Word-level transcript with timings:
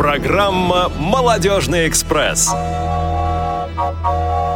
Программа 0.00 0.88
«Молодежный 0.98 1.86
экспресс». 1.86 2.48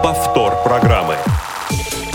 Повтор 0.02 0.62
программы. 0.64 1.16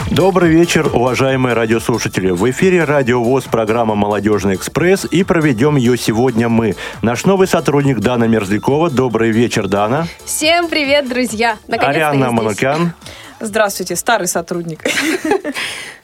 Добрый 0.09 0.49
вечер, 0.49 0.89
уважаемые 0.91 1.53
радиослушатели. 1.53 2.31
В 2.31 2.49
эфире 2.49 2.85
Радио 2.85 3.21
ВОЗ, 3.21 3.43
программа 3.43 3.93
«Молодежный 3.93 4.55
экспресс» 4.55 5.05
и 5.05 5.23
проведем 5.23 5.75
ее 5.75 5.95
сегодня 5.95 6.49
мы. 6.49 6.73
Наш 7.03 7.23
новый 7.25 7.47
сотрудник 7.47 7.99
Дана 7.99 8.25
Мерзлякова. 8.25 8.89
Добрый 8.89 9.29
вечер, 9.29 9.67
Дана. 9.67 10.07
Всем 10.25 10.67
привет, 10.67 11.07
друзья. 11.07 11.59
Арианна 11.67 12.31
Манукян. 12.31 12.93
Здравствуйте, 13.39 13.95
старый 13.95 14.27
сотрудник. 14.27 14.83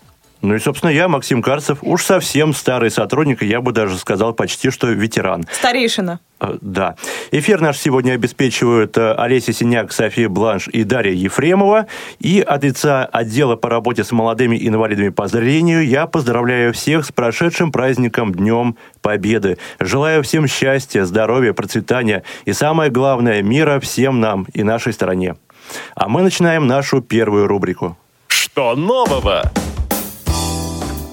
Ну 0.45 0.53
и, 0.53 0.59
собственно, 0.59 0.91
я, 0.91 1.07
Максим 1.07 1.41
Карцев, 1.41 1.79
уж 1.81 2.03
совсем 2.03 2.53
старый 2.53 2.91
сотрудник, 2.91 3.41
я 3.41 3.61
бы 3.61 3.71
даже 3.71 3.97
сказал 3.97 4.31
почти 4.33 4.69
что 4.69 4.87
ветеран. 4.87 5.45
Старейшина. 5.51 6.19
Э, 6.39 6.57
да. 6.61 6.95
Эфир 7.31 7.61
наш 7.61 7.79
сегодня 7.79 8.11
обеспечивают 8.11 8.95
э, 8.95 9.13
Олеся 9.13 9.53
Синяк, 9.53 9.91
София 9.91 10.29
Бланш 10.29 10.67
и 10.67 10.83
Дарья 10.83 11.13
Ефремова. 11.13 11.87
И 12.19 12.41
от 12.41 12.63
лица 12.63 13.05
отдела 13.05 13.55
по 13.55 13.69
работе 13.69 14.03
с 14.03 14.11
молодыми 14.11 14.55
инвалидами 14.67 15.09
по 15.09 15.27
зрению 15.27 15.83
я 15.83 16.05
поздравляю 16.05 16.73
всех 16.73 17.05
с 17.05 17.11
прошедшим 17.11 17.71
праздником 17.71 18.31
Днем 18.31 18.77
Победы. 19.01 19.57
Желаю 19.79 20.21
всем 20.21 20.47
счастья, 20.47 21.05
здоровья, 21.05 21.53
процветания 21.53 22.21
и, 22.45 22.53
самое 22.53 22.91
главное, 22.91 23.41
мира 23.41 23.79
всем 23.79 24.19
нам 24.19 24.45
и 24.53 24.61
нашей 24.61 24.93
стране. 24.93 25.37
А 25.95 26.07
мы 26.07 26.21
начинаем 26.21 26.67
нашу 26.67 27.01
первую 27.01 27.47
рубрику. 27.47 27.97
Что 28.27 28.75
нового? 28.75 29.51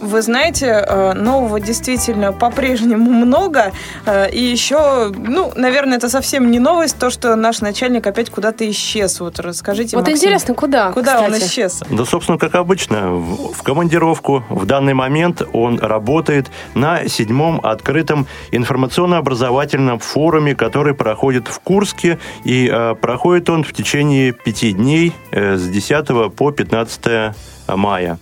Вы 0.03 0.23
знаете, 0.23 0.67
э, 0.67 1.13
нового 1.15 1.61
действительно 1.61 2.33
по-прежнему 2.33 3.11
много. 3.25 3.73
Э, 4.05 4.31
и 4.31 4.43
еще, 4.43 5.13
ну, 5.17 5.53
наверное, 5.57 5.97
это 5.97 6.09
совсем 6.09 6.51
не 6.51 6.59
новость, 6.59 6.99
то, 6.99 7.11
что 7.11 7.37
наш 7.37 7.61
начальник 7.61 8.07
опять 8.07 8.31
куда-то 8.31 8.69
исчез. 8.71 9.21
Вот 9.21 9.39
расскажите, 9.39 9.97
Вот 9.97 10.07
Максим, 10.07 10.29
интересно, 10.29 10.55
куда? 10.55 10.93
Куда 10.93 11.15
кстати? 11.15 11.33
он 11.33 11.39
исчез? 11.39 11.83
Да, 11.89 12.05
собственно, 12.05 12.39
как 12.39 12.55
обычно, 12.55 13.13
в 13.13 13.63
в 13.63 13.65
командировку. 13.65 14.43
В 14.49 14.67
данный 14.67 14.95
момент 14.95 15.43
он 15.53 15.79
работает 15.79 16.51
на 16.75 17.09
седьмом 17.09 17.61
открытом 17.63 18.27
информационно-образовательном 18.51 20.01
форуме, 20.01 20.55
который 20.55 20.95
проходит 20.95 21.47
в 21.47 21.61
Курске. 21.61 22.19
И 22.45 22.69
э, 22.71 22.95
проходит 23.01 23.49
он 23.51 23.63
в 23.63 23.73
течение 23.73 24.33
пяти 24.33 24.73
дней 24.73 25.13
э, 25.31 25.57
с 25.57 25.69
10 25.69 26.35
по 26.35 26.51
15 26.51 27.35
мая. 27.69 28.19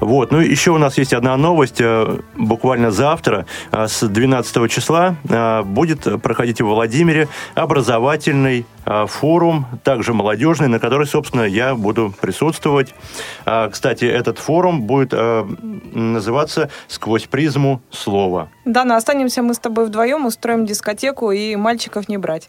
Вот. 0.00 0.32
Ну, 0.32 0.38
еще 0.38 0.70
у 0.70 0.78
нас 0.78 0.98
есть 0.98 1.12
одна 1.12 1.36
новость. 1.36 1.80
Э, 1.80 2.18
Буквально 2.36 2.90
завтра, 2.90 3.46
э, 3.72 3.86
с 3.88 4.06
12 4.06 4.68
числа, 4.68 5.16
э, 5.28 5.62
будет 5.62 6.22
проходить 6.22 6.60
в 6.60 6.66
Владимире 6.66 7.28
образовательный 7.54 8.66
форум, 9.06 9.66
также 9.82 10.12
молодежный, 10.12 10.68
на 10.68 10.78
который, 10.78 11.06
собственно, 11.06 11.42
я 11.42 11.74
буду 11.74 12.12
присутствовать. 12.20 12.94
А, 13.44 13.68
Кстати, 13.68 14.04
этот 14.04 14.38
форум 14.38 14.82
будет 14.82 15.12
э, 15.12 15.44
называться 15.92 16.70
«Сквозь 16.88 17.24
призму 17.24 17.80
слова». 17.90 18.48
Дана, 18.64 18.96
останемся 18.96 19.42
мы 19.42 19.54
с 19.54 19.58
тобой 19.58 19.86
вдвоем, 19.86 20.26
устроим 20.26 20.66
дискотеку 20.66 21.30
и 21.30 21.56
мальчиков 21.56 22.08
не 22.08 22.18
брать. 22.18 22.48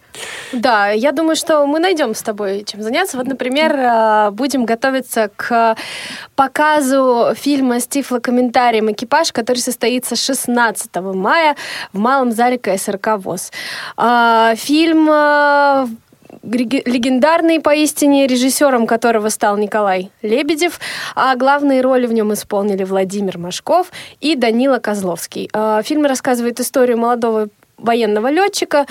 Да, 0.53 0.89
я 0.89 1.11
думаю, 1.11 1.35
что 1.35 1.65
мы 1.65 1.79
найдем 1.79 2.13
с 2.15 2.21
тобой 2.21 2.63
чем 2.65 2.81
заняться. 2.81 3.17
Вот, 3.17 3.27
например, 3.27 3.75
э, 3.75 4.31
будем 4.31 4.65
готовиться 4.65 5.29
к 5.35 5.75
показу 6.35 7.33
фильма 7.35 7.79
с 7.79 7.87
тифлокомментарием 7.87 8.91
«Экипаж», 8.91 9.31
который 9.31 9.57
состоится 9.57 10.15
16 10.15 10.95
мая 11.13 11.55
в 11.93 11.99
Малом 11.99 12.31
зале 12.31 12.57
КСРК 12.57 13.17
ВОЗ. 13.17 13.51
А, 13.97 14.55
Фильм 14.55 15.09
э, 15.09 15.87
легендарный 16.45 17.59
поистине, 17.59 18.27
режиссером 18.27 18.87
которого 18.87 19.29
стал 19.29 19.57
Николай 19.57 20.11
Лебедев, 20.21 20.79
а 21.15 21.35
главные 21.35 21.81
роли 21.81 22.05
в 22.05 22.13
нем 22.13 22.33
исполнили 22.33 22.83
Владимир 22.83 23.37
Машков 23.37 23.91
и 24.21 24.35
Данила 24.35 24.79
Козловский. 24.79 25.49
А, 25.53 25.81
Фильм 25.83 26.05
рассказывает 26.05 26.59
историю 26.59 26.97
молодого 26.97 27.49
военного 27.77 28.29
летчика, 28.29 28.85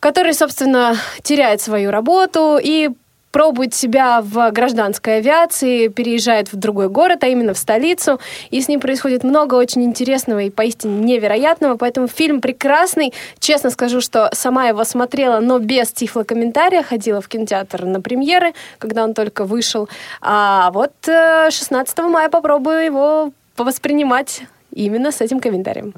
который, 0.00 0.34
собственно, 0.34 0.96
теряет 1.22 1.60
свою 1.60 1.90
работу 1.90 2.58
и 2.62 2.90
пробует 3.32 3.74
себя 3.74 4.20
в 4.22 4.50
гражданской 4.52 5.16
авиации, 5.16 5.88
переезжает 5.88 6.52
в 6.52 6.56
другой 6.56 6.88
город, 6.88 7.24
а 7.24 7.28
именно 7.28 7.54
в 7.54 7.58
столицу, 7.58 8.20
и 8.50 8.60
с 8.60 8.68
ним 8.68 8.78
происходит 8.78 9.24
много 9.24 9.56
очень 9.56 9.82
интересного 9.82 10.40
и 10.40 10.50
поистине 10.50 11.00
невероятного, 11.00 11.76
поэтому 11.76 12.06
фильм 12.06 12.40
прекрасный. 12.40 13.12
Честно 13.40 13.70
скажу, 13.70 14.00
что 14.00 14.30
сама 14.32 14.68
его 14.68 14.84
смотрела, 14.84 15.40
но 15.40 15.58
без 15.58 15.90
тифлокомментария, 15.92 16.82
ходила 16.82 17.20
в 17.20 17.28
кинотеатр 17.28 17.84
на 17.84 18.00
премьеры, 18.00 18.52
когда 18.78 19.02
он 19.02 19.14
только 19.14 19.44
вышел. 19.44 19.88
А 20.20 20.70
вот 20.72 20.92
э, 21.08 21.48
16 21.50 21.98
мая 21.98 22.28
попробую 22.28 22.84
его 22.84 23.32
воспринимать 23.56 24.42
именно 24.70 25.10
с 25.10 25.20
этим 25.20 25.40
комментарием. 25.40 25.94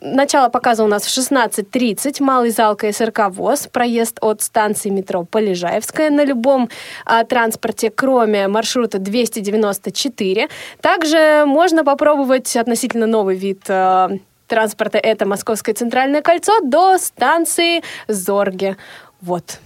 Начало 0.00 0.48
показа 0.48 0.84
у 0.84 0.86
нас 0.86 1.04
в 1.04 1.18
16.30. 1.18 2.22
Малый 2.22 2.50
зал 2.50 2.76
КСРК 2.76 3.30
ВОЗ. 3.30 3.66
Проезд 3.66 4.18
от 4.20 4.42
станции 4.42 4.90
метро 4.90 5.24
Полежаевская 5.24 6.10
на 6.10 6.24
любом 6.24 6.68
а, 7.04 7.24
транспорте, 7.24 7.90
кроме 7.90 8.46
маршрута 8.46 8.98
294. 8.98 10.48
Также 10.80 11.44
можно 11.46 11.84
попробовать 11.84 12.54
относительно 12.56 13.06
новый 13.06 13.34
вид 13.34 13.64
а, 13.68 14.10
транспорта. 14.46 14.98
Это 14.98 15.26
Московское 15.26 15.74
центральное 15.74 16.22
кольцо 16.22 16.60
до 16.62 16.96
станции 16.98 17.82
Зорге. 18.06 18.76
Вот. 19.20 19.58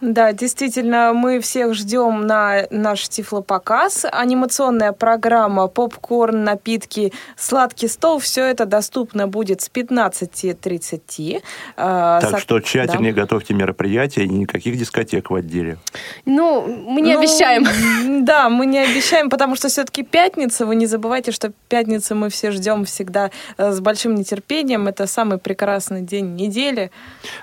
Да, 0.00 0.32
действительно, 0.32 1.12
мы 1.12 1.40
всех 1.40 1.74
ждем 1.74 2.26
на 2.26 2.66
наш 2.70 3.08
тифлопоказ. 3.08 4.06
Анимационная 4.10 4.92
программа, 4.92 5.66
попкорн, 5.66 6.44
напитки, 6.44 7.12
сладкий 7.36 7.88
стол. 7.88 8.18
Все 8.20 8.44
это 8.44 8.64
доступно 8.64 9.26
будет 9.26 9.60
с 9.60 9.68
15.30. 9.68 11.42
А, 11.76 12.20
Так 12.20 12.30
со- 12.30 12.38
что 12.38 12.60
тщательнее 12.60 13.12
да. 13.12 13.22
готовьте 13.22 13.54
мероприятия 13.54 14.24
и 14.24 14.28
никаких 14.28 14.76
дискотек 14.78 15.30
в 15.30 15.34
отделе. 15.34 15.78
Ну, 16.24 16.66
мы 16.66 17.00
не 17.00 17.14
Ну, 17.14 17.20
обещаем. 17.20 17.64
Да, 18.24 18.48
мы 18.50 18.66
не 18.66 18.78
обещаем, 18.78 19.30
потому 19.30 19.56
что 19.56 19.68
все-таки 19.68 20.02
пятница. 20.02 20.66
Вы 20.66 20.76
не 20.76 20.86
забывайте, 20.86 21.32
что 21.32 21.52
пятницу 21.68 22.14
мы 22.14 22.28
все 22.30 22.50
ждем 22.50 22.84
всегда 22.84 23.30
э, 23.56 23.72
с 23.72 23.80
большим 23.80 24.14
нетерпением. 24.14 24.86
Это 24.88 25.06
самый 25.06 25.38
прекрасный 25.38 26.02
день 26.02 26.34
недели. 26.34 26.90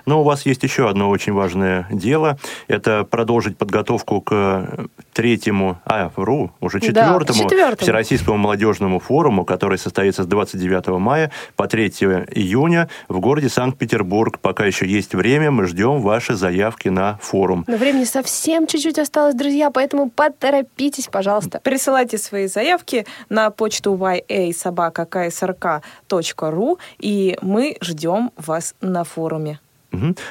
Но 0.06 0.22
у 0.22 0.24
вас 0.24 0.46
есть 0.46 0.64
еще 0.64 0.88
одно 0.90 1.10
очень 1.10 1.34
важное 1.34 1.88
дело. 1.92 2.38
Это 2.68 3.04
продолжить 3.04 3.58
подготовку 3.58 4.22
к 4.22 4.88
третьему, 5.14 5.80
а, 5.86 6.12
вру, 6.16 6.52
уже 6.60 6.80
Да, 6.80 6.86
четвертому, 6.86 7.44
четвертому. 7.44 7.82
Всероссийскому 7.82 8.38
молодежному 8.38 9.00
форуму, 9.00 9.46
который 9.46 9.78
состоится 9.78 10.24
с 10.24 10.28
29 10.28 11.00
мая 11.00 11.32
по 11.56 11.68
3 11.68 11.86
июня 12.32 12.90
в 13.08 13.20
городе 13.20 13.50
Санкт-Петербург. 13.50 14.40
Пока 14.40 14.66
еще 14.66 14.88
есть 14.88 15.14
время, 15.16 15.52
мы 15.52 15.68
ждем 15.68 16.02
ваши 16.02 16.34
заявки 16.36 16.90
на 16.90 17.18
форум. 17.22 17.64
Но 17.68 17.78
времени 17.78 18.04
совсем 18.04 18.68
чуть-чуть 18.68 19.00
осталось, 19.00 19.36
друзья, 19.36 19.72
поэтому 19.72 20.10
поторопитесь, 20.10 21.08
пожалуйста. 21.08 21.62
Присылайте 21.64 22.18
свои 22.18 22.48
заявки 22.48 23.06
на 23.30 23.52
почту 23.52 23.96
yasobaka.ksrk.ru 23.96 26.78
и 27.00 27.38
мы 27.42 27.78
ждем 27.82 28.32
вас 28.38 28.76
на 28.82 29.04
форуме. 29.04 29.60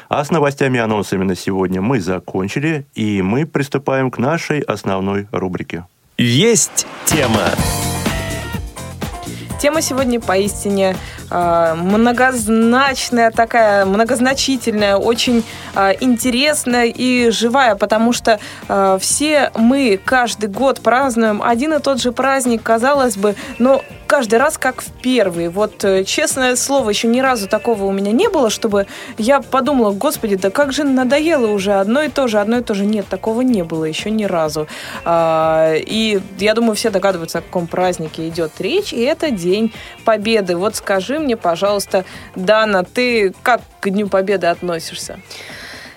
А 0.08 0.24
с 0.24 0.30
новостями 0.30 0.78
и 0.78 0.80
анонсами 0.80 1.24
на 1.24 1.36
сегодня 1.36 1.80
мы 1.80 2.00
закончили, 2.00 2.86
и 2.94 3.22
мы 3.22 3.46
приступаем 3.46 4.10
к 4.10 4.18
нашей 4.18 4.60
основной 4.60 5.26
рубрике. 5.32 5.84
Есть 6.18 6.86
тема. 7.06 7.50
Тема 9.64 9.80
сегодня 9.80 10.20
поистине 10.20 10.94
э, 11.30 11.74
многозначная, 11.74 13.30
такая 13.30 13.86
многозначительная, 13.86 14.96
очень 14.96 15.42
э, 15.74 15.92
интересная 16.00 16.84
и 16.84 17.30
живая, 17.30 17.74
потому 17.74 18.12
что 18.12 18.38
э, 18.68 18.98
все 19.00 19.50
мы 19.54 19.98
каждый 20.04 20.50
год 20.50 20.80
празднуем 20.82 21.42
один 21.42 21.72
и 21.72 21.78
тот 21.78 22.00
же 22.02 22.12
праздник, 22.12 22.62
казалось 22.62 23.16
бы, 23.16 23.36
но 23.58 23.82
каждый 24.06 24.38
раз 24.38 24.58
как 24.58 24.82
в 24.82 24.90
первый. 25.02 25.48
Вот, 25.48 25.84
э, 25.84 26.04
честное 26.04 26.56
слово, 26.56 26.90
еще 26.90 27.08
ни 27.08 27.20
разу 27.20 27.48
такого 27.48 27.84
у 27.84 27.92
меня 27.92 28.12
не 28.12 28.28
было, 28.28 28.50
чтобы 28.50 28.86
я 29.18 29.40
подумала, 29.40 29.92
господи, 29.92 30.36
да 30.36 30.50
как 30.50 30.72
же 30.72 30.84
надоело 30.84 31.48
уже 31.48 31.72
одно 31.74 32.02
и 32.02 32.08
то 32.08 32.28
же, 32.28 32.38
одно 32.38 32.58
и 32.58 32.62
то 32.62 32.74
же. 32.74 32.84
Нет, 32.84 33.06
такого 33.08 33.40
не 33.40 33.62
было 33.64 33.84
еще 33.84 34.10
ни 34.10 34.24
разу. 34.24 34.66
А, 35.04 35.74
И 35.74 36.20
я 36.38 36.54
думаю, 36.54 36.74
все 36.74 36.90
догадываются, 36.90 37.38
о 37.38 37.42
каком 37.42 37.66
празднике 37.66 38.28
идет 38.28 38.52
речь, 38.60 38.92
и 38.92 39.00
это 39.00 39.30
День 39.30 39.72
Победы. 40.04 40.56
Вот 40.56 40.76
скажи 40.76 41.18
мне, 41.18 41.36
пожалуйста, 41.36 42.04
Дана, 42.36 42.84
ты 42.84 43.34
как 43.42 43.60
к 43.80 43.90
Дню 43.90 44.08
Победы 44.08 44.46
относишься? 44.46 45.18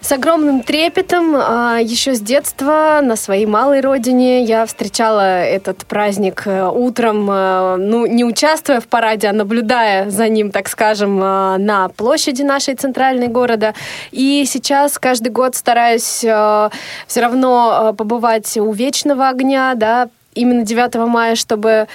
С 0.07 0.11
огромным 0.13 0.63
трепетом 0.63 1.35
а, 1.35 1.79
еще 1.79 2.15
с 2.15 2.21
детства 2.21 3.01
на 3.03 3.17
своей 3.17 3.45
малой 3.45 3.81
родине 3.81 4.41
я 4.45 4.65
встречала 4.65 5.41
этот 5.43 5.85
праздник 5.85 6.43
э, 6.45 6.65
утром, 6.65 7.29
э, 7.29 7.75
ну, 7.75 8.05
не 8.05 8.23
участвуя 8.23 8.79
в 8.79 8.87
параде, 8.87 9.27
а 9.27 9.33
наблюдая 9.33 10.09
за 10.09 10.29
ним, 10.29 10.51
так 10.51 10.69
скажем, 10.69 11.21
э, 11.21 11.57
на 11.57 11.89
площади 11.89 12.41
нашей 12.41 12.75
центральной 12.75 13.27
города. 13.27 13.73
И 14.11 14.45
сейчас 14.47 14.97
каждый 14.97 15.27
год 15.27 15.55
стараюсь 15.55 16.05
все 16.05 16.71
равно 17.13 17.93
побывать 17.97 18.55
у 18.55 18.71
Вечного 18.71 19.27
огня, 19.27 19.73
да, 19.75 20.07
именно 20.35 20.63
9 20.63 20.95
мая, 21.09 21.35
чтобы 21.35 21.87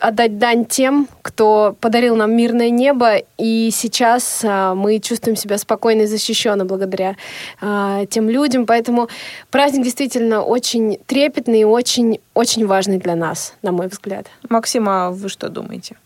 отдать 0.00 0.38
дань 0.38 0.64
тем, 0.64 1.08
кто 1.22 1.76
подарил 1.80 2.16
нам 2.16 2.36
мирное 2.36 2.70
небо, 2.70 3.16
и 3.38 3.70
сейчас 3.72 4.42
а, 4.44 4.74
мы 4.74 4.98
чувствуем 4.98 5.36
себя 5.36 5.58
спокойно 5.58 6.02
и 6.02 6.06
защищенно 6.06 6.64
благодаря 6.64 7.16
а, 7.60 8.06
тем 8.06 8.28
людям. 8.28 8.66
Поэтому 8.66 9.08
праздник 9.50 9.84
действительно 9.84 10.42
очень 10.42 10.98
трепетный 11.06 11.60
и 11.60 11.64
очень, 11.64 12.20
очень 12.34 12.66
важный 12.66 12.98
для 12.98 13.16
нас, 13.16 13.54
на 13.62 13.72
мой 13.72 13.88
взгляд. 13.88 14.26
Максим, 14.48 14.88
а 14.88 15.10
вы 15.10 15.28
что 15.28 15.48
думаете? 15.48 15.96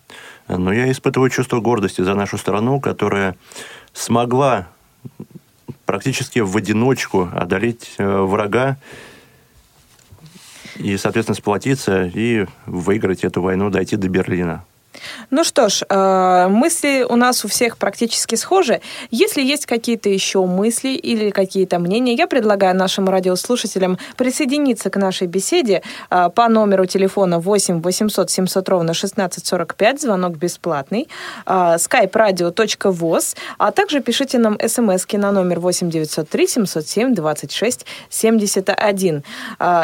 Ну, 0.49 0.73
я 0.73 0.91
испытываю 0.91 1.31
чувство 1.31 1.61
гордости 1.61 2.03
за 2.03 2.15
нашу 2.15 2.39
страну, 2.39 2.81
которая 2.81 3.37
смогла 3.93 4.69
практически 5.87 6.41
в 6.41 6.57
одиночку 6.57 7.29
одолеть 7.33 7.95
э, 7.99 8.05
врага, 8.05 8.77
и, 10.77 10.97
соответственно, 10.97 11.37
сплотиться 11.37 12.11
и 12.15 12.47
выиграть 12.67 13.25
эту 13.25 13.43
войну, 13.43 13.71
дойти 13.71 13.97
до 13.97 14.09
Берлина. 14.09 14.65
Ну 15.31 15.45
что 15.45 15.69
ж, 15.69 15.83
э, 15.89 16.49
мысли 16.49 17.07
у 17.09 17.17
нас 17.17 17.45
у 17.45 17.49
всех 17.49 17.77
практически 17.77 18.35
схожи. 18.35 18.81
Если 19.11 19.43
есть 19.43 19.67
какие-то 19.67 20.09
еще 20.09 20.45
мысли 20.45 20.91
или 20.91 21.31
какие-то 21.31 21.79
мнения, 21.79 22.15
я 22.15 22.27
предлагаю 22.27 22.77
нашим 22.77 23.09
радиослушателям 23.09 23.99
присоединиться 24.17 24.91
к 24.91 24.97
нашей 24.97 25.27
беседе 25.27 25.83
э, 26.11 26.29
по 26.35 26.49
номеру 26.49 26.87
телефона 26.87 27.39
8 27.39 27.81
800 27.81 28.31
700 28.31 28.69
ровно 28.69 28.91
1645, 28.93 30.01
звонок 30.01 30.37
бесплатный, 30.37 31.09
э, 31.47 31.51
skype-radio.voz, 31.51 33.37
а 33.59 33.71
также 33.71 34.01
пишите 34.01 34.39
нам 34.39 34.59
смс 34.69 35.07
на 35.13 35.33
номер 35.33 35.61
8 35.61 35.91
903 35.91 36.47
707 36.47 37.15
26 37.15 37.87
71. 38.11 39.25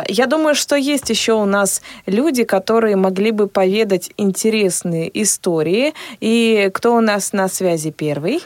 Я 0.08 0.26
думаю, 0.26 0.54
что 0.54 0.76
есть 0.76 1.10
еще 1.10 1.32
у 1.32 1.44
нас 1.44 1.82
люди, 2.06 2.44
которые 2.44 2.96
могли 2.96 3.30
бы 3.30 3.46
поведать 3.46 4.10
интересные 4.16 4.97
разные 4.98 5.22
истории. 5.22 5.94
И 6.20 6.70
кто 6.72 6.96
у 6.96 7.00
нас 7.00 7.32
на 7.32 7.48
связи 7.48 7.90
первый? 7.90 8.40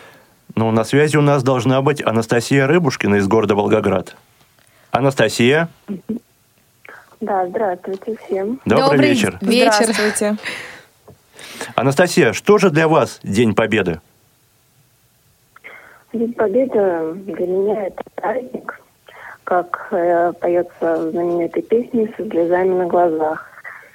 Ну, 0.54 0.70
на 0.70 0.84
связи 0.84 1.16
у 1.16 1.22
нас 1.22 1.42
должна 1.42 1.80
быть 1.80 2.04
Анастасия 2.04 2.66
Рыбушкина 2.66 3.16
из 3.16 3.26
города 3.26 3.54
Волгоград. 3.54 4.16
Анастасия. 4.90 5.68
Да, 7.20 7.46
здравствуйте 7.46 8.16
всем. 8.26 8.60
Добрый, 8.66 8.90
Добрый 8.90 9.08
вечер. 9.10 9.38
вечер. 9.40 9.84
Здравствуйте. 9.84 10.36
Анастасия, 11.74 12.32
что 12.32 12.58
же 12.58 12.70
для 12.70 12.88
вас 12.88 13.20
День 13.22 13.54
Победы? 13.54 14.00
День 16.12 16.34
Победы 16.34 17.14
для 17.14 17.46
меня 17.46 17.86
это 17.86 18.02
праздник, 18.16 18.80
как 19.44 19.88
э, 19.92 20.32
поется 20.40 20.96
в 20.96 21.10
знаменитой 21.12 21.62
песне 21.62 22.12
«Со 22.16 22.28
слезами 22.28 22.74
на 22.74 22.86
глазах». 22.86 23.51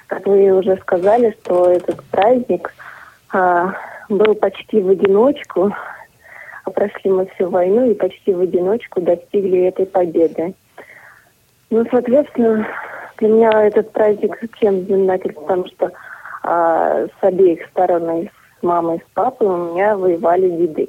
Как 0.08 0.26
вы 0.26 0.50
уже 0.50 0.76
сказали, 0.78 1.36
что 1.42 1.70
этот 1.70 2.02
праздник 2.04 2.74
а, 3.30 3.74
был 4.08 4.34
почти 4.34 4.80
в 4.80 4.88
одиночку. 4.88 5.72
Прошли 6.74 7.10
мы 7.10 7.26
всю 7.26 7.48
войну 7.48 7.90
и 7.90 7.94
почти 7.94 8.34
в 8.34 8.40
одиночку 8.40 9.00
достигли 9.00 9.66
этой 9.66 9.86
победы. 9.86 10.54
Ну, 11.70 11.84
соответственно, 11.90 12.66
для 13.18 13.28
меня 13.28 13.66
этот 13.66 13.92
праздник 13.92 14.38
чем 14.58 14.84
знаменатель, 14.84 15.32
потому 15.32 15.66
что 15.68 15.92
а, 16.42 17.06
с 17.06 17.24
обеих 17.24 17.66
сторон, 17.68 18.22
и 18.22 18.26
с 18.26 18.62
мамой, 18.62 18.96
и 18.96 19.00
с 19.00 19.06
папой 19.14 19.48
у 19.48 19.72
меня 19.72 19.96
воевали 19.96 20.48
деды. 20.48 20.88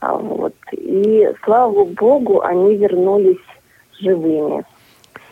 А, 0.00 0.14
вот. 0.14 0.54
И 0.72 1.30
слава 1.44 1.84
богу, 1.84 2.40
они 2.40 2.76
вернулись 2.76 3.44
живыми. 4.00 4.64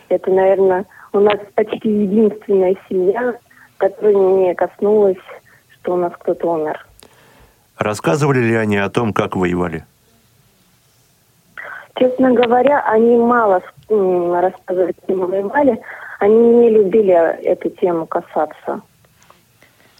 Это, 0.09 0.31
наверное, 0.31 0.85
у 1.13 1.19
нас 1.19 1.37
почти 1.55 1.89
единственная 1.89 2.75
семья, 2.89 3.35
которая 3.77 4.15
не 4.15 4.55
коснулась, 4.55 5.17
что 5.73 5.93
у 5.93 5.97
нас 5.97 6.11
кто-то 6.19 6.51
умер. 6.51 6.85
Рассказывали 7.77 8.39
ли 8.39 8.55
они 8.55 8.77
о 8.77 8.89
том, 8.89 9.13
как 9.13 9.35
воевали? 9.35 9.85
Честно 11.95 12.33
говоря, 12.33 12.83
они 12.87 13.17
мало 13.17 13.61
рассказывали, 13.89 14.93
как 15.07 15.15
воевали. 15.15 15.79
Они 16.19 16.35
не 16.35 16.69
любили 16.69 17.13
эту 17.43 17.69
тему 17.69 18.05
касаться. 18.07 18.81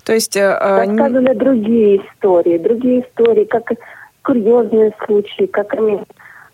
То 0.03 0.13
есть... 0.13 0.35
Э, 0.35 0.57
рассказывали 0.57 1.29
они... 1.29 1.39
другие 1.39 1.97
истории, 1.97 2.57
другие 2.57 3.01
истории, 3.01 3.45
как 3.45 3.71
курьезные 4.23 4.93
случаи, 5.05 5.45
как 5.45 5.73
они 5.73 5.99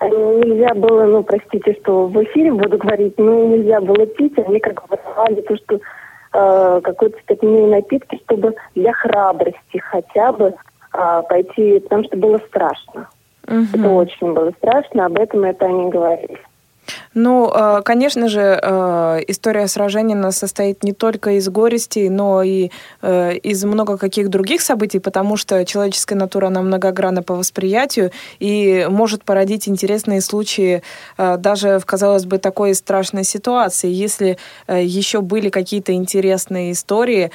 нельзя 0.08 0.74
было, 0.74 1.06
ну, 1.06 1.24
простите, 1.24 1.78
что 1.82 2.08
в 2.08 2.24
эфире 2.24 2.54
буду 2.54 2.78
говорить, 2.78 3.18
но 3.18 3.46
нельзя 3.46 3.82
было 3.82 4.06
пить, 4.06 4.38
они 4.38 4.60
как 4.60 4.88
бы 4.88 4.96
выдавали 4.96 5.42
то, 5.42 5.56
что 5.58 5.76
э, 5.76 6.82
какой-то 6.82 7.18
спиртные 7.20 7.68
напитки, 7.68 8.20
чтобы 8.26 8.56
для 8.76 8.94
храбрости 8.94 9.78
хотя 9.78 10.32
бы 10.32 10.54
э, 10.94 11.22
пойти, 11.28 11.80
потому 11.80 12.04
что 12.06 12.18
было 12.18 12.38
страшно. 12.48 13.10
Угу. 13.48 13.66
Это 13.74 13.90
очень 13.90 14.34
было 14.34 14.52
страшно, 14.58 15.06
об 15.06 15.18
этом 15.18 15.44
это 15.44 15.66
они 15.66 15.90
говорили. 15.90 16.40
Ну, 17.14 17.52
э, 17.54 17.82
конечно 17.84 18.28
же, 18.28 18.60
э, 18.62 19.20
история 19.28 19.68
сражения 19.68 20.32
состоит 20.32 20.84
не 20.84 20.94
только 20.94 21.32
из 21.32 21.50
горестей, 21.50 22.10
но 22.10 22.44
и 22.44 22.72
э, 23.02 23.36
из 23.38 23.64
много 23.64 23.98
каких 23.98 24.30
других 24.30 24.62
событий, 24.62 25.00
потому 25.00 25.38
что 25.38 25.66
человеческая 25.66 26.16
натура, 26.16 26.48
она 26.48 26.62
многогранна 26.62 27.24
по 27.24 27.36
восприятию 27.36 28.12
и 28.40 28.88
может 28.90 29.24
породить 29.24 29.68
интересные 29.68 30.22
случаи 30.22 30.82
даже 31.18 31.80
в, 31.80 31.86
казалось 31.86 32.26
бы, 32.26 32.38
такой 32.38 32.74
страшной 32.74 33.24
ситуации. 33.24 33.90
Если 33.90 34.38
еще 34.68 35.22
были 35.22 35.50
какие-то 35.50 35.94
интересные 35.94 36.72
истории, 36.72 37.32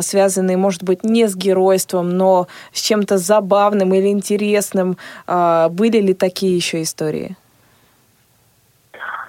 связанные, 0.00 0.56
может 0.56 0.82
быть, 0.82 1.04
не 1.04 1.28
с 1.28 1.36
геройством, 1.36 2.10
но 2.10 2.46
с 2.72 2.80
чем-то 2.80 3.18
забавным 3.18 3.94
или 3.94 4.08
интересным, 4.08 4.96
были 5.26 6.00
ли 6.00 6.14
такие 6.14 6.56
еще 6.56 6.82
истории? 6.82 7.36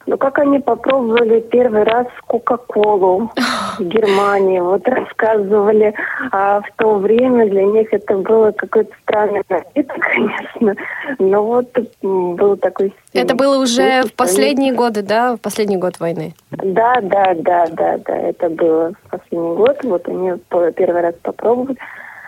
Ну, 0.05 0.17
как 0.17 0.39
они 0.39 0.59
попробовали 0.59 1.39
первый 1.39 1.83
раз 1.83 2.07
Кока-Колу 2.27 3.31
в 3.79 3.83
Германии. 3.83 4.59
Вот 4.59 4.87
рассказывали, 4.87 5.93
а 6.31 6.61
в 6.61 6.65
то 6.75 6.95
время 6.95 7.49
для 7.49 7.63
них 7.63 7.93
это 7.93 8.17
было 8.17 8.51
какой-то 8.51 8.93
странный 9.03 9.43
напиток, 9.47 9.97
конечно. 10.13 10.75
Но 11.19 11.45
вот 11.45 11.67
был 12.01 12.57
такой... 12.57 12.93
Это 13.13 13.35
было 13.35 13.57
уже 13.61 14.03
в 14.03 14.13
последние 14.13 14.73
годы, 14.73 15.03
да? 15.03 15.37
В 15.37 15.39
последний 15.39 15.77
год 15.77 15.99
войны? 15.99 16.33
Да, 16.51 16.99
да, 17.01 17.33
да, 17.35 17.67
да, 17.71 17.97
да. 18.05 18.15
Это 18.15 18.49
было 18.49 18.91
в 19.05 19.09
последний 19.09 19.55
год. 19.55 19.77
Вот 19.83 20.07
они 20.09 20.33
первый 20.75 21.01
раз 21.01 21.15
попробовали 21.21 21.77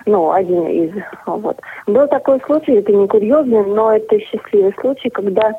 ну, 0.06 0.32
один 0.32 0.68
из, 0.68 0.92
вот. 1.26 1.60
Был 1.88 2.08
такой 2.08 2.40
случай, 2.46 2.74
это 2.74 2.92
не 2.92 3.08
курьезный, 3.08 3.66
но 3.66 3.92
это 3.92 4.20
счастливый 4.20 4.74
случай, 4.80 5.10
когда 5.10 5.52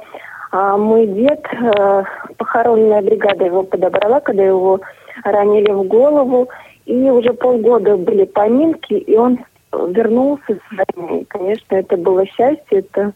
а 0.53 0.77
мой 0.77 1.07
дед, 1.07 1.45
э, 1.53 2.05
похоронная 2.37 3.03
бригада 3.03 3.45
его 3.45 3.63
подобрала, 3.63 4.21
когда 4.21 4.43
его 4.43 4.81
ранили 5.25 5.71
в 5.71 5.85
голову, 5.85 6.49
и 6.85 6.95
уже 7.11 7.33
полгода 7.33 7.97
были 7.97 8.25
поминки, 8.25 8.95
и 8.95 9.17
он 9.17 9.45
вернулся 9.73 10.55
с 10.55 10.77
войны. 10.77 11.25
Конечно, 11.29 11.75
это 11.75 11.97
было 11.97 12.25
счастье, 12.27 12.79
это 12.79 13.13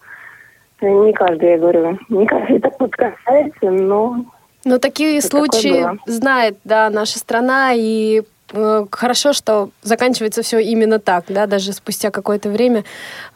не 0.81 1.13
каждый, 1.13 1.51
я 1.51 1.59
говорю, 1.59 1.99
не 2.09 2.27
каждый 2.27 2.61
так 2.61 2.79
вот 2.81 2.93
касается, 2.93 3.71
но... 3.71 4.25
Но 4.65 4.79
такие 4.79 5.23
случаи 5.23 5.87
знает, 6.07 6.59
да, 6.65 6.91
наша 6.91 7.19
страна, 7.19 7.73
и 7.75 8.23
э, 8.53 8.87
хорошо, 8.91 9.33
что 9.33 9.71
заканчивается 9.83 10.43
все 10.43 10.59
именно 10.59 10.99
так, 10.99 11.25
да, 11.29 11.47
даже 11.47 11.73
спустя 11.73 12.11
какое-то 12.11 12.51
время, 12.51 12.85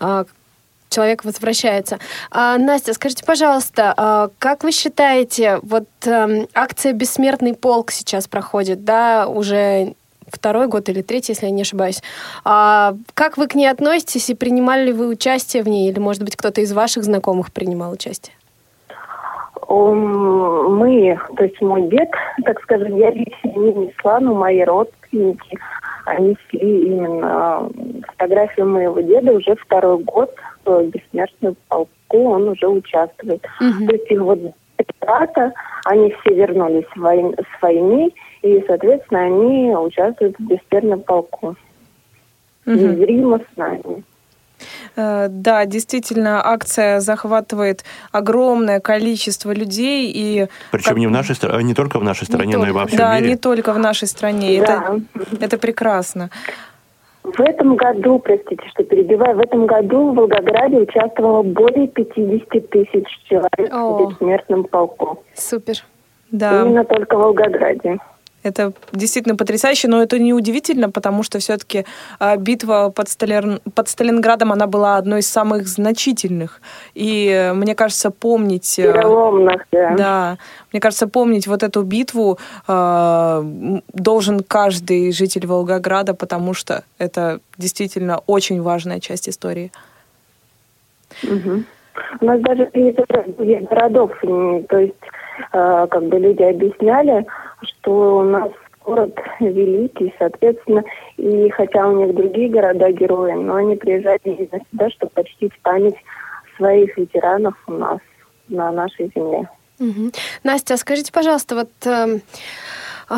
э, 0.00 0.24
человек 0.94 1.24
возвращается. 1.24 1.98
А, 2.30 2.56
Настя, 2.56 2.94
скажите, 2.94 3.24
пожалуйста, 3.24 3.94
а, 3.96 4.28
как 4.38 4.62
вы 4.62 4.70
считаете, 4.70 5.58
вот 5.62 5.88
а, 6.06 6.28
акция 6.54 6.92
«Бессмертный 6.92 7.54
полк» 7.54 7.90
сейчас 7.90 8.28
проходит, 8.28 8.84
да, 8.84 9.26
уже 9.26 9.94
второй 10.28 10.68
год 10.68 10.88
или 10.88 11.02
третий, 11.02 11.32
если 11.32 11.46
я 11.46 11.52
не 11.52 11.62
ошибаюсь. 11.62 12.02
А, 12.44 12.94
как 13.14 13.36
вы 13.36 13.48
к 13.48 13.54
ней 13.54 13.66
относитесь 13.66 14.30
и 14.30 14.34
принимали 14.34 14.86
ли 14.86 14.92
вы 14.92 15.08
участие 15.08 15.62
в 15.62 15.68
ней, 15.68 15.90
или, 15.90 15.98
может 15.98 16.22
быть, 16.22 16.36
кто-то 16.36 16.60
из 16.60 16.72
ваших 16.72 17.04
знакомых 17.04 17.52
принимал 17.52 17.92
участие? 17.92 18.34
Мы, 19.68 21.18
то 21.36 21.44
есть 21.44 21.60
мой 21.60 21.88
дед, 21.88 22.10
так 22.44 22.60
скажем, 22.62 22.96
я 22.96 23.10
лично 23.10 23.48
не 23.56 23.72
несла, 23.72 24.20
но 24.20 24.34
мои 24.34 24.62
родственники, 24.62 25.58
они 26.04 26.36
шли 26.48 26.86
именно 26.86 27.68
фотографию 28.08 28.68
моего 28.68 29.00
деда 29.00 29.32
уже 29.32 29.56
второй 29.56 29.98
год 29.98 30.30
бессмертную 30.64 31.56
полку, 31.68 32.28
он 32.30 32.49
уже 32.49 32.66
участвует. 32.68 33.44
Мгм. 33.61 33.87
То 33.87 33.92
есть 33.94 34.11
их 34.11 34.21
вот 34.21 34.38
ребята, 34.78 35.52
они 35.85 36.11
все 36.21 36.35
вернулись 36.35 36.85
с 36.92 36.97
войны, 36.97 37.35
с 37.37 37.62
войны, 37.62 38.11
и, 38.42 38.64
соответственно, 38.66 39.21
они 39.25 39.75
участвуют 39.75 40.37
в 40.38 40.42
бессмертном 40.47 41.00
полку. 41.00 41.56
Мгм. 42.66 42.76
Незримо 42.76 43.38
с 43.38 43.56
нами. 43.56 44.04
Э, 44.97 45.26
Да, 45.28 45.66
действительно, 45.66 46.40
акция 46.47 47.00
захватывает 47.00 47.85
огромное 48.12 48.80
количество 48.80 49.52
людей 49.52 50.11
и 50.14 50.47
Причем 50.71 50.88
Как- 50.90 50.99
не 50.99 51.06
в 51.06 51.11
нашей 51.11 51.35
стране, 51.35 51.64
не 51.64 51.75
только 51.75 51.99
в 51.99 52.04
нашей 52.04 52.25
стране, 52.26 52.56
но 52.56 52.66
и 52.66 52.71
во 52.71 52.80
только. 52.83 52.88
всем 52.88 52.99
да, 52.99 53.18
мире. 53.18 53.30
не 53.30 53.37
только 53.37 53.73
в 53.73 53.78
нашей 53.78 54.09
стране. 54.09 54.61
Да. 54.66 54.97
Это, 55.14 55.44
это 55.44 55.59
прекрасно. 55.59 56.30
В 57.25 57.40
этом 57.40 57.76
году, 57.76 58.19
простите, 58.19 58.62
что 58.69 58.85
перебиваю, 58.85 59.37
в 59.37 59.40
этом 59.40 59.66
году 59.66 60.12
в 60.12 60.14
Волгограде 60.14 60.76
участвовало 60.76 61.43
более 61.43 61.88
50 61.88 62.69
тысяч 62.69 63.07
человек 63.25 63.73
О. 63.73 63.97
в 63.97 64.11
бессмертном 64.11 64.64
полку. 64.64 65.25
Супер. 65.35 65.76
Да. 66.31 66.62
Именно 66.62 66.85
только 66.85 67.16
в 67.16 67.21
Волгограде. 67.21 67.99
Это 68.44 68.72
действительно 68.92 69.36
потрясающе, 69.36 69.88
но 69.88 70.02
это 70.02 70.18
не 70.18 70.32
удивительно, 70.34 70.90
потому 70.90 71.22
что 71.22 71.38
все-таки 71.38 71.86
битва 72.38 72.92
под, 72.94 73.08
Сталин- 73.08 73.60
под 73.74 73.88
Сталинградом, 73.88 74.52
она 74.52 74.66
была 74.66 74.96
одной 74.98 75.20
из 75.20 75.28
самых 75.28 75.66
значительных. 75.66 76.60
И 76.94 77.28
э, 77.28 77.54
мне 77.54 77.74
кажется, 77.74 78.10
помнить... 78.10 78.78
э, 78.78 78.92
Переломных, 78.92 79.66
да. 79.72 79.94
Да, 79.96 80.38
мне 80.72 80.80
кажется, 80.80 81.08
помнить 81.08 81.46
вот 81.46 81.62
эту 81.62 81.82
битву 81.82 82.38
э, 82.68 83.78
должен 83.92 84.40
каждый 84.40 85.10
житель 85.12 85.46
Волгограда, 85.46 86.12
потому 86.12 86.54
что 86.54 86.84
это 86.98 87.40
действительно 87.56 88.20
очень 88.26 88.60
важная 88.60 89.00
часть 89.00 89.28
истории. 89.28 89.72
Мгм. 91.22 91.64
У 92.20 92.24
нас 92.24 92.40
даже 92.40 92.70
городов, 93.70 94.12
то 94.20 94.78
есть 94.78 94.94
э, 95.52 95.86
как 95.90 96.02
бы 96.04 96.18
люди 96.18 96.42
объясняли, 96.42 97.24
что 97.64 98.18
у 98.18 98.23
нас 98.23 98.50
город 98.85 99.18
великий, 99.40 100.14
соответственно, 100.18 100.85
и 101.16 101.50
хотя 101.50 101.88
у 101.88 102.04
них 102.04 102.14
другие 102.14 102.50
города 102.50 102.90
герои, 102.90 103.33
но 103.33 103.56
они 103.56 103.76
приезжали 103.76 104.21
именно 104.25 104.62
сюда, 104.71 104.90
чтобы 104.90 105.12
почтить 105.14 105.52
память 105.62 105.97
своих 106.56 106.97
ветеранов 106.97 107.54
у 107.66 107.73
нас 107.73 107.99
на 108.49 108.71
нашей 108.73 109.11
земле. 109.14 109.49
Мгм. 109.78 110.12
Настя, 110.44 110.75
а 110.75 110.76
скажите, 110.76 111.12
пожалуйста, 111.12 111.56
вот 111.56 111.71
а 111.87 112.06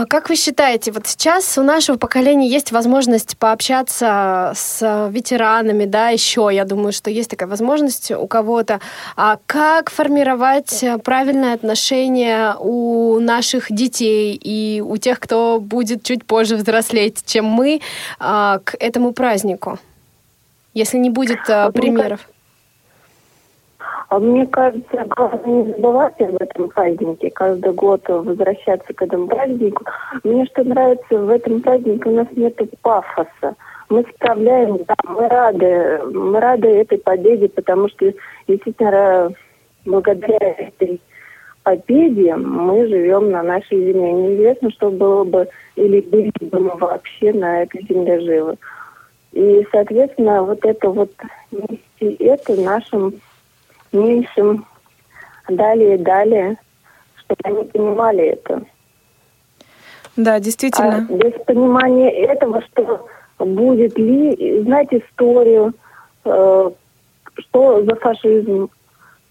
как 0.06 0.28
вы 0.28 0.36
считаете, 0.36 0.92
вот 0.92 1.06
сейчас 1.06 1.56
у 1.58 1.62
нашего 1.62 1.96
поколения 1.96 2.48
есть 2.48 2.72
возможность 2.72 3.36
пообщаться 3.36 4.52
с 4.54 5.08
ветеранами, 5.10 5.84
да, 5.84 6.08
еще, 6.08 6.48
я 6.52 6.64
думаю, 6.64 6.92
что 6.92 7.10
есть 7.10 7.30
такая 7.30 7.48
возможность 7.48 8.10
у 8.10 8.26
кого-то. 8.26 8.80
А 9.16 9.38
как 9.46 9.90
формировать 9.90 10.84
правильное 11.04 11.54
отношение 11.54 12.54
у 12.58 13.18
наших 13.20 13.72
детей 13.72 14.34
и 14.34 14.80
у 14.80 14.96
тех, 14.96 15.20
кто 15.20 15.58
будет 15.60 16.02
чуть 16.02 16.24
позже 16.24 16.56
взрослеть, 16.56 17.22
чем 17.24 17.46
мы, 17.46 17.80
а, 18.18 18.60
к 18.64 18.76
этому 18.78 19.12
празднику? 19.12 19.78
Если 20.74 20.98
не 20.98 21.10
будет 21.10 21.38
Вот 21.48 21.74
мне 21.74 21.82
примеров. 21.82 22.28
А 24.08 24.20
мне 24.20 24.46
кажется, 24.46 25.04
главное 25.08 25.64
не 25.64 25.72
забывать 25.72 26.20
об 26.20 26.36
этом 26.40 26.68
празднике, 26.68 27.30
каждый 27.30 27.72
год 27.72 28.02
возвращаться 28.08 28.92
к 28.92 29.02
этому 29.02 29.26
празднику. 29.26 29.84
Мне 30.22 30.46
что 30.46 30.62
нравится, 30.62 31.18
в 31.18 31.28
этом 31.28 31.60
празднике 31.60 32.08
у 32.08 32.14
нас 32.14 32.28
нет 32.36 32.56
пафоса. 32.82 33.56
Мы 33.88 34.04
справляем, 34.14 34.78
да, 34.86 34.94
мы 35.04 35.28
рады, 35.28 36.00
мы 36.12 36.38
рады 36.40 36.68
этой 36.68 36.98
победе, 36.98 37.48
потому 37.48 37.88
что 37.88 38.12
действительно 38.46 38.88
ра- 38.88 39.34
благодаря 39.84 40.54
этой 40.56 41.00
победе 41.64 42.36
мы 42.36 42.86
живем 42.86 43.32
на 43.32 43.42
нашей 43.42 43.92
земле. 43.92 44.12
Неизвестно, 44.12 44.70
что 44.70 44.90
было 44.90 45.24
бы 45.24 45.48
или 45.74 46.00
были 46.00 46.32
бы 46.40 46.60
мы 46.60 46.76
вообще 46.76 47.32
на 47.32 47.62
этой 47.62 47.84
земле 47.88 48.20
живы. 48.20 48.56
И, 49.32 49.66
соответственно, 49.72 50.42
вот 50.44 50.64
это 50.64 50.90
вот 50.90 51.10
нести 51.50 52.24
это 52.24 52.60
нашим 52.60 53.14
меньшим 54.04 54.66
далее, 55.48 55.98
далее, 55.98 56.56
чтобы 57.18 57.40
они 57.44 57.64
понимали 57.64 58.24
это. 58.24 58.62
Да, 60.16 60.34
А 60.34 60.40
действительно. 60.40 61.06
без 61.10 61.32
понимания 61.44 62.10
этого, 62.10 62.62
что 62.62 63.06
будет 63.38 63.98
ли, 63.98 64.62
знать 64.62 64.88
историю, 64.90 65.74
э, 66.24 66.70
что 67.34 67.84
за 67.84 67.94
фашизм, 67.96 68.70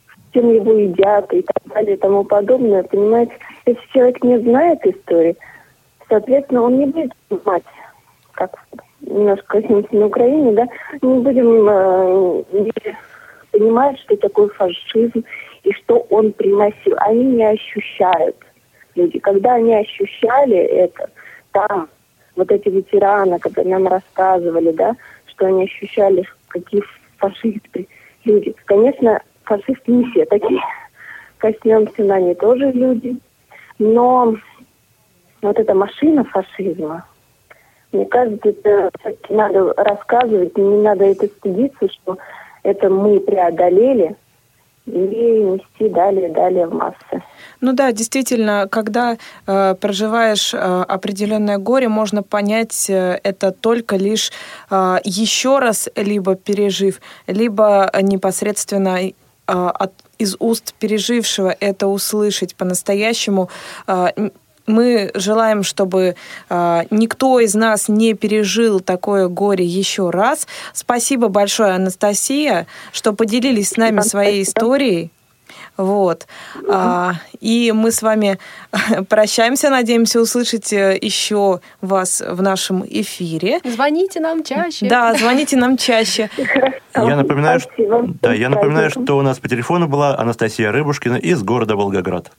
с 0.08 0.34
чем 0.34 0.54
его 0.54 0.74
едят 0.74 1.34
и 1.34 1.42
так 1.42 1.74
далее 1.74 1.96
и 1.96 2.00
тому 2.00 2.24
подобное, 2.24 2.84
понимаете, 2.84 3.34
если 3.66 3.82
человек 3.94 4.24
не 4.24 4.38
знает 4.40 4.86
истории, 4.86 5.36
соответственно, 6.08 6.62
он 6.64 6.78
не 6.78 6.86
будет 6.86 7.14
понимать, 7.30 7.64
как 8.34 8.52
немножко 9.02 9.62
коснемся 9.62 9.96
на 9.96 10.06
Украине, 10.06 10.52
да, 10.52 10.68
не 11.02 11.20
будем 11.20 11.68
э, 11.68 12.44
не 13.56 13.60
понимать, 13.60 14.00
что 14.00 14.18
такое 14.18 14.50
фашизм 14.50 15.24
и 15.64 15.72
что 15.74 16.06
он 16.10 16.34
приносил. 16.34 16.96
Они 16.98 17.24
не 17.24 17.44
ощущают 17.44 18.36
люди. 18.96 19.20
Когда 19.20 19.56
они 19.56 19.74
ощущали 19.76 20.58
это, 20.58 21.10
там, 21.52 21.90
вот 22.36 22.52
эти 22.52 22.70
ветераны, 22.70 23.40
когда 23.40 23.64
нам 23.64 23.88
рассказывали, 23.88 24.72
да, 24.72 24.96
что 25.28 25.48
они 25.48 25.64
ощущали, 25.64 26.24
какие 26.50 26.84
фашисты 27.18 27.88
люди. 28.26 28.56
Конечно, 28.66 29.22
фашисты 29.44 29.92
не 29.92 30.06
все 30.12 30.26
такие. 30.26 30.62
Коснемся 31.38 32.04
на 32.04 32.16
они 32.16 32.36
тоже 32.36 32.72
люди. 32.72 33.18
Но 33.80 34.36
вот 35.42 35.60
эта 35.60 35.74
машина 35.74 36.24
фашизма, 36.24 37.06
мне 37.92 38.06
кажется, 38.06 38.50
это 38.50 38.92
надо 39.30 39.74
рассказывать, 39.76 40.58
не 40.58 40.78
надо 40.82 41.06
это 41.06 41.28
стыдиться, 41.28 41.90
что 41.90 42.18
это 42.66 42.90
мы 42.90 43.20
преодолели, 43.20 44.16
и 44.88 44.92
нести 44.92 45.90
далее, 45.90 46.30
далее 46.30 46.68
в 46.68 46.74
массы. 46.74 47.24
Ну 47.60 47.74
да, 47.74 47.92
действительно, 47.92 48.68
когда 48.70 49.18
э, 49.48 49.76
проживаешь 49.82 50.54
э, 50.54 50.58
определенное 50.58 51.58
горе, 51.58 51.90
можно 51.90 52.22
понять 52.22 52.88
э, 52.90 53.20
это 53.24 53.52
только 53.52 53.96
лишь 53.96 54.32
э, 54.70 54.98
еще 55.04 55.58
раз, 55.58 55.90
либо 55.96 56.36
пережив, 56.36 57.02
либо 57.26 57.90
непосредственно 58.00 59.00
э, 59.00 59.12
от, 59.48 59.92
из 60.20 60.36
уст 60.40 60.76
пережившего 60.76 61.56
это 61.60 61.88
услышать 61.88 62.56
по-настоящему. 62.56 63.50
Э, 63.88 64.10
мы 64.68 65.12
желаем, 65.14 65.64
чтобы 65.64 66.16
э, 66.50 66.82
никто 66.90 67.40
из 67.40 67.56
нас 67.56 67.88
не 67.88 68.14
пережил 68.14 68.80
такое 68.80 69.28
горе 69.28 69.66
еще 69.66 70.10
раз. 70.10 70.48
Спасибо 70.74 71.28
большое, 71.28 71.74
Анастасия, 71.74 72.68
что 72.92 73.14
поделились 73.14 73.70
с 73.70 73.78
нами 73.78 74.02
своей 74.02 74.44
историей. 74.44 75.12
Вот. 75.78 76.28
А, 76.70 77.14
и 77.40 77.72
мы 77.74 77.92
с 77.92 78.02
вами 78.02 78.40
прощаемся. 79.10 79.70
Надеемся 79.70 80.22
услышать 80.22 80.72
э, 80.74 80.98
еще 81.02 81.60
вас 81.82 82.22
в 82.26 82.42
нашем 82.42 82.84
эфире. 82.88 83.60
Звоните 83.64 84.20
нам 84.20 84.44
чаще. 84.44 84.88
Да, 84.88 85.14
звоните 85.16 85.58
нам 85.58 85.78
чаще. 85.78 86.30
Я 86.96 87.16
напоминаю, 87.18 87.60
что, 87.60 88.06
да, 88.22 88.34
я 88.34 88.50
напоминаю, 88.50 88.90
что 88.90 89.18
у 89.18 89.22
нас 89.22 89.40
по 89.40 89.50
телефону 89.50 89.88
была 89.88 90.18
Анастасия 90.18 90.72
Рыбушкина 90.72 91.16
из 91.18 91.44
города 91.44 91.76
Волгоград. 91.76 92.32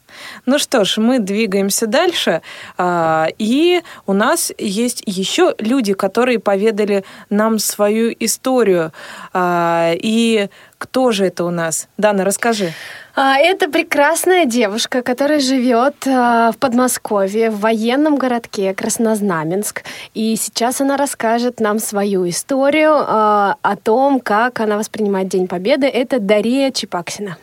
Ну 0.45 0.57
что 0.57 0.83
ж, 0.83 0.97
мы 0.97 1.19
двигаемся 1.19 1.85
дальше. 1.85 2.41
А, 2.77 3.27
И 3.37 3.81
у 4.07 4.13
нас 4.13 4.51
есть 4.57 5.03
еще 5.05 5.53
люди, 5.59 5.93
которые 5.93 6.39
поведали 6.39 7.03
нам 7.29 7.59
свою 7.59 8.15
историю. 8.19 8.91
А, 9.33 9.91
И 9.95 10.49
кто 10.77 11.11
же 11.11 11.25
это 11.25 11.43
у 11.43 11.51
нас? 11.51 11.87
Дана, 11.97 12.23
расскажи. 12.23 12.73
А, 13.19 13.39
Это 13.39 13.67
прекрасная 13.67 14.45
девушка, 14.45 15.01
которая 15.01 15.39
живет 15.39 16.05
а, 16.05 16.51
в 16.51 16.57
Подмосковье, 16.57 17.49
в 17.49 17.59
военном 17.61 18.15
городке 18.15 18.75
Краснознаменск. 18.75 19.81
И 20.13 20.35
сейчас 20.35 20.81
она 20.81 20.97
расскажет 20.97 21.59
нам 21.59 21.79
свою 21.79 22.29
историю 22.29 22.93
а, 22.93 23.55
о 23.63 23.75
том, 23.75 24.19
как 24.19 24.59
она 24.59 24.77
воспринимает 24.77 25.29
День 25.29 25.47
Победы. 25.47 25.87
Это 25.87 26.19
Дария 26.19 26.69
Чепаксина. 26.69 27.37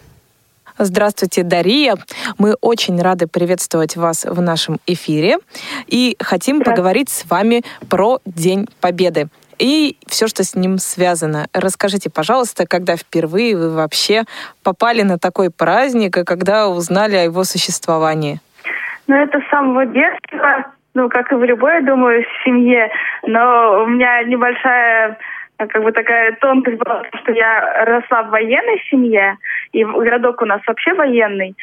Здравствуйте, 0.79 1.43
Дария. 1.43 1.97
Мы 2.39 2.55
очень 2.61 3.01
рады 3.03 3.27
приветствовать 3.27 3.97
вас 3.97 4.25
в 4.25 4.41
нашем 4.41 4.79
эфире 4.87 5.39
и 5.89 6.17
хотим 6.21 6.61
поговорить 6.61 7.09
с 7.09 7.25
вами 7.27 7.65
про 7.89 8.21
День 8.25 8.69
Победы 8.81 9.29
и 9.59 9.97
все, 10.07 10.27
что 10.27 10.45
с 10.45 10.55
ним 10.55 10.79
связано. 10.79 11.47
Расскажите, 11.53 12.11
пожалуйста, 12.11 12.67
когда 12.67 12.97
впервые 12.97 13.57
вы 13.57 13.75
вообще 13.75 14.25
попали 14.63 15.03
на 15.03 15.19
такой 15.19 15.51
праздник 15.51 16.17
и 16.17 16.25
когда 16.25 16.69
узнали 16.69 17.17
о 17.17 17.25
его 17.25 17.45
существовании? 17.45 18.41
Ну, 19.07 19.17
это 19.17 19.41
с 19.41 19.51
самого 19.51 19.87
детства. 19.87 20.67
ну, 20.95 21.09
как 21.09 21.33
и 21.33 21.35
в 21.35 21.45
любой, 21.45 21.83
думаю, 21.83 22.25
семье, 22.45 22.91
но 23.27 23.83
у 23.83 23.87
меня 23.87 24.23
небольшая 24.25 25.19
как 25.57 25.83
бы 25.83 25.93
такая 25.93 26.33
тонкость 26.41 26.79
была, 26.79 27.03
что 27.23 27.33
я 27.33 27.85
росла 27.85 28.25
в 28.25 28.31
военной 28.31 28.83
семье, 28.91 29.37
и 29.73 29.85
городок 29.85 30.43
у 30.43 30.47
нас 30.47 30.61
вообще 30.67 30.95
военный. 30.95 31.55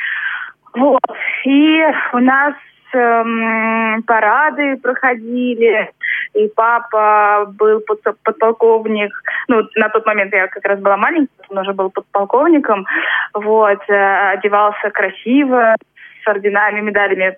Вот. 0.74 1.02
И 1.46 1.84
у 2.14 2.20
нас 2.20 2.54
эм, 2.94 4.04
парады 4.04 4.78
проходили, 4.78 5.92
и 6.34 6.48
папа 6.56 7.46
был 7.58 7.82
подполковник, 8.24 9.12
ну, 9.48 9.64
на 9.76 9.90
тот 9.90 10.06
момент 10.06 10.34
я 10.34 10.48
как 10.48 10.64
раз 10.66 10.80
была 10.80 10.98
маленькая, 10.98 11.32
он 11.50 11.58
уже 11.60 11.74
был 11.74 11.90
подполковником, 11.90 12.86
вот, 13.34 13.80
э, 13.90 14.32
одевался 14.32 14.90
красиво, 14.92 15.76
с 16.24 16.28
орденами, 16.28 16.82
медалями 16.82 17.38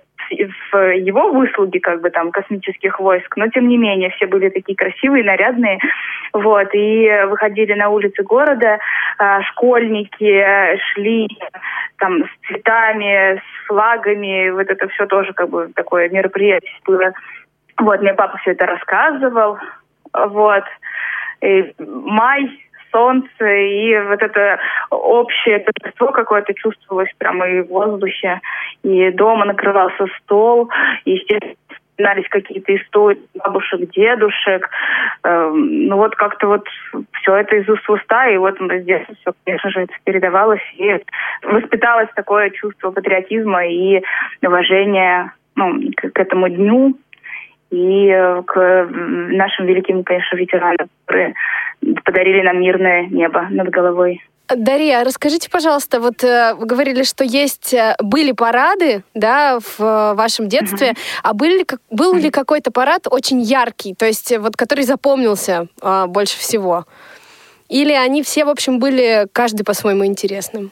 в 0.72 0.78
его 0.96 1.32
выслуги, 1.32 1.80
как 1.80 2.02
бы 2.02 2.10
там, 2.10 2.32
космических 2.32 3.00
войск, 3.00 3.36
но 3.38 3.48
тем 3.48 3.68
не 3.68 3.78
менее 3.78 4.10
все 4.12 4.25
были 4.25 4.50
такие 4.50 4.75
красивые, 4.75 5.24
нарядные, 5.24 5.80
вот, 6.32 6.70
и 6.74 7.10
выходили 7.28 7.74
на 7.74 7.90
улицы 7.90 8.24
города, 8.24 8.80
а, 9.18 9.42
школьники 9.44 10.24
э, 10.24 10.78
шли 10.94 11.28
там 11.98 12.24
с 12.24 12.48
цветами, 12.48 13.38
с 13.38 13.68
флагами, 13.68 14.50
вот 14.50 14.70
это 14.70 14.88
все 14.90 15.06
тоже 15.06 15.34
как 15.34 15.50
бы 15.50 15.70
такое 15.75 16.10
мероприятие 16.10 16.72
было. 16.86 17.13
Вот, 17.78 18.02
мне 18.02 18.13
папа 18.13 18.38
все 18.38 18.52
это 18.52 18.66
рассказывал, 18.66 19.58
вот. 20.13 20.63
И 21.42 21.74
май 21.80 22.62
солнце, 22.94 23.46
и 23.46 24.00
вот 24.08 24.22
это 24.22 24.60
общее 24.90 25.60
торжество 25.60 26.12
какое-то 26.12 26.54
чувствовалось 26.54 27.12
прямо 27.18 27.50
и 27.50 27.62
в 27.62 27.68
воздухе, 27.68 28.40
и 28.84 29.12
дома 29.12 29.46
накрывался 29.46 30.06
стол, 30.20 30.70
и, 31.04 31.12
естественно, 31.12 31.56
вспоминались 31.94 32.30
какие-то 32.30 32.76
истории 32.76 33.20
бабушек, 33.36 33.90
дедушек. 33.92 34.70
Эм, 35.24 35.88
ну 35.88 35.98
вот 35.98 36.16
как-то 36.16 36.48
вот 36.48 36.68
все 37.22 37.36
это 37.36 37.56
из 37.56 37.68
уст 37.70 37.88
в 37.88 37.92
уста, 37.92 38.28
и 38.28 38.38
вот 38.38 38.58
с 38.58 38.84
детства 38.84 39.16
все, 39.22 39.32
конечно 39.46 39.70
же, 39.72 39.82
это 39.82 39.94
передавалось, 40.04 40.62
и 40.78 41.00
воспиталось 41.44 42.10
такое 42.16 42.50
чувство 42.52 42.92
патриотизма 42.92 43.66
и 43.68 44.02
уважения 44.42 45.34
ну, 45.56 45.82
к, 45.96 46.10
к 46.10 46.20
этому 46.20 46.50
дню 46.50 46.96
и 47.74 48.42
к 48.46 48.88
нашим 48.92 49.66
великим, 49.66 50.04
конечно, 50.04 50.36
ветеранам, 50.36 50.90
которые 51.06 51.34
подарили 52.06 52.42
нам 52.42 52.60
мирное 52.60 53.08
небо 53.08 53.48
над 53.50 53.70
головой. 53.70 54.22
Дарья, 54.50 55.04
расскажите, 55.04 55.50
пожалуйста, 55.50 56.00
вот 56.00 56.24
э, 56.24 56.54
вы 56.56 56.66
говорили, 56.66 57.04
что 57.04 57.24
есть 57.24 57.74
э, 57.74 57.96
были 58.00 58.34
парады, 58.34 59.04
да, 59.13 59.60
в 59.60 59.80
э, 59.80 60.13
вашем 60.16 60.50
детстве, 60.50 60.90
uh-huh. 60.90 60.98
а 61.24 61.34
был 61.34 61.48
ли, 61.48 61.66
был 61.90 62.13
ли 62.13 62.30
какой-то 62.30 62.70
парад 62.70 63.08
очень 63.10 63.42
яркий, 63.42 63.96
то 63.96 64.06
есть 64.06 64.38
вот 64.38 64.58
который 64.58 64.84
запомнился 64.84 65.68
э, 65.82 66.06
больше 66.08 66.38
всего? 66.38 66.86
Или 67.70 67.94
они 67.94 68.22
все, 68.22 68.44
в 68.44 68.50
общем, 68.50 68.80
были 68.80 69.28
каждый 69.32 69.63
по-своему 69.63 70.06
интересным? 70.06 70.72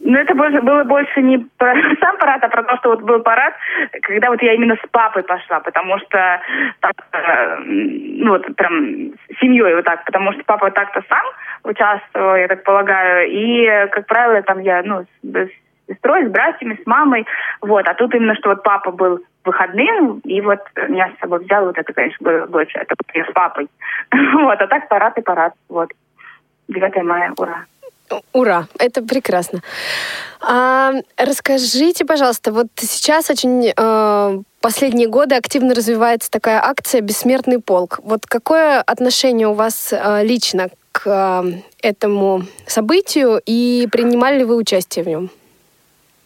Ну, 0.00 0.16
это 0.16 0.34
больше, 0.34 0.60
было 0.60 0.84
больше 0.84 1.20
не 1.22 1.38
про 1.56 1.74
сам 2.00 2.16
парад, 2.18 2.44
а 2.44 2.48
про 2.48 2.62
то, 2.62 2.76
что 2.76 2.90
вот 2.90 3.02
был 3.02 3.20
парад, 3.20 3.54
когда 4.02 4.30
вот 4.30 4.40
я 4.42 4.54
именно 4.54 4.76
с 4.76 4.88
папой 4.90 5.24
пошла, 5.24 5.60
потому 5.60 5.98
что 5.98 6.40
так, 6.80 6.94
э, 7.12 7.56
ну 7.64 8.30
вот 8.30 8.46
прям 8.56 9.12
с 9.28 9.40
семьей 9.40 9.74
вот 9.74 9.84
так, 9.84 10.04
потому 10.04 10.32
что 10.32 10.44
папа 10.44 10.70
так-то 10.70 11.02
сам 11.08 11.26
участвовал, 11.64 12.36
я 12.36 12.46
так 12.46 12.62
полагаю, 12.62 13.28
и, 13.28 13.88
как 13.90 14.06
правило, 14.06 14.42
там 14.42 14.60
я, 14.60 14.82
ну, 14.84 15.04
с 15.22 15.48
сестрой, 15.88 16.26
с 16.26 16.30
братьями, 16.30 16.78
с 16.80 16.86
мамой, 16.86 17.26
вот, 17.60 17.88
а 17.88 17.94
тут 17.94 18.14
именно, 18.14 18.36
что 18.36 18.50
вот 18.50 18.62
папа 18.62 18.92
был 18.92 19.20
выходным, 19.44 20.20
и 20.20 20.40
вот 20.40 20.60
меня 20.88 21.10
с 21.16 21.20
собой 21.20 21.40
взял, 21.40 21.64
вот 21.64 21.76
это, 21.76 21.92
конечно, 21.92 22.18
было 22.20 22.46
больше, 22.46 22.78
это 22.78 22.94
я 23.14 23.24
с 23.24 23.32
папой, 23.32 23.68
вот, 24.12 24.60
а 24.60 24.66
так 24.68 24.88
парад 24.88 25.18
и 25.18 25.22
парад, 25.22 25.54
вот, 25.68 25.90
9 26.68 27.02
мая, 27.02 27.32
ура. 27.36 27.64
Ура, 28.32 28.66
это 28.78 29.02
прекрасно. 29.02 29.60
А, 30.40 30.92
расскажите, 31.16 32.04
пожалуйста, 32.04 32.52
вот 32.52 32.68
сейчас 32.76 33.30
очень 33.30 33.72
э, 33.76 34.42
последние 34.60 35.08
годы 35.08 35.34
активно 35.34 35.74
развивается 35.74 36.30
такая 36.30 36.60
акция 36.62 37.00
«Бессмертный 37.00 37.60
полк». 37.60 38.00
Вот 38.02 38.26
какое 38.26 38.80
отношение 38.80 39.48
у 39.48 39.54
вас 39.54 39.92
э, 39.92 40.24
лично 40.24 40.68
к 40.92 41.06
э, 41.06 41.42
этому 41.82 42.42
событию 42.66 43.40
и 43.44 43.88
принимали 43.90 44.38
ли 44.38 44.44
вы 44.44 44.56
участие 44.56 45.04
в 45.04 45.08
нем? 45.08 45.30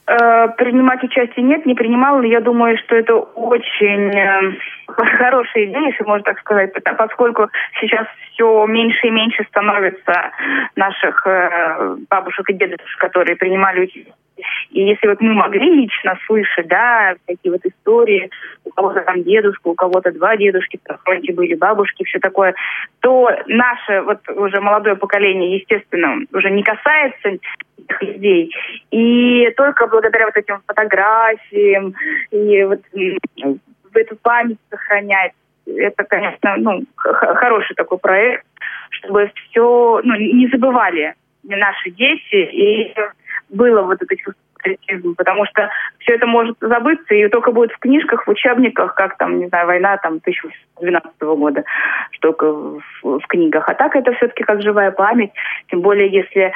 Э, 0.07 0.49
принимать 0.59 1.03
участие 1.03 1.45
нет, 1.45 1.65
не 1.65 1.75
принимала. 1.75 2.23
Я 2.23 2.41
думаю, 2.41 2.77
что 2.79 2.97
это 2.97 3.15
очень 3.15 4.11
э, 4.11 4.57
хорошая 4.87 5.65
идея, 5.65 5.89
если 5.89 6.05
можно 6.05 6.25
так 6.25 6.39
сказать, 6.41 6.73
поскольку 6.97 7.49
сейчас 7.81 8.07
все 8.33 8.67
меньше 8.67 9.07
и 9.07 9.11
меньше 9.11 9.45
становится 9.45 10.31
наших 10.77 11.27
э, 11.27 11.97
бабушек 12.09 12.49
и 12.51 12.55
дедушек, 12.55 12.99
которые 12.99 13.37
принимали 13.37 13.81
участие. 13.81 14.15
И 14.71 14.83
если 14.83 15.07
вот 15.09 15.21
мы 15.21 15.35
могли 15.35 15.71
лично 15.83 16.19
слышать, 16.27 16.67
да, 16.67 17.15
такие 17.27 17.53
вот 17.53 17.65
истории, 17.65 18.31
у 18.65 18.71
кого-то 18.71 19.03
там 19.03 19.23
дедушка, 19.23 19.69
у 19.69 19.75
кого-то 19.75 20.11
два 20.13 20.37
дедушки, 20.37 20.81
фронте 21.05 21.33
были 21.33 21.55
бабушки, 21.55 22.05
все 22.05 22.19
такое, 22.19 22.55
то 23.01 23.31
наше 23.47 24.01
вот 24.03 24.21
уже 24.35 24.61
молодое 24.61 24.97
поколение, 24.97 25.59
естественно, 25.59 26.25
уже 26.33 26.51
не 26.51 26.63
касается 26.63 27.29
этих 27.29 28.03
людей. 28.03 28.53
И 28.91 29.51
только 29.57 29.87
благодаря 29.87 30.27
вот 30.27 30.37
этим 30.37 30.61
фотографиям 30.67 31.95
и 32.31 32.65
вот 32.65 32.81
эту 33.95 34.17
память 34.17 34.59
сохранять, 34.71 35.33
это, 35.67 36.05
конечно, 36.05 36.57
ну, 36.57 36.85
хороший 36.97 37.75
такой 37.75 37.99
проект, 37.99 38.45
чтобы 38.91 39.31
все, 39.35 40.01
ну, 40.03 40.15
не 40.17 40.49
забывали 40.49 41.15
наши 41.45 41.91
дети, 41.91 42.35
и 42.35 42.95
было 43.49 43.83
вот 43.83 44.03
это 44.03 44.17
чувство 44.17 44.43
патриотизма, 44.63 45.15
потому 45.15 45.45
что 45.47 45.69
все 45.99 46.15
это 46.15 46.27
может 46.27 46.57
забыться 46.61 47.15
и 47.15 47.29
только 47.29 47.53
будет 47.53 47.73
в 47.73 47.79
книжках, 47.79 48.27
в 48.27 48.31
учебниках, 48.31 48.95
как 48.95 49.17
там, 49.19 49.39
не 49.39 49.49
знаю, 49.49 49.67
война 49.67 49.97
там 49.99 50.19
2012 50.19 51.21
года, 51.21 51.65
что 52.13 52.33
в, 52.33 53.19
в 53.19 53.27
книгах. 53.29 53.69
А 53.69 53.75
так 53.75 53.97
это 53.97 54.13
все-таки 54.15 54.45
как 54.45 54.63
живая 54.63 54.91
память, 54.91 55.33
тем 55.69 55.81
более 55.81 56.09
если 56.09 56.53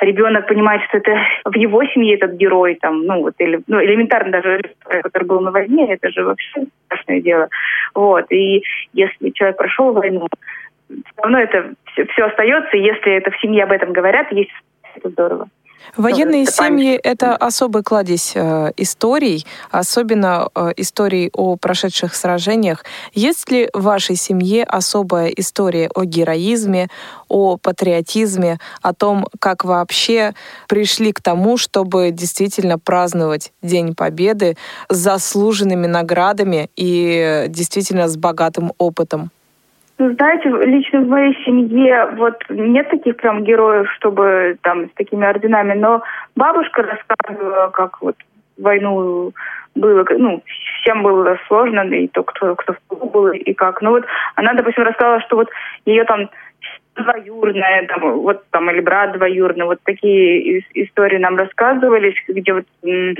ребенок 0.00 0.46
понимает, 0.46 0.82
что 0.88 0.98
это 0.98 1.16
в 1.44 1.54
его 1.56 1.84
семье 1.84 2.14
этот 2.14 2.32
герой, 2.34 2.76
там, 2.80 3.04
ну 3.04 3.22
вот, 3.22 3.34
или, 3.38 3.60
ну, 3.66 3.82
элементарно 3.82 4.30
даже, 4.30 4.62
который 5.02 5.24
был 5.24 5.40
на 5.40 5.50
войне, 5.50 5.92
это 5.92 6.10
же 6.10 6.24
вообще 6.24 6.66
страшное 6.86 7.20
дело. 7.20 7.48
Вот, 7.94 8.26
и 8.30 8.62
если 8.92 9.30
человек 9.30 9.56
прошел 9.56 9.92
войну, 9.92 10.28
все 10.88 11.22
равно 11.22 11.38
это 11.38 11.72
все, 11.92 12.06
все 12.06 12.24
остается, 12.24 12.76
если 12.76 13.12
это 13.12 13.30
в 13.30 13.40
семье 13.40 13.64
об 13.64 13.72
этом 13.72 13.92
говорят, 13.92 14.30
есть 14.32 14.52
это 14.94 15.10
здорово. 15.10 15.48
Военные 15.96 16.44
это 16.44 16.52
семьи— 16.52 16.94
это 17.02 17.36
особый 17.36 17.82
кладезь 17.82 18.32
э, 18.34 18.72
историй, 18.76 19.46
особенно 19.70 20.48
э, 20.54 20.72
историй 20.76 21.30
о 21.32 21.56
прошедших 21.56 22.14
сражениях. 22.14 22.84
Есть 23.14 23.50
ли 23.50 23.68
в 23.72 23.82
вашей 23.82 24.16
семье 24.16 24.64
особая 24.64 25.28
история 25.28 25.90
о 25.94 26.04
героизме, 26.04 26.88
о 27.28 27.56
патриотизме, 27.56 28.58
о 28.82 28.94
том, 28.94 29.26
как 29.40 29.64
вообще 29.64 30.34
пришли 30.68 31.12
к 31.12 31.20
тому, 31.20 31.56
чтобы 31.56 32.10
действительно 32.12 32.78
праздновать 32.78 33.52
День 33.62 33.94
Победы 33.94 34.56
с 34.88 34.96
заслуженными 34.96 35.86
наградами 35.86 36.70
и 36.76 37.46
действительно 37.48 38.08
с 38.08 38.16
богатым 38.16 38.72
опытом? 38.78 39.30
Знаете, 39.98 40.48
лично 40.48 41.00
в 41.00 41.08
моей 41.08 41.34
семье 41.44 42.08
вот 42.16 42.36
нет 42.48 42.88
таких 42.88 43.16
прям 43.16 43.42
героев, 43.42 43.90
чтобы 43.96 44.56
там 44.62 44.86
с 44.86 44.92
такими 44.94 45.26
орденами, 45.26 45.74
но 45.74 46.02
бабушка 46.36 46.82
рассказывала, 46.82 47.70
как 47.70 48.00
вот 48.00 48.14
войну 48.58 49.32
было, 49.74 50.04
ну, 50.16 50.42
всем 50.80 51.02
было 51.02 51.36
сложно, 51.48 51.80
и 51.80 52.06
то, 52.06 52.22
кто, 52.22 52.54
кто 52.54 52.74
в 52.74 53.10
был, 53.10 53.28
и 53.32 53.52
как. 53.54 53.82
Ну 53.82 53.90
вот 53.90 54.04
она, 54.36 54.54
допустим, 54.54 54.84
рассказала, 54.84 55.20
что 55.22 55.36
вот 55.36 55.48
ее 55.84 56.04
там 56.04 56.30
двоюродная, 56.94 57.86
там, 57.86 58.20
вот 58.20 58.44
там, 58.50 58.70
или 58.70 58.80
брат 58.80 59.12
двоюродный, 59.12 59.66
вот 59.66 59.78
такие 59.84 60.60
истории 60.74 61.18
нам 61.18 61.36
рассказывались, 61.36 62.14
где 62.28 62.52
вот 62.52 62.64
э, 62.84 63.14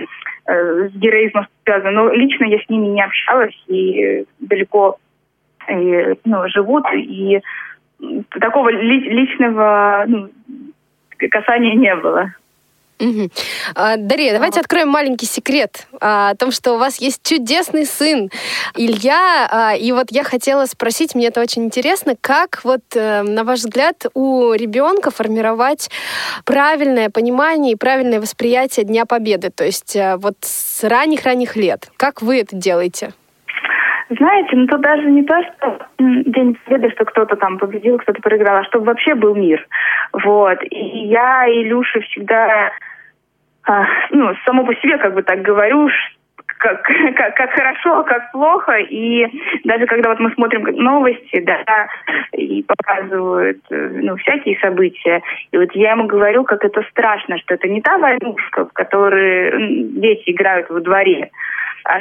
с 0.46 0.92
героизмом 0.94 1.46
связано. 1.64 1.90
Но 1.90 2.12
лично 2.12 2.44
я 2.44 2.58
с 2.58 2.68
ними 2.68 2.86
не 2.86 3.02
общалась 3.02 3.64
и 3.66 4.24
далеко 4.38 4.98
и, 5.70 6.18
ну, 6.24 6.48
живут, 6.48 6.84
и 6.94 7.40
такого 8.40 8.70
личного 8.70 10.04
ну, 10.06 10.30
касания 11.30 11.74
не 11.74 11.94
было. 11.96 12.32
Угу. 13.00 13.30
А, 13.76 13.96
Дарья, 13.96 14.32
давайте 14.32 14.58
откроем 14.58 14.88
маленький 14.88 15.26
секрет 15.26 15.86
а, 16.00 16.30
о 16.30 16.34
том, 16.34 16.50
что 16.50 16.74
у 16.74 16.78
вас 16.78 17.00
есть 17.00 17.22
чудесный 17.22 17.86
сын 17.86 18.28
Илья. 18.76 19.48
А, 19.50 19.76
и 19.76 19.92
вот 19.92 20.06
я 20.10 20.24
хотела 20.24 20.66
спросить, 20.66 21.14
мне 21.14 21.28
это 21.28 21.40
очень 21.40 21.64
интересно, 21.64 22.16
как 22.20 22.60
вот, 22.64 22.80
э, 22.94 23.22
на 23.22 23.44
ваш 23.44 23.60
взгляд, 23.60 24.06
у 24.14 24.52
ребенка 24.52 25.10
формировать 25.10 25.90
правильное 26.44 27.08
понимание 27.08 27.72
и 27.72 27.76
правильное 27.76 28.20
восприятие 28.20 28.84
Дня 28.84 29.06
Победы? 29.06 29.50
То 29.50 29.64
есть 29.64 29.94
э, 29.94 30.16
вот 30.16 30.34
с 30.40 30.82
ранних-ранних 30.82 31.54
лет. 31.54 31.90
Как 31.96 32.20
вы 32.20 32.40
это 32.40 32.56
делаете? 32.56 33.12
Знаете, 34.10 34.56
ну 34.56 34.66
тут 34.66 34.80
даже 34.80 35.10
не 35.10 35.22
то, 35.22 35.34
что 35.42 35.86
День 35.98 36.56
Победы, 36.64 36.90
что 36.94 37.04
кто-то 37.04 37.36
там 37.36 37.58
победил, 37.58 37.98
кто-то 37.98 38.20
проиграл, 38.22 38.58
а 38.58 38.64
чтобы 38.64 38.86
вообще 38.86 39.14
был 39.14 39.34
мир. 39.34 39.66
Вот. 40.12 40.58
И 40.62 41.06
я, 41.08 41.46
и 41.46 41.62
Илюша 41.62 42.00
всегда, 42.00 42.72
а, 43.64 43.86
ну, 44.10 44.34
само 44.46 44.64
по 44.64 44.74
себе 44.76 44.96
как 44.96 45.14
бы 45.14 45.22
так 45.22 45.42
говорю, 45.42 45.90
как, 46.58 46.82
как, 47.16 47.36
как 47.36 47.50
хорошо, 47.50 48.02
как 48.04 48.32
плохо. 48.32 48.78
И 48.78 49.26
даже 49.64 49.86
когда 49.86 50.10
вот 50.10 50.20
мы 50.20 50.30
смотрим 50.32 50.62
новости, 50.76 51.40
да, 51.40 51.88
и 52.32 52.62
показывают 52.62 53.58
ну, 53.70 54.16
всякие 54.16 54.58
события, 54.60 55.22
и 55.52 55.58
вот 55.58 55.72
я 55.74 55.92
ему 55.92 56.06
говорю, 56.06 56.44
как 56.44 56.64
это 56.64 56.82
страшно, 56.90 57.38
что 57.38 57.54
это 57.54 57.68
не 57.68 57.82
та 57.82 57.98
войнушка, 57.98 58.66
в 58.66 58.72
которой 58.72 59.84
дети 60.00 60.30
играют 60.30 60.68
во 60.70 60.80
дворе, 60.80 61.30
а 61.30 61.57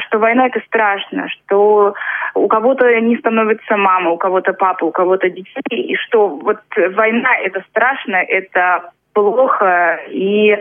что 0.07 0.19
война 0.19 0.47
это 0.47 0.59
страшно, 0.67 1.29
что 1.29 1.93
у 2.33 2.47
кого-то 2.47 2.99
не 3.01 3.17
становится 3.17 3.77
мама, 3.77 4.11
у 4.11 4.17
кого-то 4.17 4.53
папа, 4.53 4.85
у 4.85 4.91
кого-то 4.91 5.29
детей, 5.29 5.81
и 5.81 5.95
что 5.95 6.27
вот 6.27 6.59
война 6.75 7.35
это 7.37 7.63
страшно, 7.69 8.15
это 8.15 8.91
плохо, 9.13 9.99
и 10.09 10.57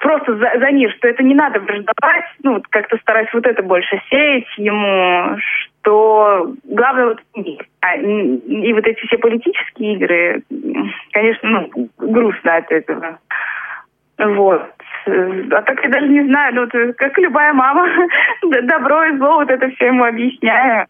просто 0.00 0.34
за, 0.36 0.50
за 0.58 0.70
мир, 0.72 0.92
что 0.96 1.08
это 1.08 1.22
не 1.22 1.34
надо 1.34 1.60
враждовать, 1.60 2.24
ну, 2.42 2.54
вот 2.54 2.66
как-то 2.68 2.96
стараюсь 2.98 3.32
вот 3.32 3.46
это 3.46 3.62
больше 3.62 4.00
сеять 4.10 4.48
ему, 4.56 5.38
что 5.38 6.54
главное 6.64 7.06
вот 7.06 7.20
мир. 7.36 7.66
А, 7.80 7.96
и 7.96 8.72
вот 8.72 8.86
эти 8.86 9.06
все 9.06 9.18
политические 9.18 9.94
игры, 9.94 10.42
конечно, 11.12 11.48
ну, 11.50 11.88
грустно 11.98 12.56
от 12.56 12.72
этого. 12.72 13.18
Вот. 14.18 14.62
А 15.06 15.62
так 15.62 15.82
я 15.82 15.90
даже 15.90 16.08
не 16.08 16.24
знаю, 16.24 16.54
ну, 16.54 16.60
вот, 16.62 16.96
как 16.96 17.18
любая 17.18 17.52
мама, 17.52 17.86
добро 18.62 19.04
и 19.04 19.16
зло, 19.16 19.36
вот 19.36 19.50
это 19.50 19.70
все 19.70 19.86
ему 19.86 20.04
объясняю. 20.04 20.86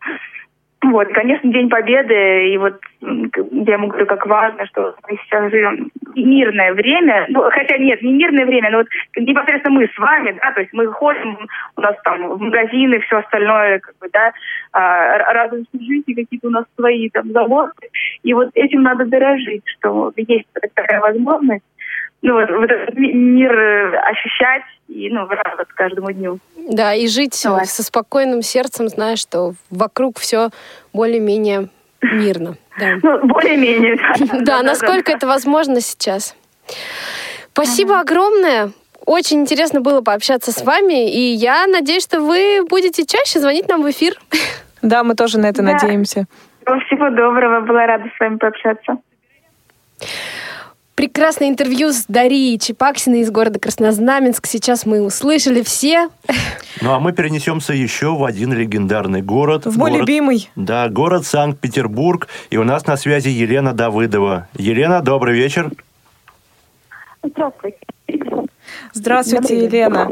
Вот, 0.82 1.08
конечно, 1.12 1.52
День 1.52 1.68
Победы, 1.68 2.54
и 2.54 2.56
вот 2.56 2.80
я 3.02 3.74
ему 3.74 3.88
говорю, 3.88 4.06
как 4.06 4.26
важно, 4.26 4.64
что 4.66 4.94
мы 5.06 5.18
сейчас 5.18 5.50
живем 5.50 5.90
мирное 6.14 6.72
время, 6.72 7.26
ну, 7.28 7.42
хотя 7.50 7.76
нет, 7.76 8.00
не 8.00 8.14
мирное 8.14 8.46
время, 8.46 8.70
но 8.70 8.78
вот 8.78 8.86
непосредственно 9.16 9.78
мы 9.78 9.88
с 9.88 9.98
вами, 9.98 10.38
да, 10.42 10.52
то 10.52 10.60
есть 10.60 10.72
мы 10.72 10.86
ходим, 10.86 11.36
у 11.76 11.80
нас 11.82 11.96
там 12.02 12.30
в 12.30 12.40
магазины, 12.40 12.98
все 13.00 13.18
остальное, 13.18 13.80
как 13.80 13.94
бы, 13.98 14.08
да, 14.10 14.32
а, 14.72 15.18
радуемся 15.34 15.70
жизни, 15.78 16.14
какие-то 16.14 16.48
у 16.48 16.50
нас 16.50 16.64
свои 16.76 17.10
там 17.10 17.30
заботы, 17.30 17.88
и 18.22 18.32
вот 18.32 18.48
этим 18.54 18.82
надо 18.82 19.04
дорожить, 19.04 19.62
что 19.78 20.12
есть 20.16 20.48
такая 20.74 21.00
возможность, 21.00 21.64
ну, 22.22 22.34
вот, 22.34 22.50
вот 22.50 22.70
этот 22.70 22.94
мир 22.96 23.52
э, 23.58 23.96
ощущать 23.98 24.62
и, 24.88 25.08
ну, 25.10 25.26
радоваться 25.26 25.74
каждому 25.74 26.12
дню. 26.12 26.38
Да, 26.70 26.94
и 26.94 27.06
жить 27.06 27.40
Давай. 27.42 27.66
со 27.66 27.82
спокойным 27.82 28.42
сердцем, 28.42 28.88
зная, 28.88 29.16
что 29.16 29.54
вокруг 29.70 30.18
все 30.18 30.50
более-менее 30.92 31.68
мирно. 32.02 32.56
Да. 32.78 32.96
Ну, 33.02 33.26
более-менее, 33.26 33.96
да. 33.96 34.38
Да, 34.40 34.62
насколько 34.62 35.12
это 35.12 35.26
возможно 35.26 35.80
сейчас. 35.80 36.36
Спасибо 37.52 38.00
огромное. 38.00 38.70
Очень 39.06 39.40
интересно 39.40 39.80
было 39.80 40.02
пообщаться 40.02 40.52
с 40.52 40.62
вами, 40.62 41.10
и 41.10 41.32
я 41.32 41.66
надеюсь, 41.66 42.04
что 42.04 42.20
вы 42.20 42.60
будете 42.68 43.04
чаще 43.04 43.40
звонить 43.40 43.68
нам 43.68 43.82
в 43.82 43.90
эфир. 43.90 44.14
Да, 44.82 45.04
мы 45.04 45.14
тоже 45.14 45.38
на 45.38 45.44
это 45.44 45.60
надеемся. 45.60 46.24
Всего 46.62 47.10
доброго, 47.10 47.60
была 47.60 47.84
рада 47.84 48.10
с 48.16 48.18
вами 48.18 48.38
пообщаться. 48.38 48.96
Прекрасное 50.94 51.48
интервью 51.48 51.92
с 51.92 52.04
Дарией 52.08 52.58
Чепаксиной 52.58 53.20
из 53.20 53.30
города 53.30 53.58
Краснознаменск. 53.58 54.46
Сейчас 54.46 54.84
мы 54.84 55.00
услышали 55.02 55.62
все. 55.62 56.08
Ну, 56.82 56.92
а 56.92 57.00
мы 57.00 57.12
перенесемся 57.12 57.72
еще 57.72 58.14
в 58.14 58.24
один 58.24 58.52
легендарный 58.52 59.22
город. 59.22 59.64
В 59.64 59.78
мой 59.78 59.90
город, 59.90 60.02
любимый. 60.02 60.50
Да, 60.56 60.88
город 60.88 61.24
Санкт-Петербург. 61.24 62.28
И 62.50 62.58
у 62.58 62.64
нас 62.64 62.86
на 62.86 62.96
связи 62.96 63.28
Елена 63.28 63.72
Давыдова. 63.72 64.48
Елена, 64.58 65.00
добрый 65.00 65.34
вечер. 65.34 65.70
Здравствуйте. 67.22 67.78
Здравствуйте, 68.92 69.64
Елена. 69.64 70.08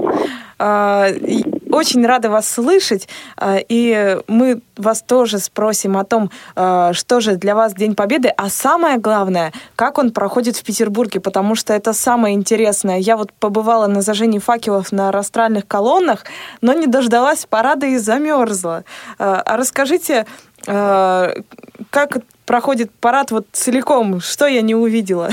Очень 1.70 2.06
рада 2.06 2.30
вас 2.30 2.48
слышать, 2.48 3.08
а, 3.36 3.56
и 3.56 4.18
мы 4.26 4.60
вас 4.76 5.02
тоже 5.02 5.38
спросим 5.38 5.96
о 5.96 6.04
том, 6.04 6.30
а, 6.56 6.92
что 6.92 7.20
же 7.20 7.36
для 7.36 7.54
вас 7.54 7.74
День 7.74 7.94
Победы, 7.94 8.28
а 8.28 8.48
самое 8.48 8.98
главное, 8.98 9.52
как 9.76 9.98
он 9.98 10.12
проходит 10.12 10.56
в 10.56 10.64
Петербурге, 10.64 11.20
потому 11.20 11.54
что 11.54 11.72
это 11.74 11.92
самое 11.92 12.34
интересное. 12.34 12.98
Я 12.98 13.16
вот 13.16 13.32
побывала 13.32 13.86
на 13.86 14.00
зажжении 14.00 14.38
факелов 14.38 14.92
на 14.92 15.12
растральных 15.12 15.66
колоннах, 15.66 16.24
но 16.60 16.72
не 16.72 16.86
дождалась 16.86 17.44
парада 17.46 17.86
и 17.86 17.98
замерзла. 17.98 18.84
А 19.18 19.56
расскажите, 19.56 20.26
как 20.64 22.18
проходит 22.46 22.90
парад 22.92 23.30
вот 23.30 23.46
целиком, 23.52 24.20
что 24.20 24.46
я 24.46 24.62
не 24.62 24.74
увидела? 24.74 25.30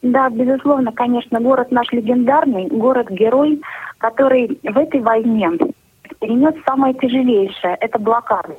Да, 0.00 0.28
безусловно, 0.30 0.92
конечно, 0.92 1.40
город 1.40 1.72
наш 1.72 1.90
легендарный, 1.90 2.68
город-герой, 2.68 3.60
который 3.98 4.58
в 4.62 4.78
этой 4.78 5.00
войне 5.00 5.50
перенес 6.20 6.54
самое 6.66 6.94
тяжелейшее– 6.94 7.76
это 7.80 7.98
блокаду. 7.98 8.56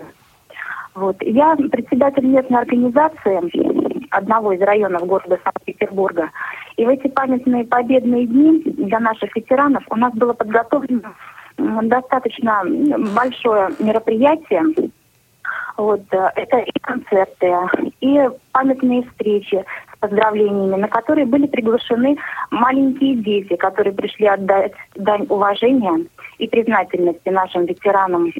Вот. 0.95 1.17
Я 1.21 1.55
председатель 1.55 2.25
местной 2.25 2.59
организации 2.59 4.07
одного 4.11 4.53
из 4.53 4.61
районов 4.61 5.05
города 5.05 5.39
Санкт-Петербурга. 5.43 6.29
И 6.77 6.85
в 6.85 6.89
эти 6.89 7.07
памятные 7.07 7.65
победные 7.65 8.25
дни 8.25 8.61
для 8.65 8.99
наших 8.99 9.35
ветеранов 9.35 9.83
у 9.89 9.95
нас 9.95 10.13
было 10.13 10.33
подготовлено 10.33 11.13
достаточно 11.57 12.63
большое 13.15 13.69
мероприятие. 13.79 14.91
Вот, 15.77 16.01
э, 16.11 16.29
это 16.35 16.57
и 16.57 16.71
концерты, 16.81 17.53
и 18.01 18.29
памятные 18.51 19.03
встречи 19.03 19.63
поздравлениями, 19.99 20.75
на 20.75 20.87
которые 20.87 21.25
были 21.25 21.47
приглашены 21.47 22.17
маленькие 22.51 23.15
дети, 23.15 23.55
которые 23.55 23.93
пришли 23.93 24.27
отдать 24.27 24.73
дань 24.95 25.25
уважения 25.29 26.05
и 26.37 26.47
признательности 26.47 27.29
нашим 27.29 27.65
ветеранам. 27.65 28.31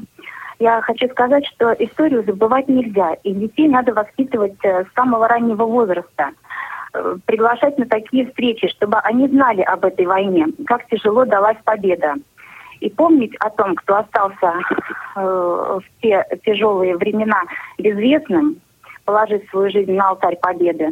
Я 0.60 0.82
хочу 0.82 1.08
сказать, 1.10 1.45
что 1.48 1.72
историю 1.72 2.24
забывать 2.26 2.67
нельзя, 2.67 3.13
и 3.24 3.34
детей 3.34 3.69
надо 3.69 3.93
воспитывать 3.93 4.58
э, 4.63 4.84
с 4.84 4.93
самого 4.93 5.26
раннего 5.28 5.63
возраста 5.63 6.32
э, 6.93 7.15
приглашать 7.26 7.78
на 7.78 7.86
такие 7.86 8.28
встречи, 8.28 8.67
чтобы 8.67 8.98
они 9.00 9.30
знали 9.30 9.62
об 9.62 9.86
этой 9.86 10.06
войне, 10.06 10.48
как 10.67 10.86
тяжело 10.88 11.24
далась 11.24 11.58
победа. 11.63 12.15
И 12.82 12.89
помнить 12.89 13.36
о 13.39 13.50
том, 13.52 13.76
кто 13.76 14.00
остался 14.00 14.54
э, 15.15 15.22
в 15.22 16.02
те 16.02 16.26
тяжелые 16.45 16.98
времена 16.98 17.41
безвестным, 17.78 18.58
положить 19.06 19.50
свою 19.50 19.72
жизнь 19.72 19.93
на 19.93 20.10
алтарь 20.10 20.38
победы, 20.41 20.91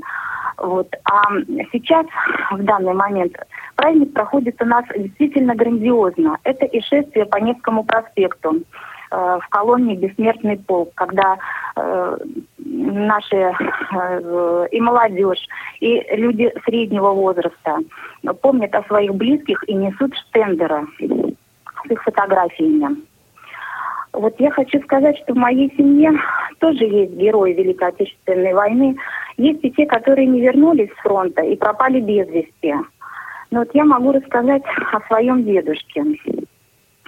вот. 0.57 0.93
А 1.05 1.23
сейчас, 1.71 2.05
в 2.51 2.63
данный 2.63 2.93
момент, 2.93 3.33
праздник 3.75 4.13
проходит 4.13 4.61
у 4.61 4.65
нас 4.65 4.85
действительно 4.95 5.55
грандиозно. 5.55 6.37
Это 6.43 6.65
и 6.65 6.81
шествие 6.81 7.25
по 7.25 7.37
Невскому 7.37 7.83
проспекту 7.83 8.55
э, 9.11 9.39
в 9.41 9.47
колонии 9.49 9.95
«Бессмертный 9.95 10.57
полк», 10.57 10.91
когда 10.95 11.37
э, 11.75 12.17
наши 12.57 13.35
э, 13.35 14.67
и 14.71 14.81
молодежь, 14.81 15.47
и 15.79 16.03
люди 16.15 16.51
среднего 16.65 17.11
возраста 17.11 17.77
помнят 18.41 18.73
о 18.73 18.83
своих 18.83 19.13
близких 19.13 19.63
и 19.69 19.75
несут 19.75 20.15
штендеры 20.15 20.87
с 20.99 21.91
их 21.91 22.03
фотографиями. 22.03 22.97
Вот 24.17 24.33
я 24.39 24.49
хочу 24.49 24.81
сказать, 24.81 25.15
что 25.19 25.33
в 25.33 25.37
моей 25.37 25.71
семье 25.77 26.11
тоже 26.59 26.85
есть 26.85 27.13
герои 27.13 27.53
Великой 27.53 27.89
Отечественной 27.89 28.53
войны. 28.53 28.97
Есть 29.37 29.59
и 29.63 29.71
те, 29.71 29.85
которые 29.85 30.25
не 30.25 30.41
вернулись 30.41 30.89
с 30.89 31.01
фронта 31.01 31.43
и 31.43 31.55
пропали 31.55 31.99
без 31.99 32.27
вести. 32.27 32.73
Но 33.51 33.59
вот 33.59 33.69
я 33.73 33.85
могу 33.85 34.11
рассказать 34.11 34.63
о 34.91 34.99
своем 35.01 35.43
дедушке. 35.43 36.03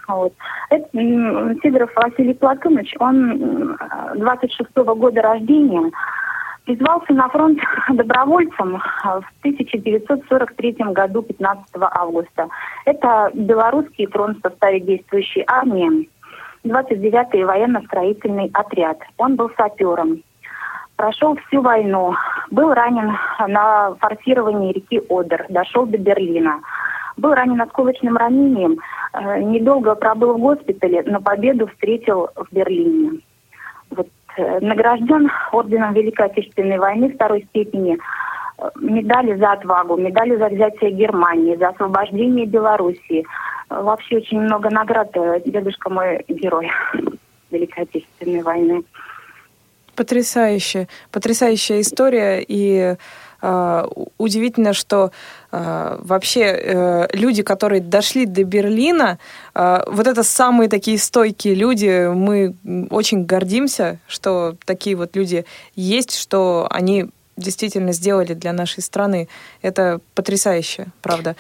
Вот. 0.08 0.34
Это 0.69 0.88
Сидоров 1.63 1.91
Василий 1.95 2.36
Платонович, 2.36 2.95
он 3.00 3.76
26 4.15 4.69
-го 4.76 4.95
года 4.95 5.22
рождения, 5.22 5.91
призвался 6.65 7.13
на 7.13 7.28
фронт 7.30 7.60
добровольцем 7.89 8.78
в 9.04 9.24
1943 9.41 10.93
году, 10.93 11.24
15 11.24 11.65
августа. 11.91 12.48
Это 12.86 13.32
белорусский 13.34 14.06
фронт 14.06 14.38
в 14.38 14.48
составе 14.48 14.80
действующей 14.80 15.43
армии. 15.48 16.08
29-й 16.69 17.43
военно-строительный 17.43 18.49
отряд. 18.53 18.99
Он 19.17 19.36
был 19.36 19.51
сапером. 19.58 20.23
Прошел 20.95 21.36
всю 21.47 21.62
войну. 21.62 22.15
Был 22.51 22.73
ранен 22.73 23.17
на 23.47 23.95
форсировании 23.95 24.73
реки 24.73 25.01
Одер. 25.10 25.45
Дошел 25.49 25.86
до 25.86 25.97
Берлина. 25.97 26.60
Был 27.17 27.34
ранен 27.34 27.62
осколочным 27.62 28.17
ранением. 28.17 28.79
Э, 29.13 29.41
недолго 29.41 29.95
пробыл 29.95 30.34
в 30.34 30.39
госпитале, 30.39 31.03
но 31.05 31.21
победу 31.21 31.67
встретил 31.67 32.29
в 32.36 32.53
Берлине. 32.53 33.21
Вот, 33.89 34.08
э, 34.38 34.60
награжден 34.60 35.32
орденом 35.51 35.93
Великой 35.93 36.27
Отечественной 36.27 36.77
войны 36.77 37.13
второй 37.13 37.43
степени 37.49 37.99
медали 38.75 39.36
за 39.36 39.53
отвагу, 39.53 39.97
медали 39.97 40.36
за 40.36 40.49
взятие 40.49 40.91
Германии, 40.91 41.55
за 41.55 41.69
освобождение 41.69 42.45
Белоруссии, 42.45 43.25
вообще 43.69 44.17
очень 44.17 44.39
много 44.39 44.69
наград. 44.69 45.12
Дедушка 45.45 45.89
мой 45.89 46.25
герой 46.27 46.71
Великой 47.51 47.84
Отечественной 47.84 48.41
войны. 48.41 48.84
Потрясающе. 49.95 50.88
Потрясающая 51.12 51.82
история. 51.82 52.43
И 52.47 52.95
э, 53.41 53.88
удивительно, 54.17 54.73
что 54.73 55.12
э, 55.51 55.97
вообще 55.99 56.41
э, 56.41 57.08
люди, 57.12 57.43
которые 57.43 57.82
дошли 57.82 58.25
до 58.25 58.45
Берлина, 58.45 59.19
э, 59.53 59.84
вот 59.88 60.08
это 60.08 60.23
самые 60.23 60.69
такие 60.69 60.97
стойкие 60.97 61.53
люди. 61.53 62.08
Мы 62.08 62.55
очень 62.89 63.25
гордимся, 63.25 63.99
что 64.08 64.55
такие 64.65 64.95
вот 64.95 65.17
люди 65.17 65.43
есть, 65.75 66.15
что 66.15 66.67
они 66.71 67.10
действительно 67.36 67.91
сделали 67.91 68.34
для 68.34 68.53
нашей 68.53 68.82
страны. 68.82 69.27
Это 69.62 69.99
потрясающе, 70.15 70.88
правда. 71.01 71.36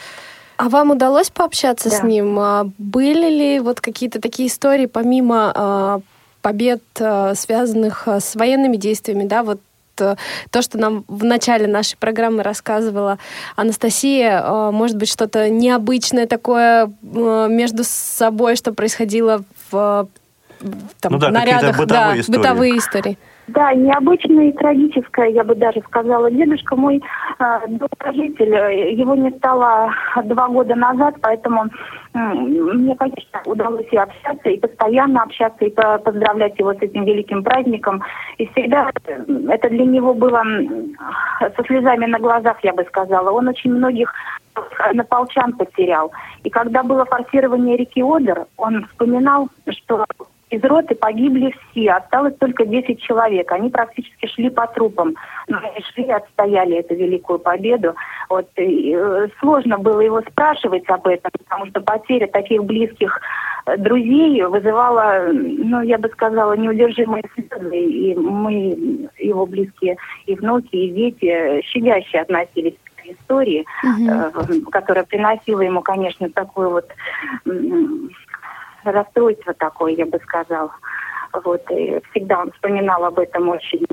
А 0.59 0.67
вам 0.67 0.91
удалось 0.91 1.29
пообщаться 1.29 1.89
да. 1.89 1.95
с 1.95 2.03
ним? 2.03 2.37
А 2.37 2.67
были 2.77 3.29
ли 3.29 3.59
вот 3.61 3.79
какие-то 3.79 4.19
такие 4.19 4.49
истории, 4.49 4.87
помимо 4.87 5.53
а, 5.55 6.01
побед, 6.41 6.83
а, 6.99 7.33
связанных 7.33 8.09
с 8.09 8.35
военными 8.35 8.75
действиями, 8.75 9.23
да, 9.23 9.43
вот 9.43 9.61
э, 10.01 10.17
то, 10.51 10.61
что 10.61 10.77
нам 10.77 11.05
в 11.07 11.23
начале 11.23 11.65
нашей 11.65 11.95
программы 11.95 12.43
рассказывала 12.43 13.19
Анастасия, 13.55 14.71
может 14.71 14.97
быть, 14.97 15.07
что-то 15.09 15.49
необычное 15.49 16.27
такое 16.27 16.91
между 17.01 17.85
собой, 17.85 18.57
что 18.57 18.73
происходило 18.73 19.45
в 19.71 20.09
там, 20.99 21.13
ну 21.13 21.19
да, 21.19 21.31
нарядах, 21.31 21.77
бытовые 21.77 22.15
да, 22.15 22.19
истории. 22.19 22.37
бытовые 22.37 22.77
истории. 22.77 23.17
Да, 23.49 23.73
необычное 23.73 24.49
и 24.49 24.51
трагическое, 24.51 25.27
я 25.29 25.43
бы 25.43 25.55
даже 25.55 25.81
сказала. 25.81 26.29
Дедушка 26.29 26.75
мой 26.75 27.01
э, 27.39 27.59
долгожитель, 27.67 28.53
его 28.99 29.15
не 29.15 29.31
стало 29.31 29.91
два 30.23 30.47
года 30.49 30.75
назад, 30.75 31.15
поэтому 31.21 31.65
э, 32.13 32.19
мне, 32.19 32.95
конечно, 32.95 33.41
удалось 33.45 33.87
и 33.91 33.97
общаться, 33.97 34.49
и 34.49 34.59
постоянно 34.59 35.23
общаться, 35.23 35.65
и 35.65 35.69
поздравлять 35.69 36.59
его 36.59 36.73
с 36.73 36.81
этим 36.81 37.05
великим 37.05 37.43
праздником. 37.43 38.03
И 38.37 38.45
всегда 38.47 38.91
это 39.49 39.69
для 39.69 39.85
него 39.85 40.13
было 40.13 40.43
со 41.39 41.63
слезами 41.65 42.05
на 42.05 42.19
глазах, 42.19 42.57
я 42.63 42.73
бы 42.73 42.83
сказала. 42.83 43.31
Он 43.31 43.47
очень 43.47 43.73
многих 43.73 44.13
наполчан 44.93 45.53
потерял. 45.53 46.11
И 46.43 46.49
когда 46.49 46.83
было 46.83 47.05
форсирование 47.05 47.77
реки 47.77 48.03
Одер, 48.03 48.45
он 48.57 48.85
вспоминал, 48.87 49.49
что 49.69 50.05
из 50.49 50.63
роты 50.63 50.95
погибли 50.95 51.53
все, 51.71 51.91
осталось 51.91 52.35
только 52.39 52.65
10 52.65 53.01
человек. 53.01 53.51
Они 53.51 53.69
практически 53.69 54.25
шли 54.27 54.49
по 54.49 54.65
трупам. 54.67 55.15
Но 55.47 55.57
они 55.57 55.83
шли 55.93 56.09
отстояли 56.09 56.77
эту 56.77 56.95
великую 56.95 57.39
победу. 57.39 57.95
Вот, 58.29 58.47
и, 58.57 58.95
э, 58.95 59.27
сложно 59.39 59.77
было 59.77 60.01
его 60.01 60.21
спрашивать 60.21 60.89
об 60.89 61.07
этом, 61.07 61.31
потому 61.37 61.67
что 61.67 61.81
потеря 61.81 62.27
таких 62.27 62.63
близких 62.63 63.19
э, 63.67 63.77
друзей 63.77 64.43
вызывала, 64.43 65.29
ну, 65.31 65.81
я 65.81 65.99
бы 65.99 66.09
сказала, 66.09 66.53
неудержимые 66.53 67.23
слезы. 67.35 67.79
И 67.79 68.15
мы, 68.15 69.09
его 69.19 69.45
близкие 69.45 69.97
и 70.25 70.35
внуки, 70.35 70.75
и 70.75 70.89
дети, 70.91 71.61
щадяще 71.65 72.19
относились 72.19 72.75
к 72.95 73.05
истории, 73.05 73.65
угу. 73.83 74.09
э, 74.09 74.61
которая 74.71 75.03
приносила 75.03 75.61
ему, 75.61 75.81
конечно, 75.81 76.27
такую 76.31 76.71
вот 76.71 76.89
расстройство 78.83 79.53
такое, 79.53 79.93
я 79.93 80.05
бы 80.05 80.19
сказала. 80.19 80.71
Вот, 81.43 81.61
и 81.71 82.01
всегда 82.11 82.41
он 82.41 82.51
вспоминал 82.51 83.05
об 83.05 83.19
этом 83.19 83.49
очень 83.49 83.85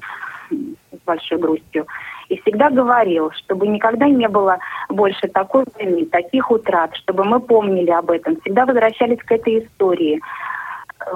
с 0.50 0.98
большой 1.04 1.38
грустью. 1.38 1.86
И 2.28 2.40
всегда 2.40 2.70
говорил, 2.70 3.30
чтобы 3.32 3.68
никогда 3.68 4.08
не 4.08 4.28
было 4.28 4.58
больше 4.88 5.28
такой 5.28 5.64
войны, 5.74 6.06
таких 6.06 6.50
утрат, 6.50 6.94
чтобы 6.96 7.24
мы 7.24 7.40
помнили 7.40 7.90
об 7.90 8.10
этом, 8.10 8.40
всегда 8.40 8.66
возвращались 8.66 9.22
к 9.22 9.30
этой 9.30 9.64
истории. 9.64 10.20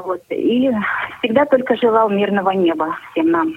Вот. 0.04 0.22
И 0.28 0.70
всегда 1.18 1.46
только 1.46 1.76
желал 1.76 2.10
мирного 2.10 2.50
неба 2.50 2.96
всем 3.10 3.30
нам. 3.30 3.54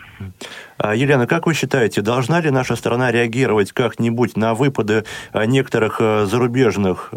А, 0.84 0.94
Елена, 0.96 1.28
как 1.28 1.46
вы 1.46 1.54
считаете, 1.54 2.02
должна 2.02 2.42
ли 2.42 2.50
наша 2.50 2.76
страна 2.76 3.10
реагировать 3.10 3.72
как-нибудь 3.72 4.36
на 4.36 4.54
выпады 4.54 5.06
а, 5.32 5.46
некоторых 5.46 5.98
а, 6.02 6.26
зарубежных 6.26 7.12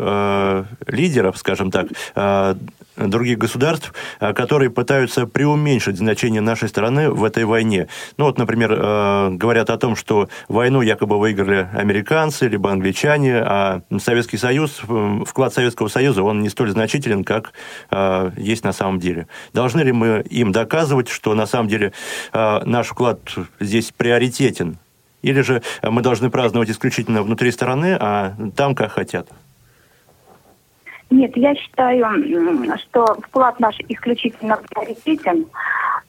лидеров, 0.87 1.37
скажем 1.37 1.71
так, 1.71 1.89
других 2.97 3.39
государств, 3.39 3.93
которые 4.21 4.71
пытаются 4.71 5.27
преуменьшить 5.27 5.99
значение 5.99 6.41
нашей 6.41 6.69
страны 6.69 7.11
в 7.11 7.25
этой 7.25 7.45
войне? 7.45 7.89
Ну 8.17 8.27
вот, 8.27 8.39
например, 8.39 8.71
говорят 9.37 9.71
о 9.71 9.77
том, 9.77 9.97
что 9.97 10.29
войну 10.49 10.81
якобы 10.83 11.19
выиграли 11.19 11.69
американцы, 11.75 12.47
либо 12.49 12.71
англичане, 12.71 13.39
а 13.39 13.83
Советский 13.99 14.37
Союз, 14.37 14.81
вклад 15.27 15.53
Советского 15.53 15.89
Союза, 15.89 16.23
он 16.23 16.41
не 16.41 16.49
столь 16.49 16.71
значителен, 16.71 17.25
как 17.25 17.53
есть 18.37 18.65
на 18.65 18.73
самом 18.73 19.01
деле. 19.01 19.27
Должны 19.53 19.81
ли 19.81 19.93
мы 19.93 20.25
им 20.31 20.53
доказывать, 20.53 21.09
что 21.09 21.35
на 21.35 21.47
самом 21.47 21.69
деле 21.69 21.93
наш 22.33 22.89
вклад 22.89 23.21
здесь 23.61 23.93
приоритетен? 23.93 24.77
Или 25.23 25.41
же 25.41 25.63
мы 25.83 26.03
должны 26.03 26.31
праздновать 26.31 26.71
исключительно 26.71 27.23
внутри 27.23 27.51
страны, 27.51 27.97
а 27.99 28.35
там 28.55 28.75
как 28.75 28.93
хотят? 28.93 29.29
Нет, 31.11 31.37
я 31.37 31.55
считаю, 31.55 32.05
что 32.79 33.17
вклад 33.23 33.61
наш 33.61 33.77
исключительно 33.89 34.57
приоритетен. 34.57 35.47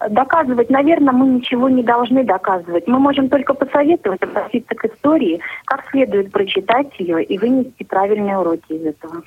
Доказывать, 0.10 0.70
наверное, 0.70 1.14
мы 1.14 1.28
ничего 1.28 1.70
не 1.70 1.82
должны 1.82 2.24
доказывать. 2.24 2.88
Мы 2.88 3.00
можем 3.00 3.30
только 3.30 3.56
посоветовать 3.56 4.22
обратиться 4.22 4.76
к 4.76 4.86
истории, 4.86 5.40
как 5.66 5.90
следует 5.90 6.32
прочитать 6.32 6.88
ее 7.00 7.24
и 7.24 7.38
вынести 7.40 7.84
правильные 7.84 8.38
уроки 8.38 8.74
из 8.74 8.86
этого. 8.86 9.24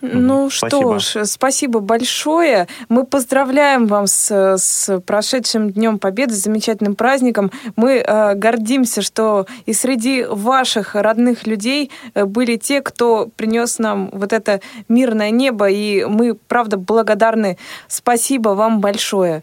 Ну 0.00 0.48
спасибо. 0.48 0.98
что 0.98 0.98
ж, 0.98 1.26
спасибо 1.26 1.80
большое. 1.80 2.68
Мы 2.88 3.04
поздравляем 3.04 3.86
вам 3.86 4.06
с, 4.06 4.56
с 4.56 5.00
прошедшим 5.00 5.70
Днем 5.70 5.98
Победы, 5.98 6.32
с 6.32 6.42
замечательным 6.42 6.94
праздником. 6.94 7.50
Мы 7.76 7.98
э, 7.98 8.34
гордимся, 8.34 9.02
что 9.02 9.46
и 9.66 9.74
среди 9.74 10.24
ваших 10.24 10.94
родных 10.94 11.46
людей 11.46 11.90
э, 12.14 12.24
были 12.24 12.56
те, 12.56 12.80
кто 12.80 13.28
принес 13.36 13.78
нам 13.78 14.08
вот 14.12 14.32
это 14.32 14.60
мирное 14.88 15.30
небо, 15.30 15.68
и 15.68 16.04
мы, 16.04 16.34
правда, 16.34 16.78
благодарны. 16.78 17.58
Спасибо 17.88 18.50
вам 18.50 18.80
большое. 18.80 19.42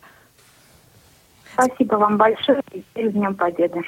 Спасибо 1.54 1.96
вам 1.96 2.18
большое 2.18 2.62
и 2.96 3.10
с 3.10 3.12
Днем 3.12 3.36
Победы. 3.36 3.82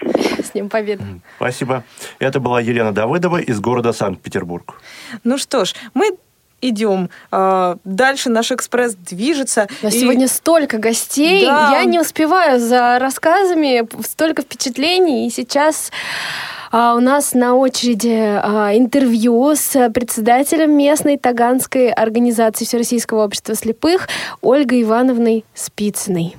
С 0.43 0.51
Днем 0.51 0.69
Победы. 0.69 1.03
Спасибо. 1.37 1.83
Это 2.19 2.39
была 2.39 2.61
Елена 2.61 2.91
Давыдова 2.91 3.37
из 3.37 3.59
города 3.59 3.93
Санкт-Петербург. 3.93 4.81
Ну 5.23 5.37
что 5.37 5.65
ж, 5.65 5.73
мы 5.93 6.17
идем. 6.63 7.09
А, 7.31 7.77
дальше 7.83 8.29
наш 8.29 8.51
экспресс 8.51 8.95
движется. 8.95 9.67
Но 9.81 9.89
и... 9.89 9.91
сегодня 9.91 10.27
столько 10.27 10.77
гостей. 10.77 11.45
Да. 11.45 11.71
Я 11.71 11.83
не 11.83 11.99
успеваю 11.99 12.59
за 12.59 12.99
рассказами, 12.99 13.87
столько 14.03 14.41
впечатлений. 14.41 15.27
И 15.27 15.29
сейчас 15.29 15.91
а, 16.71 16.95
у 16.95 16.99
нас 16.99 17.33
на 17.33 17.55
очереди 17.55 18.39
а, 18.41 18.75
интервью 18.75 19.53
с 19.55 19.89
председателем 19.91 20.75
местной 20.75 21.17
таганской 21.17 21.91
организации 21.91 22.65
Всероссийского 22.65 23.25
общества 23.25 23.55
слепых 23.55 24.07
Ольгой 24.41 24.83
Ивановной 24.83 25.45
Спицыной. 25.53 26.35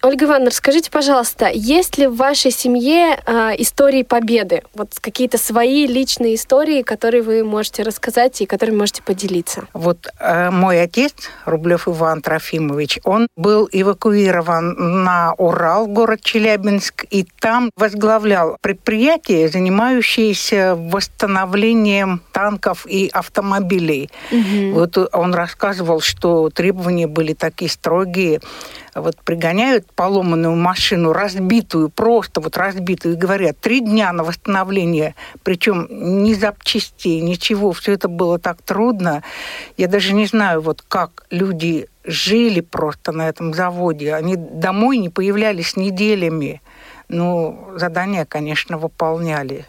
Ольга 0.00 0.26
Ивановна, 0.26 0.50
расскажите, 0.50 0.92
пожалуйста, 0.92 1.50
есть 1.52 1.98
ли 1.98 2.06
в 2.06 2.14
вашей 2.14 2.52
семье 2.52 3.20
э, 3.26 3.54
истории 3.58 4.04
победы? 4.04 4.62
Вот 4.74 4.92
какие-то 5.00 5.38
свои 5.38 5.88
личные 5.88 6.36
истории, 6.36 6.82
которые 6.82 7.24
вы 7.24 7.42
можете 7.42 7.82
рассказать 7.82 8.40
и 8.40 8.46
которыми 8.46 8.76
можете 8.76 9.02
поделиться? 9.02 9.66
Вот 9.72 10.06
э, 10.20 10.50
мой 10.50 10.80
отец, 10.80 11.14
Рублев 11.46 11.88
Иван 11.88 12.22
Трофимович, 12.22 13.00
он 13.02 13.26
был 13.36 13.68
эвакуирован 13.72 15.02
на 15.02 15.34
Урал, 15.36 15.88
город 15.88 16.20
Челябинск, 16.22 17.04
и 17.10 17.26
там 17.40 17.72
возглавлял 17.76 18.56
предприятие, 18.60 19.48
занимающееся 19.48 20.76
восстановлением 20.76 22.22
танков 22.30 22.86
и 22.86 23.10
автомобилей. 23.12 24.10
Угу. 24.30 24.78
Вот 24.78 25.08
он 25.12 25.34
рассказывал, 25.34 26.00
что 26.00 26.50
требования 26.50 27.08
были 27.08 27.34
такие 27.34 27.68
строгие, 27.68 28.40
вот 28.94 29.16
пригоняют 29.24 29.87
поломанную 29.98 30.54
машину, 30.54 31.12
разбитую, 31.12 31.88
просто 31.88 32.40
вот 32.40 32.56
разбитую, 32.56 33.14
и 33.16 33.18
говорят, 33.18 33.58
три 33.58 33.80
дня 33.80 34.12
на 34.12 34.22
восстановление, 34.22 35.16
причем 35.42 35.88
ни 35.90 36.34
запчастей, 36.34 37.20
ничего, 37.20 37.72
все 37.72 37.94
это 37.94 38.06
было 38.06 38.38
так 38.38 38.62
трудно. 38.62 39.24
Я 39.76 39.88
даже 39.88 40.14
не 40.14 40.26
знаю, 40.26 40.60
вот 40.60 40.84
как 40.86 41.26
люди 41.30 41.88
жили 42.04 42.60
просто 42.60 43.10
на 43.10 43.28
этом 43.28 43.52
заводе. 43.52 44.14
Они 44.14 44.36
домой 44.36 44.98
не 44.98 45.08
появлялись 45.08 45.76
неделями. 45.76 46.62
Ну, 47.08 47.70
задания, 47.74 48.24
конечно, 48.24 48.78
выполняли. 48.78 49.66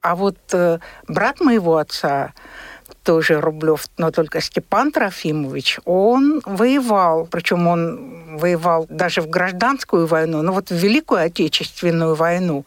А 0.00 0.16
вот 0.16 0.38
э, 0.54 0.80
брат 1.06 1.40
моего 1.40 1.76
отца, 1.76 2.32
тоже 3.08 3.40
Рублев, 3.40 3.88
но 3.96 4.10
только 4.10 4.42
Степан 4.42 4.92
Трофимович, 4.92 5.80
он 5.86 6.42
воевал, 6.44 7.26
причем 7.30 7.66
он 7.66 8.36
воевал 8.36 8.86
даже 8.90 9.22
в 9.22 9.30
гражданскую 9.30 10.06
войну, 10.06 10.42
но 10.42 10.52
вот 10.52 10.68
в 10.68 10.74
Великую 10.74 11.22
Отечественную 11.22 12.14
войну 12.14 12.66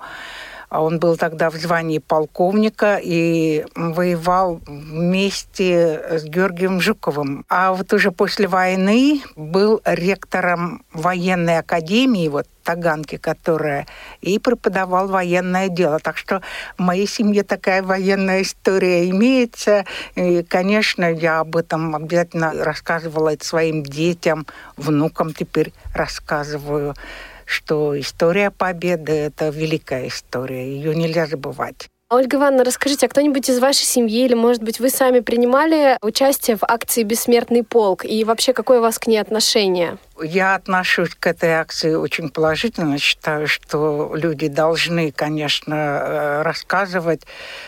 он 0.79 0.99
был 0.99 1.17
тогда 1.17 1.49
в 1.49 1.55
звании 1.55 1.99
полковника 1.99 2.97
и 3.01 3.65
воевал 3.75 4.61
вместе 4.65 6.01
с 6.09 6.23
Георгием 6.23 6.79
Жуковым. 6.79 7.45
А 7.49 7.73
вот 7.73 7.91
уже 7.91 8.11
после 8.11 8.47
войны 8.47 9.21
был 9.35 9.81
ректором 9.83 10.83
военной 10.93 11.57
академии, 11.57 12.29
вот 12.29 12.47
Таганки, 12.63 13.17
которая 13.17 13.87
и 14.21 14.39
преподавал 14.39 15.07
военное 15.07 15.67
дело. 15.67 15.99
Так 15.99 16.17
что 16.17 16.41
в 16.77 16.81
моей 16.81 17.07
семье 17.07 17.43
такая 17.43 17.81
военная 17.83 18.43
история 18.43 19.09
имеется. 19.09 19.85
И, 20.15 20.43
конечно, 20.43 21.11
я 21.11 21.39
об 21.39 21.57
этом 21.57 21.95
обязательно 21.95 22.53
рассказывала 22.53 23.33
своим 23.41 23.83
детям, 23.83 24.45
внукам 24.77 25.33
теперь 25.33 25.73
рассказываю 25.93 26.93
что 27.51 27.99
история 27.99 28.49
Победы– 28.49 29.11
это 29.13 29.49
великая 29.49 30.07
история, 30.07 30.65
ее 30.65 30.95
нельзя 30.95 31.25
забывать. 31.25 31.87
Ольга 32.09 32.37
Ивановна, 32.37 32.65
расскажите, 32.65 33.05
а 33.05 33.09
кто-нибудь 33.09 33.47
из 33.49 33.59
вашей 33.59 33.85
семьи 33.85 34.25
или, 34.25 34.33
может 34.33 34.61
быть, 34.61 34.81
вы 34.81 34.89
сами 34.89 35.21
принимали 35.21 35.97
участие 36.01 36.57
в 36.57 36.63
акции 36.63 37.03
«Бессмертный 37.03 37.63
полк»? 37.63 38.03
И 38.03 38.25
вообще, 38.25 38.51
какое 38.51 38.79
у 38.79 38.81
вас 38.81 38.99
к 38.99 39.07
ней 39.07 39.17
отношение? 39.17 39.97
Я 40.23 40.55
отношусь 40.55 41.15
к 41.15 41.27
этой 41.27 41.51
акции 41.51 41.93
очень 41.93 42.29
положительно. 42.29 42.97
Считаю, 42.97 43.47
что 43.47 44.13
люди 44.15 44.47
должны, 44.47 45.11
конечно, 45.11 45.73
э, 45.73 46.41
рассказывать 46.43 47.23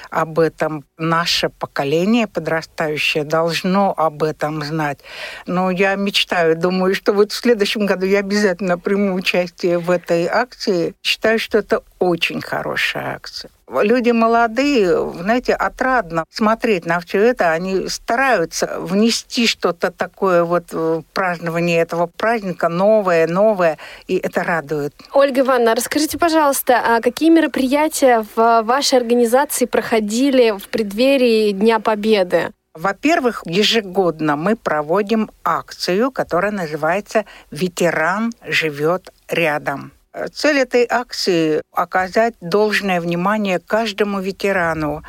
об 0.09 0.39
этом. 0.39 0.85
Наше 0.97 1.49
поколение 1.49 2.27
подрастающее 2.27 3.23
должно 3.23 3.93
об 3.95 4.23
этом 4.23 4.63
знать. 4.63 4.99
Но 5.47 5.71
я 5.71 5.95
мечтаю, 5.95 6.55
думаю, 6.55 6.95
что 6.95 7.13
вот 7.13 7.31
в 7.31 7.35
следующем 7.35 7.85
году 7.85 8.05
я 8.05 8.19
обязательно 8.19 8.77
приму 8.77 9.15
участие 9.15 9.79
в 9.79 9.89
этой 9.89 10.27
акции. 10.27 10.95
Считаю, 11.01 11.39
что 11.39 11.57
это 11.57 11.81
очень 11.99 12.41
хорошая 12.41 13.15
акция 13.15 13.49
люди 13.81 14.11
молодые, 14.11 15.13
знаете, 15.13 15.53
отрадно 15.53 16.25
смотреть 16.29 16.85
на 16.85 16.99
все 16.99 17.19
это. 17.19 17.51
Они 17.51 17.87
стараются 17.87 18.79
внести 18.79 19.47
что-то 19.47 19.91
такое 19.91 20.43
вот 20.43 20.71
в 20.71 21.03
празднование 21.13 21.79
этого 21.79 22.07
праздника, 22.07 22.42
новое, 22.69 23.27
новое, 23.27 23.77
и 24.07 24.17
это 24.17 24.43
радует. 24.43 24.93
Ольга 25.11 25.41
Ивановна, 25.41 25.75
расскажите, 25.75 26.17
пожалуйста, 26.17 26.81
а 26.85 27.01
какие 27.01 27.29
мероприятия 27.29 28.25
в 28.35 28.61
вашей 28.63 28.99
организации 28.99 29.65
проходили 29.65 30.51
в 30.51 30.67
преддверии 30.69 31.51
Дня 31.51 31.79
Победы? 31.79 32.51
Во-первых, 32.73 33.43
ежегодно 33.45 34.35
мы 34.35 34.55
проводим 34.55 35.29
акцию, 35.43 36.11
которая 36.11 36.51
называется 36.51 37.25
«Ветеран 37.51 38.31
живет 38.47 39.11
рядом». 39.29 39.91
Цель 40.31 40.59
этой 40.59 40.85
акции– 40.87 41.61
оказать 41.71 42.35
должное 42.39 43.01
внимание 43.01 43.59
каждому 43.59 44.19
ветерану. 44.19 45.03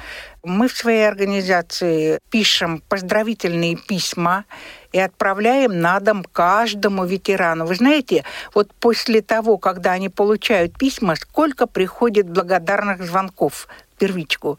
Мы 0.45 0.69
в 0.69 0.77
своей 0.77 1.09
организации 1.09 2.19
пишем 2.31 2.83
поздравительные 2.87 3.77
письма 3.77 4.45
и 4.93 4.99
отправляем 5.01 5.81
на 5.81 5.99
дом 6.01 6.23
каждому 6.23 7.07
ветерану. 7.07 7.65
Вы 7.65 7.77
знаете, 7.77 8.25
вот 8.53 8.75
после 8.75 9.23
того, 9.23 9.57
когда 9.57 9.93
они 9.93 10.11
получают 10.11 10.77
письма, 10.77 11.17
сколько 11.17 11.67
приходит 11.67 12.29
благодарных 12.29 13.03
звонков 13.03 13.69
первичку. 13.99 14.59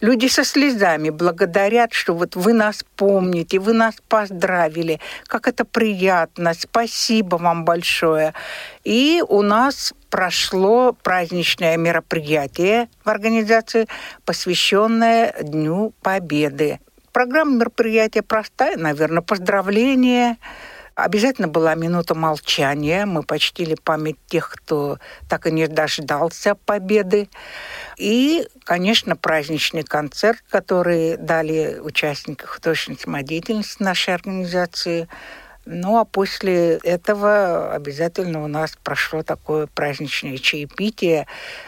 Люди 0.00 0.26
со 0.26 0.44
слезами 0.44 1.08
благодарят, 1.08 1.94
что 1.94 2.14
вот 2.14 2.36
вы 2.36 2.52
нас 2.52 2.84
помните, 2.96 3.58
вы 3.58 3.72
нас 3.72 3.94
поздравили, 4.08 5.00
как 5.26 5.48
это 5.48 5.64
приятно, 5.64 6.52
спасибо 6.52 7.36
вам 7.36 7.64
большое. 7.64 8.34
И 8.84 9.22
у 9.26 9.40
нас 9.40 9.94
прошло 10.10 10.92
праздничное 10.92 11.78
мероприятие 11.78 12.90
в 13.04 13.08
организации, 13.08 13.86
посвященное 14.26 15.34
Дню 15.40 15.94
Победы. 16.02 16.78
Программа 17.12 17.56
мероприятия 17.56 18.20
простая, 18.20 18.76
наверное, 18.76 19.22
поздравления, 19.22 20.36
Обязательно 20.96 21.46
была 21.46 21.74
минута 21.74 22.14
молчания. 22.14 23.04
Мы 23.04 23.22
почтили 23.22 23.74
память 23.74 24.16
тех, 24.28 24.48
кто 24.48 24.98
так 25.28 25.46
и 25.46 25.52
не 25.52 25.66
дождался 25.66 26.54
победы. 26.54 27.28
И, 27.96 28.46
конечно, 28.64 29.16
праздничный 29.16 29.82
концерт, 29.82 30.42
который 30.50 31.16
дали 31.16 31.78
участники 31.80 32.44
художественной 32.44 32.98
самодеятельности 32.98 33.82
нашей 33.82 34.14
организации– 34.14 35.08
ну, 35.66 35.98
а 35.98 36.04
после 36.04 36.76
этого 36.76 37.72
обязательно 37.74 38.44
у 38.44 38.46
нас 38.46 38.78
прошло 38.84 39.24
такое 39.24 39.66
праздничное 39.66 40.38
чаепитие. 40.38 41.26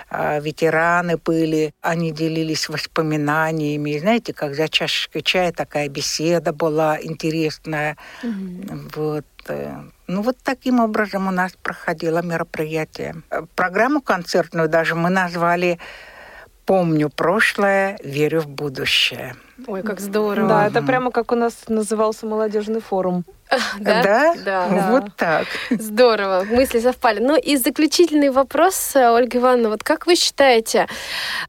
А, 0.09 0.39
ветераны 0.39 1.17
были, 1.17 1.75
они 1.81 2.13
делились 2.13 2.69
воспоминаниями. 2.69 3.99
Знаете, 3.99 4.33
как 4.33 4.55
за 4.55 4.69
чашечкой 4.69 5.23
чая 5.23 5.53
такая 5.53 5.89
беседа 5.89 6.53
была 6.53 6.97
интересная. 7.03 7.97
Mm-hmm. 8.23 8.93
Вот. 8.95 9.27
Э, 9.49 9.83
ну, 10.07 10.23
вот 10.23 10.37
таким 10.45 10.79
образом 10.79 11.27
у 11.27 11.33
нас 11.33 11.53
проходило 11.61 12.23
мероприятие. 12.23 13.17
Программу 13.57 14.01
концертную 14.01 14.69
даже 14.69 14.95
мы 14.95 15.11
назвали 15.11 15.81
«Помню 16.69 17.09
прошлое, 17.09 17.99
верю 18.05 18.43
в 18.43 18.47
будущее». 18.47 19.35
Ой, 19.67 19.83
как 19.83 20.01
здорово. 20.01 20.49
Да, 20.49 20.67
это 20.67 20.83
прямо 20.83 21.11
как 21.11 21.33
у 21.33 21.35
нас 21.35 21.55
назывался 21.69 22.27
молодежный 22.27 22.81
форум. 22.81 23.25
Да? 23.81 24.03
Да? 24.03 24.35
да? 24.45 24.89
Вот 24.91 25.17
так. 25.17 25.47
Здорово, 25.71 26.45
мысли 26.51 26.81
совпали. 26.81 27.21
Ну 27.21 27.37
и 27.37 27.57
заключительный 27.57 28.31
вопрос, 28.31 28.93
Ольга 28.95 29.39
Ивановна, 29.39 29.71
вот 29.71 29.83
как 29.83 30.07
вы 30.07 30.17
считаете, 30.17 30.87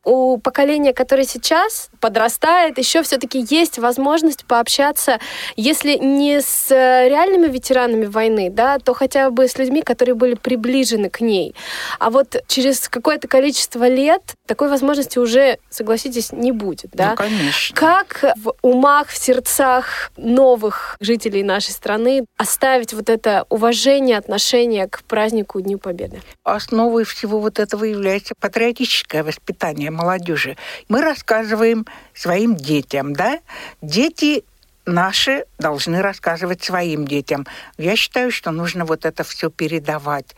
у 0.06 0.38
поколения, 0.38 0.93
которое 0.93 1.26
сейчас 1.26 1.89
подрастает, 2.00 2.78
еще 2.78 3.04
все-таки 3.04 3.45
есть 3.50 3.80
возможность 3.80 4.45
пообщаться, 4.45 5.19
если 5.56 5.98
не 5.98 6.41
с 6.41 6.69
реальными 6.69 7.48
ветеранами 7.48 8.06
войны, 8.06 8.50
да, 8.50 8.80
то 8.80 8.93
хотя 8.93 9.30
бы 9.30 9.48
с 9.48 9.58
людьми, 9.58 9.82
которые 9.82 10.15
были 10.15 10.36
приближены 10.36 11.10
к 11.10 11.19
ней. 11.19 11.56
А 12.00 12.10
вот 12.10 12.38
через 12.48 12.88
какое-то 12.88 13.28
количество 13.28 13.88
лет 13.88 14.22
такой 14.45 14.69
возможности 14.69 15.19
уже, 15.19 15.58
согласитесь, 15.69 16.32
не 16.32 16.52
будет, 16.52 16.91
да? 16.93 17.12
Ну, 17.12 17.15
конечно. 17.17 17.76
Как 17.76 17.98
в 18.35 18.53
умах, 18.62 19.07
в 19.09 19.17
сердцах 19.17 20.12
новых 20.17 20.97
жителей 20.99 21.43
нашей 21.43 21.71
страны 21.71 22.25
оставить 22.38 22.93
вот 22.93 23.09
это 23.09 23.45
уважение, 23.49 24.17
отношение 24.17 24.88
к 24.88 25.03
празднику 25.03 25.62
Дню 25.62 25.77
Победы? 25.77 26.21
Основой 26.43 27.03
всего 27.03 27.39
вот 27.39 27.59
этого 27.59 27.83
является 27.83 28.33
патриотическое 28.39 29.23
воспитание 29.23 29.91
молодежи. 29.91 30.57
Мы 30.88 31.01
рассказываем 31.01 31.85
своим 32.13 32.55
детям, 32.55 33.13
да? 33.13 33.39
Дети 33.81 34.43
наши 34.85 35.45
должны 35.57 36.01
рассказывать 36.01 36.63
своим 36.63 37.07
детям. 37.07 37.45
Я 37.77 37.95
считаю, 37.95 38.31
что 38.31 38.51
нужно 38.51 38.85
вот 38.85 39.05
это 39.05 39.23
все 39.23 39.49
передавать. 39.49 40.35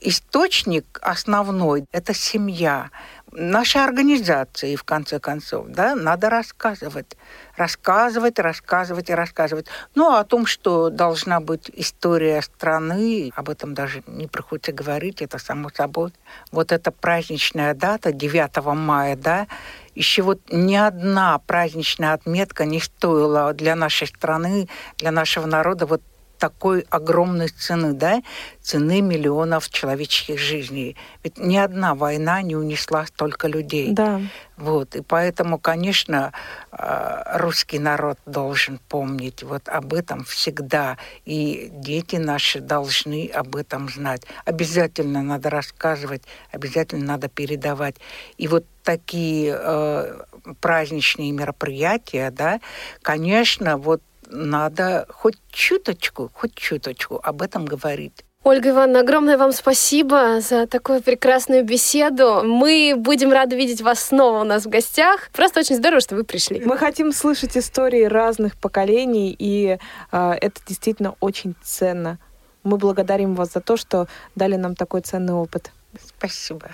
Источник 0.00 0.98
основной– 1.00 1.84
это 1.92 2.12
семья 2.12 2.90
нашей 3.32 3.84
организации, 3.84 4.76
в 4.76 4.84
конце 4.84 5.18
концов, 5.18 5.66
да, 5.68 5.94
надо 5.94 6.30
рассказывать. 6.30 7.16
Рассказывать, 7.56 8.38
рассказывать 8.38 9.10
и 9.10 9.14
рассказывать. 9.14 9.66
Ну, 9.94 10.10
а 10.10 10.20
о 10.20 10.24
том, 10.24 10.46
что 10.46 10.90
должна 10.90 11.40
быть 11.40 11.70
история 11.74 12.40
страны, 12.42 13.30
об 13.34 13.50
этом 13.50 13.74
даже 13.74 14.02
не 14.06 14.26
приходится 14.26 14.72
говорить, 14.72 15.22
это 15.22 15.38
само 15.38 15.70
собой. 15.70 16.12
Вот 16.50 16.72
эта 16.72 16.90
праздничная 16.90 17.74
дата, 17.74 18.12
9 18.12 18.64
мая, 18.76 19.16
да, 19.16 19.46
еще 19.94 20.22
вот 20.22 20.40
ни 20.50 20.74
одна 20.74 21.38
праздничная 21.38 22.14
отметка 22.14 22.64
не 22.64 22.80
стоила 22.80 23.52
для 23.52 23.76
нашей 23.76 24.06
страны, 24.06 24.68
для 24.98 25.10
нашего 25.10 25.46
народа 25.46 25.86
вот 25.86 26.02
такой 26.42 26.84
огромной 26.90 27.46
цены, 27.46 27.92
да, 27.92 28.20
цены 28.60 29.00
миллионов 29.00 29.70
человеческих 29.70 30.40
жизней. 30.40 30.96
Ведь 31.22 31.38
ни 31.38 31.56
одна 31.56 31.94
война 31.94 32.42
не 32.42 32.56
унесла 32.56 33.06
столько 33.06 33.46
людей. 33.46 33.92
Да. 33.92 34.20
Вот, 34.56 34.96
и 34.96 35.02
поэтому, 35.02 35.60
конечно, 35.60 36.32
а, 36.72 37.38
русский 37.38 37.78
народ 37.78 38.18
должен 38.26 38.80
помнить 38.88 39.44
вот 39.44 39.68
об 39.68 39.94
этом 39.94 40.24
всегда, 40.24 40.98
и 41.24 41.68
дети 41.70 42.16
наши 42.16 42.58
должны 42.58 43.30
об 43.32 43.54
этом 43.54 43.88
знать. 43.88 44.22
Обязательно 44.44 45.22
надо 45.22 45.48
рассказывать, 45.48 46.24
обязательно 46.50 47.04
надо 47.04 47.28
передавать. 47.28 47.96
И 48.36 48.48
вот 48.48 48.64
такие 48.82 49.56
э, 49.56 50.22
праздничные 50.60 51.30
мероприятия, 51.30 52.32
да, 52.32 52.60
конечно, 53.02 53.76
вот 53.76 54.02
надо 54.32 55.06
хоть 55.08 55.36
чуточку, 55.50 56.30
хоть 56.34 56.54
чуточку 56.54 57.20
об 57.22 57.42
этом 57.42 57.64
говорить. 57.64 58.24
Ольга 58.44 58.70
Ивановна, 58.70 59.00
огромное 59.00 59.38
вам 59.38 59.52
спасибо 59.52 60.40
за 60.40 60.66
такую 60.66 61.00
прекрасную 61.00 61.64
беседу. 61.64 62.42
Мы 62.42 62.94
будем 62.96 63.30
рады 63.30 63.54
видеть 63.54 63.82
вас 63.82 64.00
снова 64.00 64.40
у 64.40 64.44
нас 64.44 64.66
в 64.66 64.68
гостях. 64.68 65.30
Просто 65.32 65.60
очень 65.60 65.76
здорово, 65.76 66.00
что 66.00 66.16
вы 66.16 66.24
пришли. 66.24 66.60
Мы 66.64 66.76
хотим 66.76 67.12
слышать 67.12 67.56
истории 67.56 68.02
разных 68.02 68.56
поколений, 68.56 69.36
и 69.38 69.78
э, 70.10 70.32
это 70.40 70.60
действительно 70.66 71.14
очень 71.20 71.54
ценно. 71.62 72.18
Мы 72.64 72.78
благодарим 72.78 73.36
вас 73.36 73.52
за 73.52 73.60
то, 73.60 73.76
что 73.76 74.08
дали 74.34 74.56
нам 74.56 74.74
такой 74.74 75.02
ценный 75.02 75.34
опыт. 75.34 75.70
Спасибо. 76.04 76.72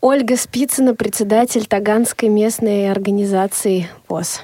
Ольга 0.00 0.38
Спицына, 0.38 0.94
председатель 0.94 1.66
Таганской 1.66 2.30
местной 2.30 2.90
организации 2.90 3.90
ВОЗ. 4.08 4.40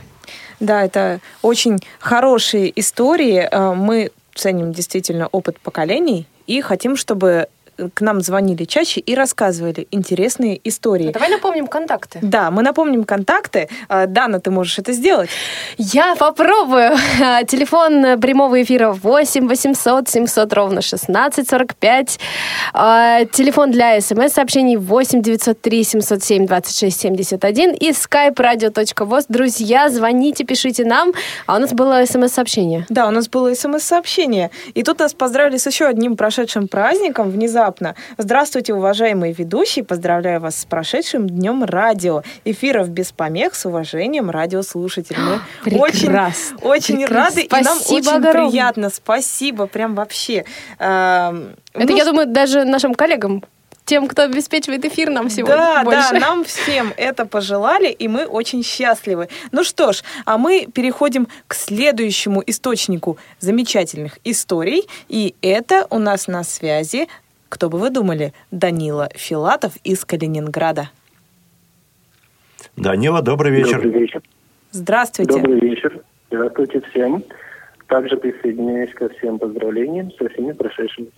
Да, 0.61 0.85
это 0.85 1.21
очень 1.43 1.79
хорошие 1.99 2.73
истории. 2.79 3.49
Э, 3.51 3.75
мы 3.75 4.11
ценим 4.35 4.73
действительно 4.73 5.29
опыт 5.29 5.59
поколений 5.61 6.27
и 6.47 6.61
хотим, 6.61 6.97
чтобы 6.97 7.49
к 7.95 8.01
нам 8.01 8.21
звонили 8.21 8.65
чаще 8.65 9.01
и 9.01 9.15
рассказывали 9.15 9.87
интересные 9.91 10.61
истории. 10.65 11.09
А 11.09 11.13
давай 11.13 11.31
напомним 11.31 11.67
контакты. 11.67 12.19
Да, 12.23 12.51
мы 12.51 12.63
напомним 12.63 13.05
контакты. 13.05 13.69
А, 13.89 14.07
Дана, 14.07 14.41
ты 14.41 14.51
можешь 14.51 14.79
это 14.79 14.93
сделать? 14.93 15.31
Я 15.79 16.15
попробую. 16.17 16.93
Телефон 17.47 18.21
прямого 18.21 18.63
эфира 18.63 18.93
8 18.93 19.49
800 19.49 20.09
700 20.09 20.53
ровно 20.53 20.83
16 20.83 21.49
45. 21.49 22.21
А, 22.75 23.25
телефон 23.27 23.71
для 23.71 24.01
смс-сообщений 24.01 24.77
8 24.77 25.23
903 25.23 25.85
707 25.85 26.47
26 26.47 27.01
71 27.01 27.75
и 27.75 27.91
skype 27.91 28.35
radio.voz. 28.35 29.25
Друзья, 29.29 29.89
звоните, 29.89 30.45
пишите 30.45 30.85
нам. 30.85 31.13
А 31.47 31.57
у 31.57 31.59
нас 31.59 31.73
было 31.73 32.05
смс-сообщение. 32.05 32.87
Да, 32.89 33.09
у 33.09 33.11
нас 33.11 33.29
было 33.29 33.55
смс-сообщение. 33.55 34.51
И 34.75 34.83
тут 34.83 34.99
нас 34.99 35.15
поздравили 35.15 35.57
с 35.57 35.67
еще 35.67 35.87
одним 35.87 36.17
прошедшим 36.17 36.69
праздником 36.69 37.31
внезапно 37.31 37.72
внезапно. 37.81 37.95
Здравствуйте, 38.19 38.75
уважаемые 38.75 39.33
ведущие. 39.33 39.85
Поздравляю 39.85 40.41
вас 40.41 40.61
с 40.61 40.65
прошедшим 40.65 41.29
днем 41.29 41.65
радио. 41.65 42.23
Эфиров 42.45 42.89
без 42.91 43.13
помех 43.13 43.55
с 43.55 43.67
уважением 43.67 44.31
радиослушатель. 44.31 45.17
Мы 45.19 45.41
Прекрасно. 45.65 46.57
очень, 46.59 46.95
очень 46.97 46.97
Прекрасно. 47.07 47.17
рады 47.17 47.43
Спасибо 47.47 47.59
и 47.59 47.65
нам 47.65 47.79
очень 47.79 48.09
огромное. 48.17 48.51
приятно. 48.51 48.91
Спасибо, 48.91 49.67
прям 49.67 49.95
вообще. 49.95 50.45
Эм, 50.79 51.55
Это, 51.73 51.91
ну, 51.93 51.97
я 51.97 52.05
думаю, 52.05 52.27
даже 52.27 52.65
нашим 52.65 52.95
коллегам 52.95 53.43
тем, 53.85 54.07
кто 54.07 54.23
обеспечивает 54.23 54.85
эфир 54.85 55.11
нам 55.11 55.29
сегодня 55.29 55.57
Да, 55.57 55.83
больше. 55.83 56.13
да, 56.13 56.19
нам 56.21 56.45
всем 56.45 56.93
это 56.97 57.27
пожелали, 57.27 57.89
и 57.89 58.07
мы 58.09 58.27
очень 58.27 58.63
счастливы. 58.63 59.29
Ну 59.51 59.65
что 59.65 59.93
ж, 59.93 60.03
а 60.25 60.39
мы 60.39 60.67
переходим 60.73 61.27
к 61.49 61.55
следующему 61.55 62.43
источнику 62.47 63.19
замечательных 63.41 64.19
историй, 64.25 64.87
и 65.09 65.35
это 65.43 65.87
у 65.91 65.99
нас 65.99 66.29
на 66.29 66.45
связи, 66.45 67.09
кто 67.53 67.69
бы 67.69 67.77
вы 67.77 67.91
думали, 67.91 68.33
Данила 68.51 69.11
Филатов 69.15 69.77
из 69.85 70.07
Калининграда. 70.07 70.89
Данила, 72.77 73.21
добрый 73.21 73.53
вечер. 73.53 73.83
Добрый 73.83 74.01
вечер. 74.01 74.23
Здравствуйте. 74.71 75.35
Добрый 75.35 75.61
вечер. 75.61 76.01
Здравствуйте 76.31 76.81
всем. 76.81 77.23
Также 77.89 78.17
присоединяюсь 78.17 78.95
ко 78.95 79.11
всем 79.11 79.39
поздравлениям 79.39 80.11
со 80.13 80.31
всеми 80.31 80.53
прошедшими. 80.53 81.09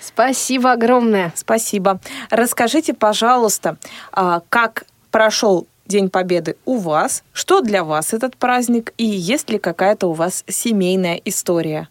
Спасибо 0.00 0.72
огромное. 0.72 1.30
Спасибо. 1.34 2.00
Расскажите, 2.30 2.94
пожалуйста, 2.94 3.76
а, 4.12 4.40
как 4.48 4.86
прошел 5.10 5.66
День 5.84 6.08
Победы 6.08 6.56
у 6.64 6.78
вас, 6.78 7.22
что 7.34 7.60
для 7.60 7.84
вас 7.84 8.14
этот 8.14 8.34
праздник, 8.38 8.94
и 8.96 9.04
есть 9.04 9.50
ли 9.50 9.58
какая-то 9.58 10.06
у 10.06 10.14
вас 10.14 10.42
семейная 10.48 11.20
история? 11.26 11.88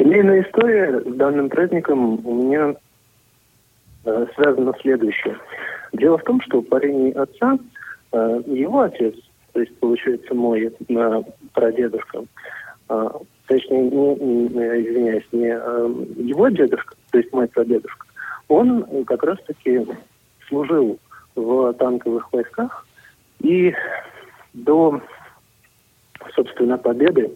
Семейная 0.00 0.42
история 0.42 0.98
с 1.00 1.14
данным 1.14 1.50
праздником 1.50 2.26
у 2.26 2.34
меня 2.42 2.74
э, 4.06 4.26
связана 4.34 4.72
следующее. 4.80 5.36
Дело 5.92 6.16
в 6.16 6.22
том, 6.22 6.40
что 6.40 6.62
по 6.62 6.80
линии 6.80 7.12
отца, 7.12 7.58
э, 8.12 8.42
его 8.46 8.80
отец, 8.80 9.14
то 9.52 9.60
есть, 9.60 9.76
получается, 9.78 10.34
мой 10.34 10.72
э, 10.88 11.22
прадедушка, 11.52 12.24
э, 12.88 13.08
точнее, 13.46 13.90
не, 13.90 14.14
не, 14.14 14.48
извиняюсь, 14.48 15.26
не 15.32 15.48
э, 15.48 15.94
его 16.16 16.48
дедушка, 16.48 16.94
то 17.10 17.18
есть 17.18 17.30
мой 17.34 17.46
прадедушка, 17.48 18.06
он 18.48 19.04
как 19.04 19.22
раз-таки 19.22 19.86
служил 20.48 20.98
в 21.34 21.74
танковых 21.74 22.32
войсках, 22.32 22.86
и 23.40 23.74
до, 24.54 25.02
собственно, 26.34 26.78
победы 26.78 27.32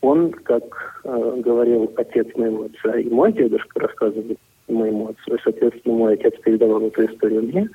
он, 0.00 0.30
как 0.32 1.00
э, 1.04 1.40
говорил 1.44 1.92
отец 1.96 2.28
моего 2.36 2.64
отца 2.64 2.98
и 2.98 3.08
мой 3.08 3.32
дедушка, 3.32 3.80
рассказывал 3.80 4.36
моему 4.68 5.08
отцу, 5.08 5.34
и, 5.34 5.40
соответственно, 5.42 5.94
мой 5.94 6.14
отец 6.14 6.34
передавал 6.42 6.82
эту 6.82 7.06
историю 7.06 7.42
мне, 7.42 7.68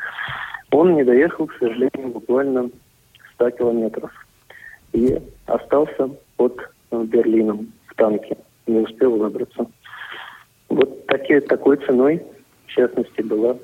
он 0.72 0.96
не 0.96 1.04
доехал, 1.04 1.48
к 1.48 1.54
сожалению, 1.60 2.10
буквально 2.14 2.70
100 3.36 3.52
километров. 3.52 4.12
И 4.94 5.20
остался 5.48 6.10
под 6.38 6.60
э, 6.92 7.04
Берлином 7.04 7.74
в 7.88 7.96
танке, 7.96 8.38
не 8.68 8.80
успел 8.80 9.18
выбраться. 9.18 9.68
Вот 10.70 11.06
таки, 11.08 11.40
такой 11.42 11.78
ценой, 11.78 12.24
в 12.66 12.70
частности, 12.70 13.22
была 13.22 13.58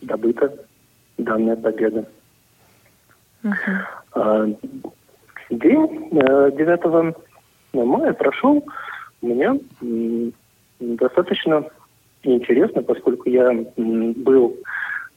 добыта 0.00 0.54
данная 1.18 1.56
победа. 1.56 2.06
А, 4.14 4.46
День 5.50 6.08
э, 6.12 6.50
9 6.52 7.14
мая 7.72 8.12
прошел. 8.12 8.64
У 9.20 9.26
меня 9.26 9.56
достаточно 10.80 11.64
интересно, 12.22 12.82
поскольку 12.82 13.28
я 13.28 13.50
был 13.76 14.56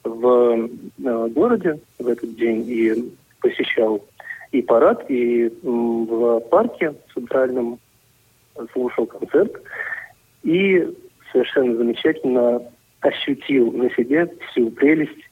в 0.04 0.68
э, 0.98 1.28
городе 1.28 1.80
в 1.98 2.08
этот 2.08 2.34
день 2.36 2.64
и 2.68 3.12
посещал 3.40 4.02
и 4.52 4.62
парад, 4.62 5.04
и 5.10 5.50
в 5.62 6.40
парке 6.50 6.94
центральном 7.12 7.78
слушал 8.72 9.06
концерт 9.06 9.60
и 10.42 10.88
совершенно 11.32 11.76
замечательно 11.76 12.62
ощутил 13.00 13.72
на 13.72 13.90
себе 13.90 14.32
всю 14.50 14.70
прелесть 14.70 15.28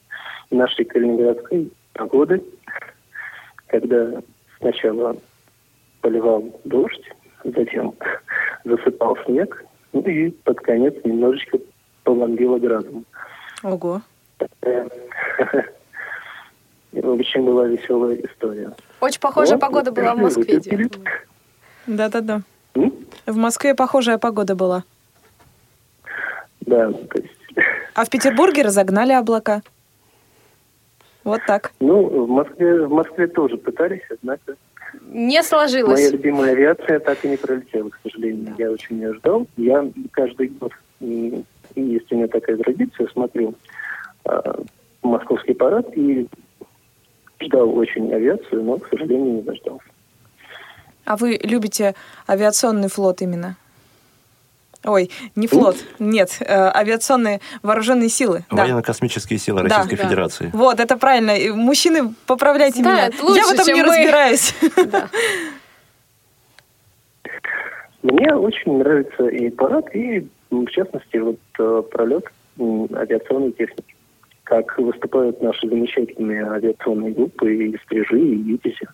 нашей 0.51 0.85
калининградской 0.85 1.71
погоды, 1.93 2.43
когда 3.67 4.21
сначала 4.59 5.15
поливал 6.05 6.43
дождь, 6.65 7.03
затем 7.43 7.95
засыпал 8.63 9.17
снег, 9.25 9.65
ну 9.91 10.01
и 10.01 10.29
под 10.29 10.59
конец 10.59 10.93
немножечко 11.03 11.57
поломбило 12.03 12.59
градом. 12.59 13.05
Ого. 13.63 14.03
Очень 16.93 17.43
была 17.43 17.65
веселая 17.65 18.17
история. 18.17 18.71
Очень 19.01 19.19
похожая 19.19 19.55
Вот, 19.55 19.61
погода 19.61 19.91
была 19.91 20.13
в 20.13 20.19
Москве. 20.19 20.61
Да-да-да. 21.87 22.41
В 23.25 23.35
Москве 23.35 23.73
похожая 23.73 24.19
погода 24.19 24.55
была. 24.55 24.83
Да, 26.61 26.91
то 26.91 27.19
есть, 27.19 27.33
А 27.95 28.05
в 28.05 28.09
Петербурге 28.11 28.61
разогнали 28.61 29.13
облака. 29.13 29.63
Вот 31.23 31.41
так. 31.47 31.71
ну, 31.79 32.25
в 32.25 32.29
Москве, 32.29 32.85
в 32.85 32.91
Москве 32.91 33.25
тоже 33.25 33.57
пытались, 33.57 34.03
однако 34.11 34.55
Не 35.01 35.43
сложилось. 35.43 35.99
моя 35.99 36.09
любимая 36.11 36.51
авиация 36.51 36.99
так 36.99 37.23
и 37.25 37.29
не 37.29 37.37
пролетела, 37.37 37.89
к 37.89 37.99
сожалению. 38.03 38.53
Я 38.57 38.71
очень 38.71 38.97
ее 38.97 39.13
ждал. 39.15 39.47
Я 39.57 39.89
каждый 40.11 40.47
год, 40.49 40.71
м, 41.01 41.45
есть 41.75 42.11
у 42.11 42.15
меня 42.15 42.27
такая 42.27 42.57
традиция, 42.57 43.07
смотрю 43.07 43.55
а, 44.25 44.61
московский 45.03 45.53
парад 45.53 45.87
и 45.95 46.27
ждал 47.39 47.77
очень 47.77 48.11
авиацию, 48.13 48.63
но, 48.63 48.77
к 48.77 48.87
сожалению, 48.89 49.35
не 49.35 49.41
дождался. 49.41 49.85
А 51.05 51.17
вы 51.17 51.39
любите 51.43 51.93
авиационный 52.27 52.89
флот 52.89 53.21
именно? 53.21 53.57
Ой, 54.85 55.09
не 55.35 55.47
флот, 55.47 55.77
нет, 55.99 56.37
э, 56.41 56.45
авиационные 56.73 57.41
вооруженные 57.63 58.09
силы. 58.09 58.45
Военно-космические 58.49 59.39
силы 59.39 59.63
Да, 59.63 59.77
Российской 59.77 59.95
да. 59.97 60.03
Федерации. 60.03 60.49
Вот, 60.53 60.79
это 60.79 60.97
правильно. 60.97 61.33
Мужчины, 61.55 62.13
поправляйте 62.27 62.83
Да, 62.83 63.07
меня. 63.07 63.11
лучше, 63.23 63.39
Я 63.39 63.47
в 63.47 63.51
этом 63.51 63.65
не 63.75 63.83
мы. 63.83 63.87
разбираюсь. 63.89 64.55
Да. 64.85 65.09
Мне 68.03 68.35
очень 68.35 68.77
нравится 68.77 69.25
и 69.27 69.49
парад, 69.49 69.93
и, 69.95 70.27
в 70.51 70.67
частности, 70.67 71.17
вот 71.17 71.39
э, 71.57 71.81
пролет 71.91 72.25
авиационной 72.59 73.51
техники. 73.53 73.95
Как 74.43 74.77
выступают 74.77 75.41
наши 75.41 75.67
замечательные 75.67 76.45
авиационные 76.45 77.13
группы 77.13 77.51
и 77.51 77.77
«Стрижи», 77.85 78.19
и 78.19 78.35
«Витязи». 78.43 78.87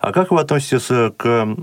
А 0.00 0.12
как 0.12 0.32
вы 0.32 0.40
относитесь 0.40 0.90
э, 0.90 1.10
к, 1.16 1.56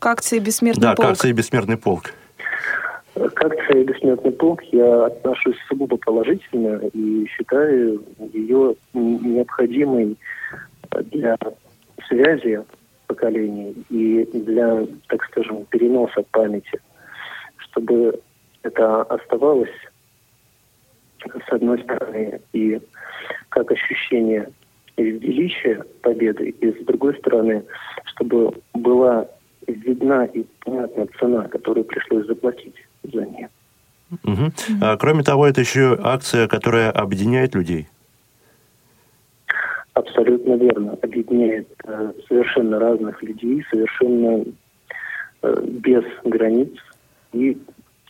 К 0.00 0.06
акции 0.06 0.38
«Бессмертный 0.38 0.82
да, 0.82 0.94
к 0.94 0.96
полк». 0.96 1.10
акции 1.10 1.30
«Бессмертный 1.30 1.76
полк»? 1.76 2.14
К 3.14 3.44
акции 3.44 3.84
«Бессмертный 3.84 4.32
полк» 4.32 4.62
я 4.72 5.04
отношусь 5.04 5.58
сугубо 5.68 5.98
положительно 5.98 6.80
и 6.94 7.26
считаю 7.26 8.02
ее 8.32 8.76
необходимой 8.94 10.16
для 11.12 11.36
связи 12.08 12.64
поколений 13.08 13.74
и 13.90 14.26
для, 14.32 14.86
так 15.08 15.22
скажем, 15.24 15.66
переноса 15.66 16.24
памяти, 16.30 16.80
чтобы 17.58 18.18
это 18.62 19.02
оставалось, 19.02 19.68
с 21.26 21.52
одной 21.52 21.78
стороны, 21.82 22.40
и 22.54 22.80
как 23.50 23.70
ощущение 23.70 24.50
величия 24.96 25.84
победы, 26.00 26.48
и 26.48 26.72
с 26.72 26.86
другой 26.86 27.18
стороны, 27.18 27.64
чтобы 28.06 28.54
была 28.72 29.26
видна 29.90 30.24
и 30.24 30.44
понятна 30.64 31.06
цена, 31.18 31.48
которую 31.48 31.84
пришлось 31.84 32.26
заплатить 32.26 32.74
за 33.02 33.24
нее. 33.26 33.48
Мгм. 34.24 34.52
А, 34.80 34.96
кроме 34.96 35.22
того, 35.22 35.46
это 35.46 35.60
еще 35.60 35.98
акция, 36.02 36.48
которая 36.48 36.90
объединяет 36.90 37.54
людей. 37.54 37.86
Абсолютно 39.94 40.54
верно. 40.54 40.98
Объединяет 41.02 41.68
э, 41.84 42.12
совершенно 42.28 42.78
разных 42.78 43.22
людей, 43.22 43.64
совершенно 43.70 44.44
э, 45.42 45.62
без 45.66 46.04
границ. 46.24 46.70
И 47.32 47.58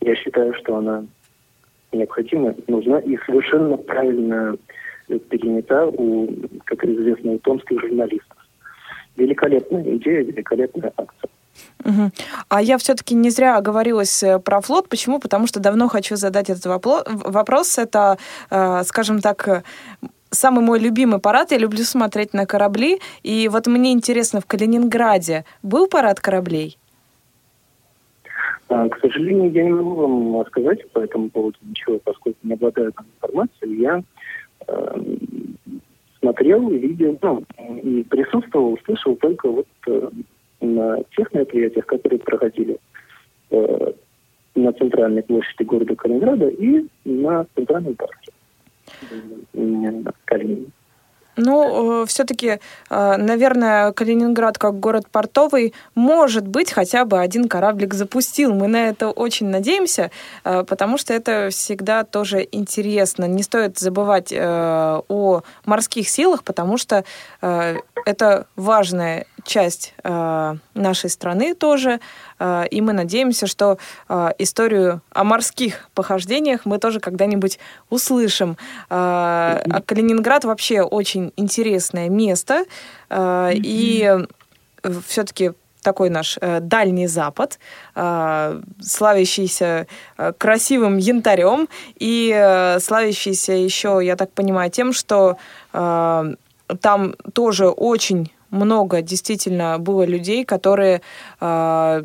я 0.00 0.14
считаю, 0.16 0.54
что 0.54 0.76
она 0.76 1.04
необходима, 1.92 2.54
нужна 2.68 2.98
и 3.00 3.18
совершенно 3.26 3.76
правильно 3.76 4.56
перенята 5.18 5.86
у, 5.86 6.28
как 6.64 6.84
известно, 6.84 7.32
у 7.32 7.38
томских 7.38 7.80
журналистов. 7.80 8.36
Великолепная 9.16 9.82
идея, 9.96 10.22
великолепная 10.22 10.92
акция. 10.96 11.30
Мгм. 11.84 12.12
А 12.48 12.60
я 12.62 12.76
все-таки 12.78 13.14
не 13.14 13.30
зря 13.30 13.56
оговорилась 13.56 14.22
э, 14.22 14.38
про 14.38 14.60
флот. 14.60 14.88
Почему? 14.88 15.18
Потому 15.18 15.46
что 15.46 15.60
давно 15.60 15.88
хочу 15.88 16.16
задать 16.16 16.50
этот 16.50 16.66
вопрос. 16.66 17.78
Это, 17.78 18.18
э, 18.50 18.82
скажем 18.84 19.20
так, 19.20 19.48
э, 19.48 19.62
самый 20.30 20.64
мой 20.64 20.78
любимый 20.78 21.20
парад. 21.20 21.52
Я 21.52 21.58
люблю 21.58 21.84
смотреть 21.84 22.34
на 22.34 22.46
корабли. 22.46 23.00
И 23.22 23.48
вот 23.48 23.66
мне 23.66 23.92
интересно, 23.92 24.40
в 24.40 24.46
Калининграде 24.46 25.44
был 25.62 25.88
парад 25.88 26.20
кораблей? 26.20 26.78
А, 28.68 28.88
К 28.88 28.98
сожалению, 29.00 29.50
я 29.52 29.64
не 29.64 29.70
могу 29.70 29.94
вам 29.94 30.46
сказать 30.46 30.88
по 30.92 31.00
этому 31.00 31.28
поводу 31.30 31.58
ничего, 31.62 31.98
поскольку 32.04 32.38
не 32.42 32.54
обладаю 32.54 32.92
там 32.92 33.06
информацией. 33.16 33.80
Я 33.80 34.02
э, 34.68 35.00
смотрел, 36.20 36.68
видел, 36.68 37.18
ну, 37.20 37.44
и 37.82 38.04
присутствовал, 38.04 38.78
слышал 38.84 39.16
только 39.16 39.48
вот 39.48 39.66
э, 39.88 40.10
на 40.60 41.02
тех 41.16 41.32
мероприятиях, 41.32 41.86
которые 41.86 42.18
проходили 42.18 42.78
э, 43.50 43.92
на 44.54 44.72
центральной 44.72 45.22
площади 45.22 45.62
города 45.62 45.94
Калининграда 45.96 46.48
и 46.48 46.86
на 47.04 47.46
центральном 47.54 47.94
парке 47.94 48.32
э, 49.52 50.02
Калинина. 50.24 50.66
Ну, 51.36 52.04
все-таки, 52.06 52.58
наверное, 52.90 53.92
Калининград 53.92 54.58
как 54.58 54.78
город 54.78 55.06
портовый, 55.10 55.72
может 55.94 56.46
быть, 56.46 56.70
хотя 56.72 57.04
бы 57.04 57.20
один 57.20 57.48
кораблик 57.48 57.94
запустил. 57.94 58.52
Мы 58.52 58.66
на 58.68 58.88
это 58.88 59.10
очень 59.10 59.46
надеемся, 59.48 60.10
э, 60.44 60.64
потому 60.64 60.98
что 60.98 61.14
это 61.14 61.48
всегда 61.50 62.04
тоже 62.04 62.46
интересно. 62.52 63.24
Не 63.24 63.42
стоит 63.42 63.78
забывать 63.78 64.32
э, 64.32 65.00
о 65.08 65.42
морских 65.64 66.08
силах, 66.08 66.44
потому 66.44 66.76
что 66.76 67.04
э, 67.40 67.76
это 68.04 68.46
важная 68.56 69.26
часть 69.44 69.94
э, 70.02 70.54
нашей 70.74 71.10
страны 71.10 71.54
тоже. 71.54 72.00
Э, 72.38 72.64
и 72.70 72.80
мы 72.80 72.92
надеемся, 72.92 73.46
что 73.46 73.78
э, 74.08 74.30
историю 74.38 75.02
о 75.10 75.24
морских 75.24 75.88
похождениях 75.94 76.62
мы 76.64 76.78
тоже 76.78 77.00
когда-нибудь 77.00 77.58
услышим. 77.88 78.52
Э, 78.52 78.56
а 78.90 79.82
Калининград 79.84 80.44
вообще 80.44 80.82
очень 80.82 81.32
интересное 81.36 82.08
место. 82.08 82.64
Э, 83.08 83.50
и 83.54 84.26
все-таки 85.06 85.52
такой 85.82 86.10
наш 86.10 86.38
э, 86.40 86.60
Дальний 86.60 87.06
Запад, 87.06 87.58
э, 87.94 88.60
славящийся 88.80 89.86
э, 90.16 90.32
красивым 90.36 90.98
янтарем 90.98 91.68
и 91.98 92.32
э, 92.34 92.80
славящийся 92.80 93.52
еще, 93.52 94.00
я 94.02 94.16
так 94.16 94.32
понимаю, 94.32 94.70
тем, 94.70 94.92
что 94.92 95.36
э, 95.72 96.34
там 96.80 97.14
тоже 97.32 97.68
очень 97.68 98.30
много 98.50 99.02
действительно 99.02 99.78
было 99.78 100.04
людей, 100.04 100.44
которые 100.44 101.02
э, 101.40 102.04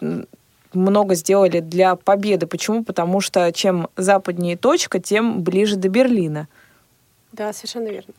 м, 0.00 0.26
много 0.72 1.14
сделали 1.14 1.60
для 1.60 1.96
победы. 1.96 2.46
Почему? 2.46 2.84
Потому 2.84 3.20
что 3.20 3.52
чем 3.52 3.88
западнее 3.96 4.56
точка, 4.56 5.00
тем 5.00 5.42
ближе 5.42 5.76
до 5.76 5.88
Берлина. 5.88 6.48
Да, 7.32 7.52
совершенно 7.52 7.88
верно. 7.88 8.14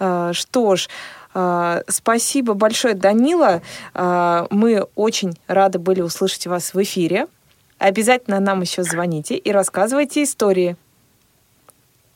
Э, 0.00 0.32
Что 0.32 0.76
ж, 0.76 0.88
э, 1.34 1.82
спасибо 1.88 2.54
большое, 2.54 2.94
Данила. 2.94 3.62
Мы 3.94 4.86
очень 4.94 5.38
рады 5.46 5.78
были 5.78 6.00
услышать 6.00 6.46
вас 6.46 6.74
в 6.74 6.82
эфире. 6.82 7.26
Обязательно 7.78 8.40
нам 8.40 8.60
еще 8.62 8.82
звоните 8.82 9.36
и 9.36 9.52
рассказывайте 9.52 10.22
истории. 10.22 10.76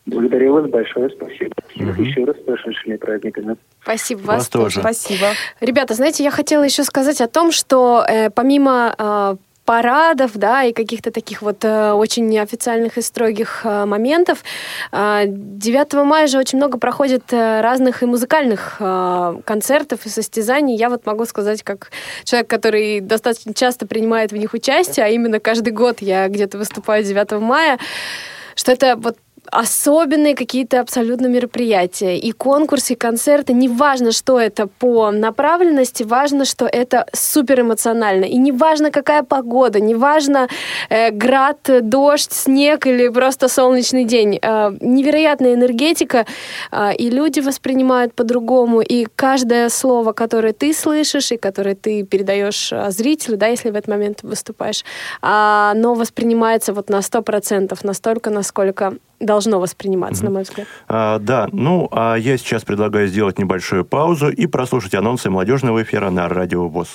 Благодарю 0.09 0.55
вас 0.55 0.71
большое, 0.71 1.11
спасибо. 1.11 1.55
Всех 1.69 1.99
еще 1.99 2.25
раз 2.25 2.37
с 2.37 2.41
прошедшими 2.41 2.97
праздниками. 2.97 3.57
Спасибо 3.83 4.21
Вас 4.21 4.39
вас, 4.39 4.49
тоже. 4.49 4.81
Спасибо. 4.81 5.27
Ребята, 5.61 5.95
знаете, 5.95 6.25
я 6.25 6.31
хотела 6.31 6.63
еще 6.63 6.83
сказать 6.85 7.21
о 7.21 7.29
том, 7.29 7.53
что 7.53 8.05
э, 8.09 8.31
помимо 8.31 8.95
э, 8.99 9.37
парадов, 9.67 10.31
да, 10.35 10.65
и 10.65 10.73
каких-то 10.73 11.11
таких 11.11 11.43
вот 11.43 11.63
э, 11.63 11.93
очень 11.93 12.27
неофициальных 12.27 12.97
и 12.97 13.03
строгих 13.03 13.61
э, 13.65 13.85
моментов, 13.85 14.43
э, 14.93 15.25
9 15.27 15.93
мая 16.07 16.27
же 16.27 16.39
очень 16.39 16.57
много 16.57 16.79
проходит 16.79 17.31
э, 17.35 17.61
разных 17.61 18.03
и 18.03 18.07
музыкальных 18.07 18.77
э, 18.81 19.35
концертов 19.45 20.07
и 20.07 20.09
состязаний. 20.09 20.75
Я 20.75 20.89
вот 20.89 21.05
могу 21.05 21.27
сказать, 21.27 21.63
как 21.63 21.91
человек, 22.25 22.49
который 22.49 23.01
достаточно 23.01 23.53
часто 23.53 23.87
принимает 23.87 24.33
в 24.33 24.37
них 24.39 24.55
участие, 24.55 25.05
а 25.05 25.11
именно 25.11 25.39
каждый 25.39 25.75
год 25.75 26.01
я 26.01 26.29
где-то 26.29 26.57
выступаю 26.57 27.05
9 27.05 27.33
мая, 27.33 27.79
что 28.55 28.73
это 28.73 28.97
вот 28.97 29.19
особенные 29.51 30.35
какие-то 30.35 30.81
абсолютно 30.81 31.27
мероприятия. 31.27 32.19
И 32.19 32.33
конкурсы, 32.33 32.93
и 32.93 32.97
концерты. 32.97 33.53
Неважно, 33.53 34.13
что 34.13 34.39
это 34.39 34.67
по 34.67 35.11
направленности, 35.11 36.05
важно, 36.05 36.45
что 36.45 36.67
это 36.67 37.07
супер 37.13 37.61
эмоционально. 37.61 38.25
И 38.25 38.37
неважно, 38.37 38.91
какая 38.91 39.23
погода, 39.23 39.81
неважно, 39.81 40.49
э, 40.91 41.11
град, 41.11 41.59
дождь, 41.83 42.33
снег 42.33 42.87
или 42.87 43.09
просто 43.09 43.49
солнечный 43.49 44.05
день. 44.05 44.39
Э, 44.43 44.73
невероятная 44.81 45.55
энергетика, 45.55 46.27
э, 46.73 46.95
и 46.95 47.11
люди 47.11 47.41
воспринимают 47.41 48.15
по-другому. 48.15 48.81
И 48.81 49.07
каждое 49.17 49.69
слово, 49.69 50.13
которое 50.13 50.53
ты 50.53 50.73
слышишь, 50.73 51.33
и 51.33 51.37
которое 51.37 51.75
ты 51.75 52.03
передаешь 52.05 52.73
э, 52.73 52.91
зрителю, 52.91 53.37
да, 53.37 53.47
если 53.47 53.71
в 53.71 53.77
этот 53.77 53.89
момент 53.89 54.23
выступаешь, 54.23 54.85
а, 55.23 55.73
оно 55.73 55.95
воспринимается 55.95 56.73
вот 56.73 56.91
на 56.91 57.01
100%, 57.01 57.79
настолько, 57.83 58.31
насколько 58.31 58.95
должно 59.21 59.61
восприниматься, 59.61 60.25
на 60.25 60.31
мой 60.31 60.43
взгляд. 60.43 60.67
А, 60.89 61.19
да, 61.19 61.49
ну, 61.53 61.89
а 61.91 62.17
я 62.17 62.37
сейчас 62.39 62.65
предлагаю 62.65 63.09
сделать 63.09 63.39
небольшую 63.39 63.85
паузу 63.85 64.29
и 64.29 64.47
прослушать 64.47 64.95
анонсы 64.95 65.31
молодежного 65.31 65.83
эфира 65.83 66.11
на 66.11 66.29
Радио 66.29 66.69
ВОЗ. 66.69 66.89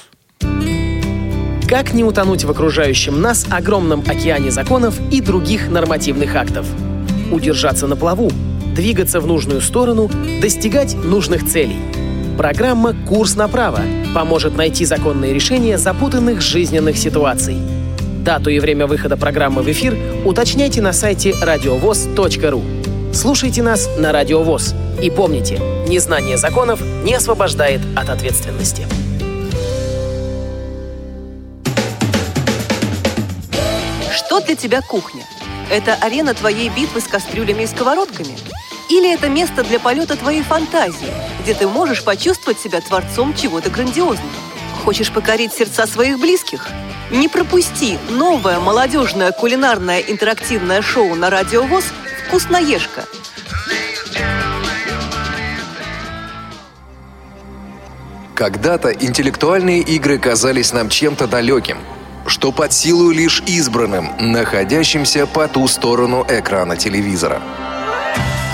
Как 1.68 1.94
не 1.94 2.04
утонуть 2.04 2.44
в 2.44 2.52
окружающем 2.52 3.22
нас 3.22 3.48
огромном 3.50 4.02
океане 4.02 4.52
законов 4.52 5.00
и 5.12 5.22
других 5.22 5.70
нормативных 5.70 6.36
актов? 6.36 6.68
Удержаться 7.32 7.88
на 7.88 7.96
плаву, 7.96 8.30
двигаться 8.76 9.20
в 9.20 9.28
нужную 9.28 9.62
сторону, 9.62 10.10
достигать 10.42 10.96
нужных 10.96 11.46
целей. 11.48 11.80
Программа 12.38 12.94
«Курс 12.94 13.36
на 13.36 13.48
право» 13.48 13.80
поможет 14.14 14.56
найти 14.56 14.86
законные 14.86 15.34
решения 15.34 15.78
запутанных 15.78 16.42
жизненных 16.42 16.98
ситуаций. 16.98 17.58
Дату 18.24 18.50
и 18.50 18.60
время 18.60 18.88
выхода 18.88 19.18
программы 19.18 19.64
в 19.64 19.70
эфир 19.70 19.98
уточняйте 20.24 20.82
на 20.82 20.94
сайте 20.94 21.34
радиовоз.ру. 21.42 22.64
Слушайте 23.14 23.62
нас 23.62 23.90
на 23.98 24.14
Радио 24.14 24.42
ВОЗ. 24.44 24.74
И 25.02 25.10
помните, 25.10 25.60
незнание 25.90 26.38
законов 26.38 26.80
не 27.04 27.16
освобождает 27.16 27.82
от 27.98 28.08
ответственности. 28.08 28.88
Что 34.16 34.40
для 34.40 34.56
тебя 34.56 34.82
кухня? 34.82 35.26
Это 35.70 35.96
арена 35.96 36.34
твоей 36.34 36.70
битвы 36.70 37.02
с 37.02 37.08
кастрюлями 37.10 37.64
и 37.64 37.68
сковородками? 37.68 38.38
Или 38.90 39.14
это 39.14 39.28
место 39.28 39.66
для 39.66 39.82
полета 39.82 40.16
твоей 40.16 40.44
фантазии, 40.44 41.12
где 41.42 41.54
ты 41.54 41.68
можешь 41.68 42.06
почувствовать 42.06 42.58
себя 42.58 42.80
творцом 42.80 43.34
чего-то 43.36 43.70
грандиозного? 43.70 44.53
Хочешь 44.84 45.12
покорить 45.12 45.54
сердца 45.54 45.88
своих 45.88 46.20
близких? 46.20 46.68
Не 47.10 47.30
пропусти 47.30 47.98
новое 48.10 48.60
молодежное 48.60 49.32
кулинарное 49.32 50.00
интерактивное 50.00 50.82
шоу 50.82 51.16
на 51.16 51.30
Радио 51.30 51.64
ВОЗ 51.64 51.86
«Вкусноежка». 52.28 53.06
Когда-то 58.36 58.90
интеллектуальные 58.90 59.80
игры 59.82 60.18
казались 60.18 60.74
нам 60.74 60.90
чем-то 60.90 61.28
далеким, 61.28 61.78
что 62.28 62.52
под 62.52 62.74
силу 62.74 63.12
лишь 63.12 63.42
избранным, 63.46 64.10
находящимся 64.20 65.28
по 65.28 65.48
ту 65.48 65.68
сторону 65.70 66.26
экрана 66.28 66.76
телевизора. 66.76 67.42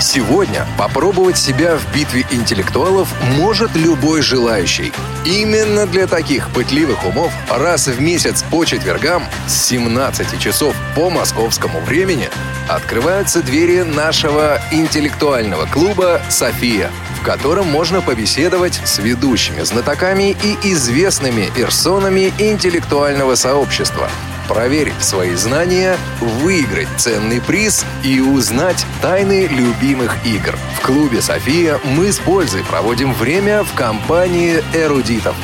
Сегодня 0.00 0.66
попробовать 0.78 1.36
себя 1.36 1.76
в 1.76 1.94
битве 1.94 2.24
интеллектуалов 2.30 3.12
может 3.36 3.76
любой 3.76 4.22
желающий. 4.22 4.94
Именно 5.26 5.86
для 5.86 6.06
таких 6.06 6.48
пытливых 6.50 7.04
умов 7.04 7.30
раз 7.50 7.86
в 7.86 8.00
месяц 8.00 8.42
по 8.42 8.64
четвергам 8.64 9.24
с 9.46 9.66
17 9.66 10.40
часов 10.40 10.74
по 10.96 11.10
московскому 11.10 11.80
времени 11.80 12.30
открываются 12.66 13.42
двери 13.42 13.82
нашего 13.82 14.58
интеллектуального 14.70 15.66
клуба 15.66 16.22
«София», 16.30 16.90
в 17.20 17.22
котором 17.22 17.66
можно 17.66 18.00
побеседовать 18.00 18.80
с 18.82 18.98
ведущими 19.00 19.60
знатоками 19.62 20.34
и 20.42 20.72
известными 20.72 21.50
персонами 21.54 22.32
интеллектуального 22.38 23.34
сообщества. 23.34 24.08
Проверить 24.50 25.00
свои 25.00 25.34
знания, 25.36 25.96
выиграть 26.20 26.88
ценный 26.96 27.40
приз 27.40 27.86
и 28.02 28.20
узнать 28.20 28.84
тайны 29.00 29.46
любимых 29.46 30.26
игр. 30.26 30.56
В 30.76 30.84
клубе 30.84 31.22
«София» 31.22 31.78
мы 31.84 32.10
с 32.10 32.18
пользой 32.18 32.64
проводим 32.64 33.14
время 33.14 33.62
в 33.62 33.72
компании 33.74 34.60
эрудитов. 34.74 35.36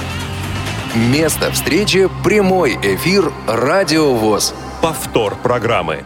Место 0.97 1.53
встречи– 1.53 2.09
прямой 2.25 2.77
эфир 2.83 3.33
«Радио 3.47 4.13
ВОЗ». 4.13 4.55
Повтор 4.83 5.37
программы. 5.37 6.03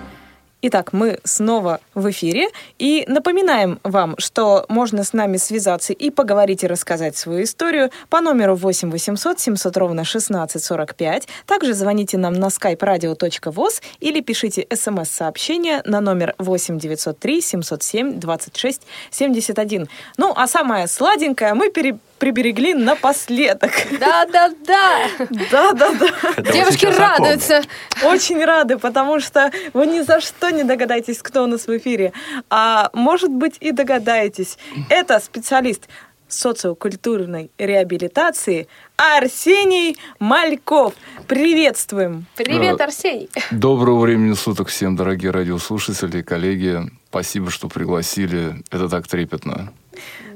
Итак, 0.63 0.93
мы 0.93 1.19
снова 1.25 1.81
в 1.95 2.11
эфире 2.11 2.49
и 2.79 3.05
напоминаем 3.09 3.81
вам, 3.83 4.15
что 4.19 4.67
можно 4.69 5.05
с 5.05 5.15
нами 5.15 5.39
связаться 5.39 5.95
и 5.95 6.11
поговорить 6.11 6.65
и 6.65 6.67
рассказать 6.67 7.17
свою 7.17 7.45
историю 7.45 7.91
по 8.11 8.21
номеру 8.21 8.57
8 8.57 8.91
800 8.91 9.41
700 9.41 9.77
ровно 9.79 10.03
1645. 10.03 11.29
Также 11.47 11.73
звоните 11.73 12.19
нам 12.19 12.35
на 12.35 12.49
skype 12.49 12.77
radio.voz 12.77 13.81
или 14.01 14.21
пишите 14.21 14.67
смс-сообщение 14.71 15.81
на 15.87 16.03
номер 16.03 16.35
8 16.37 16.79
903 16.79 17.41
707 17.41 18.21
26 18.21 18.83
71. 19.11 19.89
Ну, 20.19 20.35
а 20.37 20.47
самое 20.47 20.89
сладенькое 20.89 21.55
мы 21.55 21.71
пере 21.71 21.99
приберегли 22.21 22.75
напоследок. 22.75 23.73
Да-да-да. 23.99 25.09
Да-да-да. 25.51 26.53
Девушки 26.53 26.87
радуются. 26.87 27.63
Очень 28.05 28.45
рады, 28.45 28.79
потому 28.79 29.19
что 29.19 29.51
вы 29.73 29.87
ни 29.87 30.03
за 30.03 30.21
что 30.21 30.51
не 30.51 30.63
догадаетесь, 30.63 31.19
кто 31.23 31.43
у 31.43 31.47
нас 31.47 31.67
в 31.67 31.77
эфире. 31.77 32.13
А 32.51 32.91
может 32.93 33.31
быть 33.31 33.57
и 33.59 33.73
догадаетесь. 33.73 34.59
Это 34.89 35.19
специалист 35.19 35.89
социокультурной 36.29 37.51
реабилитации 37.59 38.69
Арсений 38.97 39.97
Мальков. 40.21 40.95
Приветствуем. 41.27 42.27
Привет, 42.37 42.81
Арсений. 42.81 43.31
Доброго 43.51 44.01
времени 44.01 44.35
суток 44.35 44.69
всем, 44.69 44.95
дорогие 44.95 45.31
радиослушатели, 45.33 46.23
коллеги. 46.23 46.83
Спасибо, 47.09 47.51
что 47.51 47.69
пригласили. 47.69 48.63
Это 48.71 48.89
так 48.89 49.09
трепетно. 49.09 49.73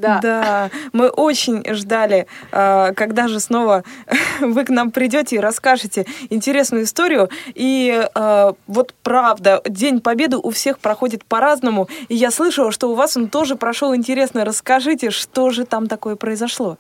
Да. 0.04 0.20
да, 0.22 0.70
мы 0.92 1.08
очень 1.08 1.64
ждали, 1.74 2.26
а, 2.52 2.92
когда 2.92 3.28
же 3.28 3.40
снова 3.40 3.84
вы 4.40 4.64
к 4.64 4.68
нам 4.70 4.90
придете 4.90 5.36
и 5.36 5.38
расскажете 5.38 6.06
интересную 6.30 6.84
историю. 6.84 7.28
И 7.54 8.06
а, 8.14 8.54
вот 8.66 8.94
правда, 9.02 9.62
День 9.68 10.00
Победы 10.00 10.36
у 10.36 10.50
всех 10.50 10.78
проходит 10.78 11.24
по-разному. 11.24 11.88
И 12.08 12.14
я 12.14 12.30
слышала, 12.30 12.72
что 12.72 12.90
у 12.90 12.94
вас 12.94 13.16
он 13.16 13.28
тоже 13.28 13.56
прошел 13.56 13.94
интересно. 13.94 14.44
Расскажите, 14.44 15.10
что 15.10 15.50
же 15.50 15.64
там 15.64 15.86
такое 15.86 16.16
произошло? 16.16 16.78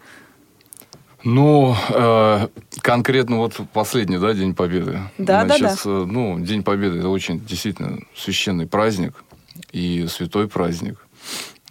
Ну, 1.24 1.74
э, 1.88 2.48
конкретно 2.82 3.38
вот 3.38 3.58
последний, 3.72 4.18
да, 4.18 4.34
День 4.34 4.54
Победы. 4.54 5.00
Да, 5.16 5.46
Значит, 5.46 5.62
да, 5.62 5.74
да. 5.84 6.06
Ну, 6.06 6.38
День 6.38 6.62
Победы 6.62 6.98
это 6.98 7.08
очень 7.08 7.40
действительно 7.40 8.00
священный 8.14 8.66
праздник 8.66 9.14
и 9.72 10.06
святой 10.06 10.48
праздник. 10.48 10.98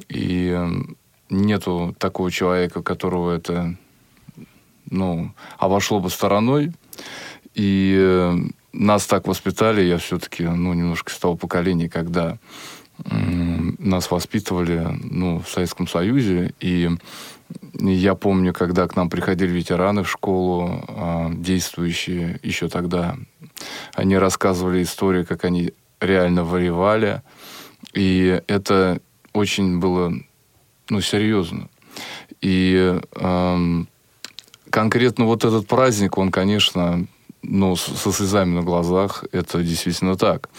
И 0.09 0.49
эм, 0.49 0.97
нету 1.29 1.95
такого 1.99 2.31
человека, 2.31 2.81
которого 2.81 3.35
это 3.35 3.75
ну, 4.89 5.31
обошло 5.57 5.99
бы 5.99 6.09
стороной. 6.09 6.71
И 7.55 7.95
э, 7.97 8.35
нас 8.71 9.05
так 9.05 9.27
воспитали, 9.27 9.81
я 9.81 9.97
все-таки 9.97 10.43
ну, 10.43 10.73
немножко 10.73 11.11
с 11.11 11.17
того 11.17 11.35
поколения, 11.35 11.89
когда 11.89 12.37
э, 13.05 13.15
нас 13.79 14.09
воспитывали 14.09 14.87
ну, 15.03 15.39
в 15.39 15.49
Советском 15.49 15.87
Союзе. 15.87 16.53
И 16.59 16.89
я 17.79 18.15
помню, 18.15 18.53
когда 18.53 18.87
к 18.87 18.95
нам 18.95 19.09
приходили 19.09 19.51
ветераны 19.51 20.03
в 20.03 20.09
школу, 20.09 20.83
э, 20.87 21.29
действующие 21.35 22.39
еще 22.43 22.69
тогда, 22.69 23.17
они 23.93 24.17
рассказывали 24.17 24.83
истории, 24.83 25.23
как 25.23 25.45
они 25.45 25.73
реально 25.99 26.43
воевали. 26.43 27.21
И 27.93 28.41
это 28.47 28.99
очень 29.33 29.79
было 29.79 30.13
ну, 30.89 31.01
серьезно. 31.01 31.69
И 32.41 32.99
эм, 33.15 33.87
конкретно 34.69 35.25
вот 35.25 35.45
этот 35.45 35.67
праздник, 35.67 36.17
он, 36.17 36.31
конечно, 36.31 37.05
ну, 37.43 37.75
со 37.75 38.11
слезами 38.11 38.55
на 38.55 38.63
глазах, 38.63 39.25
это 39.31 39.61
действительно 39.61 40.15
так. 40.15 40.49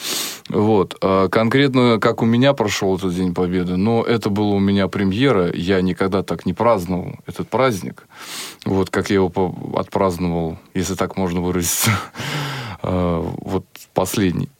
Вот. 0.49 0.97
А 1.01 1.29
конкретно, 1.29 1.99
как 2.01 2.23
у 2.23 2.27
меня 2.27 2.53
прошел 2.53 2.97
этот 2.97 3.15
День 3.15 3.35
Победы, 3.35 3.77
но 3.77 4.03
это 4.03 4.29
было 4.31 4.55
у 4.55 4.59
меня 4.59 4.89
премьера, 4.89 5.51
я 5.55 5.81
никогда 5.81 6.23
так 6.23 6.47
не 6.47 6.53
праздновал 6.53 7.17
этот 7.27 7.49
праздник. 7.49 8.07
Вот 8.65 8.91
как 8.91 9.11
я 9.11 9.17
его 9.17 9.55
отпраздновал, 9.77 10.59
если 10.75 10.95
так 10.95 11.17
можно 11.17 11.41
выразиться, 11.41 11.91
а, 12.83 13.21
вот 13.41 13.65
последний. 13.95 14.51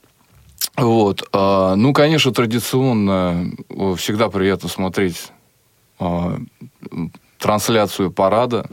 Вот. 0.75 1.27
А, 1.31 1.75
ну, 1.75 1.93
конечно, 1.93 2.33
традиционно 2.33 3.51
всегда 3.97 4.29
приятно 4.29 4.67
смотреть 4.67 5.31
трансляцию 7.39 8.11
парада 8.11 8.65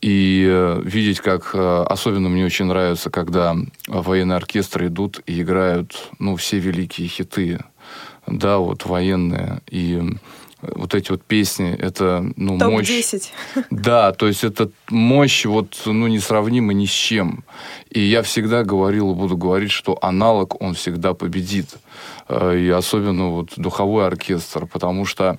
и 0.00 0.46
э, 0.46 0.82
видеть, 0.84 1.20
как 1.20 1.52
э, 1.54 1.84
особенно 1.88 2.28
мне 2.28 2.44
очень 2.44 2.66
нравится, 2.66 3.08
когда 3.08 3.56
военные 3.86 4.36
оркестры 4.36 4.88
идут 4.88 5.22
и 5.26 5.40
играют, 5.40 6.10
ну, 6.18 6.36
все 6.36 6.58
великие 6.58 7.08
хиты, 7.08 7.60
да, 8.26 8.58
вот 8.58 8.84
военные 8.84 9.62
и 9.70 10.02
вот 10.60 10.94
эти 10.94 11.10
вот 11.10 11.22
песни, 11.22 11.74
это 11.74 12.24
ну, 12.36 12.58
Топ 12.58 12.72
мощь. 12.72 12.88
10. 12.88 13.32
Да, 13.70 14.12
то 14.12 14.26
есть 14.26 14.44
это 14.44 14.70
мощь 14.88 15.44
вот, 15.44 15.82
ну, 15.86 16.06
несравнима 16.06 16.72
ни 16.72 16.86
с 16.86 16.90
чем. 16.90 17.44
И 17.90 18.00
я 18.00 18.22
всегда 18.22 18.62
говорил 18.62 19.12
и 19.12 19.14
буду 19.14 19.36
говорить, 19.36 19.70
что 19.70 19.98
аналог, 20.02 20.60
он 20.60 20.74
всегда 20.74 21.14
победит. 21.14 21.76
Э, 22.28 22.58
и 22.58 22.68
особенно 22.68 23.30
вот 23.30 23.54
духовой 23.56 24.06
оркестр, 24.06 24.66
потому 24.66 25.04
что 25.04 25.38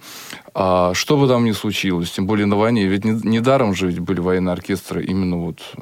а, 0.57 0.93
что 0.93 1.17
бы 1.17 1.27
там 1.27 1.43
ни 1.43 1.51
случилось, 1.51 2.11
тем 2.11 2.27
более 2.27 2.45
на 2.45 2.55
войне, 2.55 2.85
ведь 2.85 3.03
недаром 3.03 3.71
не 3.71 3.75
же 3.75 3.87
ведь 3.87 3.99
были 3.99 4.21
военные 4.21 4.53
оркестры 4.53 5.03
именно 5.03 5.35
вот, 5.35 5.59
э, 5.75 5.81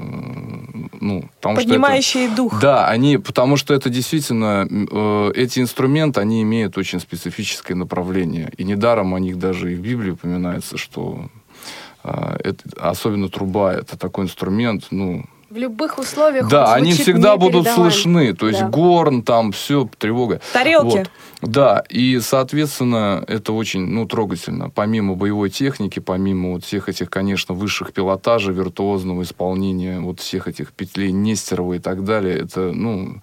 ну, 1.00 1.30
потому 1.36 1.58
Поднимающие 1.58 2.24
что 2.24 2.34
это, 2.34 2.36
дух. 2.36 2.60
Да, 2.60 2.88
они, 2.88 3.20
потому 3.20 3.56
что 3.56 3.76
это 3.76 3.92
действительно, 3.92 4.68
э, 4.68 5.32
эти 5.36 5.60
инструменты, 5.60 6.22
они 6.22 6.42
имеют 6.42 6.76
очень 6.80 7.00
специфическое 7.00 7.78
направление, 7.78 8.52
и 8.58 8.64
недаром 8.64 9.14
о 9.14 9.20
них 9.20 9.38
даже 9.38 9.74
и 9.74 9.76
в 9.76 9.80
Библии 9.80 10.10
упоминается, 10.10 10.80
что 10.80 11.30
это, 12.04 12.64
особенно 12.82 13.30
труба, 13.30 13.74
это 13.76 13.96
такой 13.96 14.26
инструмент, 14.26 14.88
ну, 14.90 15.24
в 15.54 15.58
любых 15.58 16.00
условиях. 16.00 16.48
Да, 16.48 16.74
они 16.74 16.94
всегда 16.94 17.38
будут 17.38 17.68
слышны. 17.68 18.34
То 18.34 18.48
есть 18.48 18.62
да. 18.62 18.68
горн, 18.70 19.22
там 19.22 19.52
все, 19.52 19.88
тревога. 19.98 20.42
Тарелки. 20.52 20.98
Вот. 20.98 21.12
Да, 21.42 21.84
и, 21.90 22.20
соответственно, 22.22 23.24
это 23.28 23.52
очень 23.54 23.86
ну, 23.86 24.08
трогательно. 24.08 24.70
Помимо 24.70 25.16
боевой 25.16 25.50
техники, 25.50 26.00
помимо 26.00 26.54
вот 26.54 26.64
всех 26.64 26.90
этих, 26.90 27.10
конечно, 27.10 27.54
высших 27.54 27.94
пилотажей, 27.94 28.54
виртуозного 28.54 29.24
исполнения, 29.24 30.00
вот 30.00 30.22
всех 30.22 30.48
этих 30.48 30.72
петлей 30.72 31.12
Нестерова 31.12 31.74
и 31.74 31.80
так 31.80 32.06
далее, 32.06 32.38
это, 32.38 32.72
ну, 32.72 33.22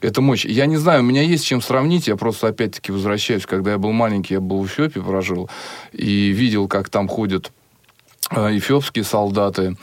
это 0.00 0.20
мощь. 0.20 0.44
Я 0.44 0.66
не 0.66 0.76
знаю, 0.76 1.02
у 1.02 1.06
меня 1.06 1.22
есть 1.22 1.46
чем 1.46 1.62
сравнить. 1.62 2.08
Я 2.08 2.16
просто, 2.16 2.48
опять-таки, 2.48 2.92
возвращаюсь. 2.92 3.46
Когда 3.46 3.72
я 3.72 3.78
был 3.78 3.92
маленький, 3.92 4.34
я 4.34 4.40
был 4.40 4.62
в 4.62 4.66
Эфиопии, 4.66 5.00
прожил, 5.00 5.48
и 5.92 6.30
видел, 6.30 6.66
как 6.68 6.88
там 6.88 7.06
ходят 7.06 7.52
э, 8.30 8.58
эфиопские 8.58 9.04
солдаты, 9.04 9.76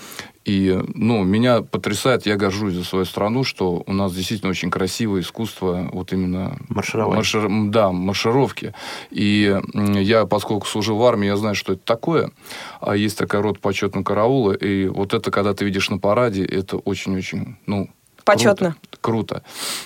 и, 0.48 0.82
ну, 0.96 1.26
меня 1.26 1.62
потрясает, 1.62 2.26
я 2.26 2.38
горжусь 2.38 2.74
за 2.74 2.86
свою 2.86 3.04
страну, 3.04 3.44
что 3.44 3.84
у 3.86 3.92
нас 3.92 4.14
действительно 4.14 4.50
очень 4.50 4.72
красивое 4.72 5.20
искусство 5.20 5.90
вот 5.92 6.14
именно... 6.14 6.58
Марширование. 6.70 7.18
Маршир, 7.18 7.50
да, 7.70 7.92
маршировки. 7.92 8.74
И 9.12 9.60
я, 9.74 10.26
поскольку 10.26 10.66
служил 10.66 10.96
в 10.96 11.04
армии, 11.04 11.26
я 11.26 11.36
знаю, 11.36 11.54
что 11.54 11.74
это 11.74 11.82
такое. 11.84 12.32
А 12.80 12.96
есть 12.96 13.18
такая 13.18 13.42
род 13.42 13.60
почетного 13.60 14.06
караула. 14.06 14.54
И 14.54 14.88
вот 14.88 15.14
это, 15.14 15.32
когда 15.32 15.54
ты 15.54 15.66
видишь 15.66 15.90
на 15.90 15.98
параде, 15.98 16.46
это 16.46 16.78
очень-очень, 16.78 17.58
ну... 17.66 17.90
Почетно. 18.24 18.78
Круто. 19.02 19.42
круто. 19.42 19.44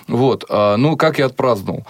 Вот. 0.08 0.46
А, 0.48 0.78
ну, 0.78 0.96
как 0.96 1.18
я 1.18 1.26
отпраздновал. 1.26 1.88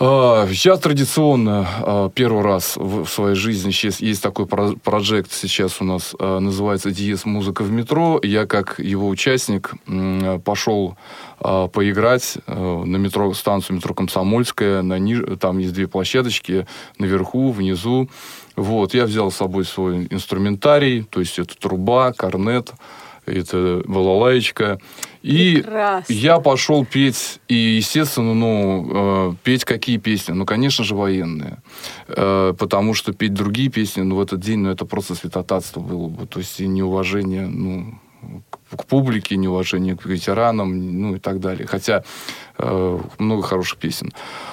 А, 0.00 0.46
я 0.48 0.76
традиционно 0.76 1.66
а, 1.80 2.08
первый 2.10 2.44
раз 2.44 2.76
в 2.76 3.06
своей 3.06 3.34
жизни 3.34 3.72
сейчас 3.72 4.00
есть 4.00 4.22
такой 4.22 4.46
проект 4.46 5.32
сейчас 5.32 5.80
у 5.80 5.84
нас 5.84 6.14
а, 6.20 6.38
называется 6.38 6.92
Диес 6.92 7.24
музыка 7.24 7.62
в 7.62 7.72
метро. 7.72 8.20
Я 8.22 8.46
как 8.46 8.78
его 8.78 9.08
участник 9.08 9.74
пошел 10.44 10.96
поиграть 11.40 12.38
на 12.46 12.96
метро 12.96 13.32
станцию 13.34 13.76
метро 13.76 13.94
Комсомольская. 13.94 14.82
На 14.82 14.98
ниж... 14.98 15.38
Там 15.40 15.58
есть 15.58 15.72
две 15.72 15.88
площадочки 15.88 16.66
наверху, 16.98 17.50
внизу. 17.50 18.08
Вот 18.56 18.94
я 18.94 19.04
взял 19.04 19.30
с 19.30 19.36
собой 19.36 19.64
свой 19.64 20.06
инструментарий, 20.10 21.04
то 21.04 21.20
есть 21.20 21.38
это 21.38 21.56
труба, 21.56 22.12
корнет 22.12 22.72
это 23.28 23.82
балалаечка. 23.86 24.78
И 25.22 25.56
Прекрасно. 25.56 26.12
я 26.12 26.38
пошел 26.38 26.84
петь, 26.84 27.40
и, 27.48 27.54
естественно, 27.54 28.34
ну, 28.34 29.32
э, 29.32 29.34
петь 29.42 29.64
какие 29.64 29.98
песни? 29.98 30.32
Ну, 30.32 30.46
конечно 30.46 30.84
же, 30.84 30.94
военные. 30.94 31.58
Э, 32.08 32.54
потому 32.58 32.94
что 32.94 33.12
петь 33.12 33.34
другие 33.34 33.68
песни, 33.68 34.02
ну, 34.02 34.16
в 34.16 34.20
этот 34.20 34.40
день, 34.40 34.60
ну, 34.60 34.70
это 34.70 34.84
просто 34.84 35.14
святотатство 35.14 35.80
было 35.80 36.08
бы. 36.08 36.26
То 36.26 36.38
есть, 36.38 36.60
и 36.60 36.66
неуважение, 36.66 37.46
ну, 37.46 37.98
к 38.76 38.84
публике, 38.84 39.36
неуважение 39.36 39.96
к 39.96 40.04
ветеранам, 40.04 41.00
ну 41.00 41.16
и 41.16 41.18
так 41.18 41.40
далее. 41.40 41.66
Хотя 41.66 42.04
э, 42.58 42.98
много 43.18 43.42
хороших 43.42 43.78
песен. 43.78 44.12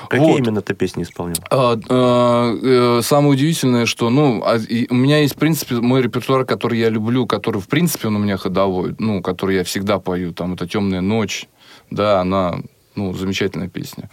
Какие 0.09 0.31
Вот. 0.31 0.39
именно 0.39 0.61
ты 0.61 0.73
песни 0.73 1.03
исполнял? 1.03 1.37
А, 1.49 1.77
а, 1.89 2.99
Самое 3.01 3.33
удивительное, 3.33 3.85
что, 3.85 4.09
ну, 4.09 4.41
а, 4.45 4.57
и 4.57 4.87
у 4.89 4.95
меня 4.95 5.19
есть, 5.19 5.35
в 5.35 5.37
принципе, 5.37 5.75
мой 5.75 6.01
репертуар, 6.01 6.45
который 6.45 6.79
я 6.79 6.89
люблю, 6.89 7.25
который, 7.25 7.61
в 7.61 7.67
принципе, 7.67 8.07
он 8.07 8.15
у 8.15 8.19
меня 8.19 8.37
ходовой, 8.37 8.95
ну, 8.99 9.21
который 9.21 9.55
я 9.57 9.63
всегда 9.63 9.99
пою, 9.99 10.33
там, 10.33 10.53
это 10.53 10.67
«Темная 10.67 11.01
ночь», 11.01 11.47
да, 11.91 12.21
она, 12.21 12.59
ну, 12.95 13.13
замечательная 13.13 13.69
песня. 13.69 14.09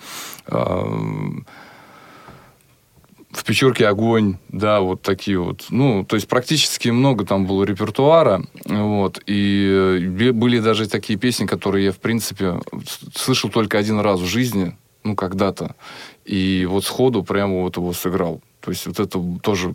А, 0.47 0.85
в 3.33 3.45
печерке 3.45 3.89
огонь, 3.89 4.37
да, 4.49 4.81
вот 4.81 5.03
такие 5.03 5.39
вот. 5.39 5.67
Ну, 5.71 6.05
то 6.05 6.17
есть 6.17 6.29
практически 6.29 6.91
много 6.91 7.25
там 7.25 7.47
было 7.47 7.65
репертуара, 7.65 8.45
вот, 8.67 9.21
и 9.27 9.99
э, 9.99 10.33
были 10.33 10.61
даже 10.61 10.89
такие 10.89 11.19
песни, 11.19 11.47
которые 11.47 11.87
я, 11.87 11.93
в 11.93 11.99
принципе, 11.99 12.61
слышал 13.15 13.51
только 13.51 13.79
один 13.79 14.01
раз 14.01 14.21
в 14.21 14.27
жизни, 14.27 14.77
ну, 15.03 15.17
когда-то, 15.17 15.75
и 16.25 16.67
вот 16.69 16.85
сходу 16.85 17.23
прямо 17.25 17.63
вот 17.63 17.77
его 17.77 17.93
сыграл. 17.93 18.41
То 18.61 18.71
есть 18.71 18.87
вот 18.87 19.01
это 19.01 19.21
тоже, 19.43 19.75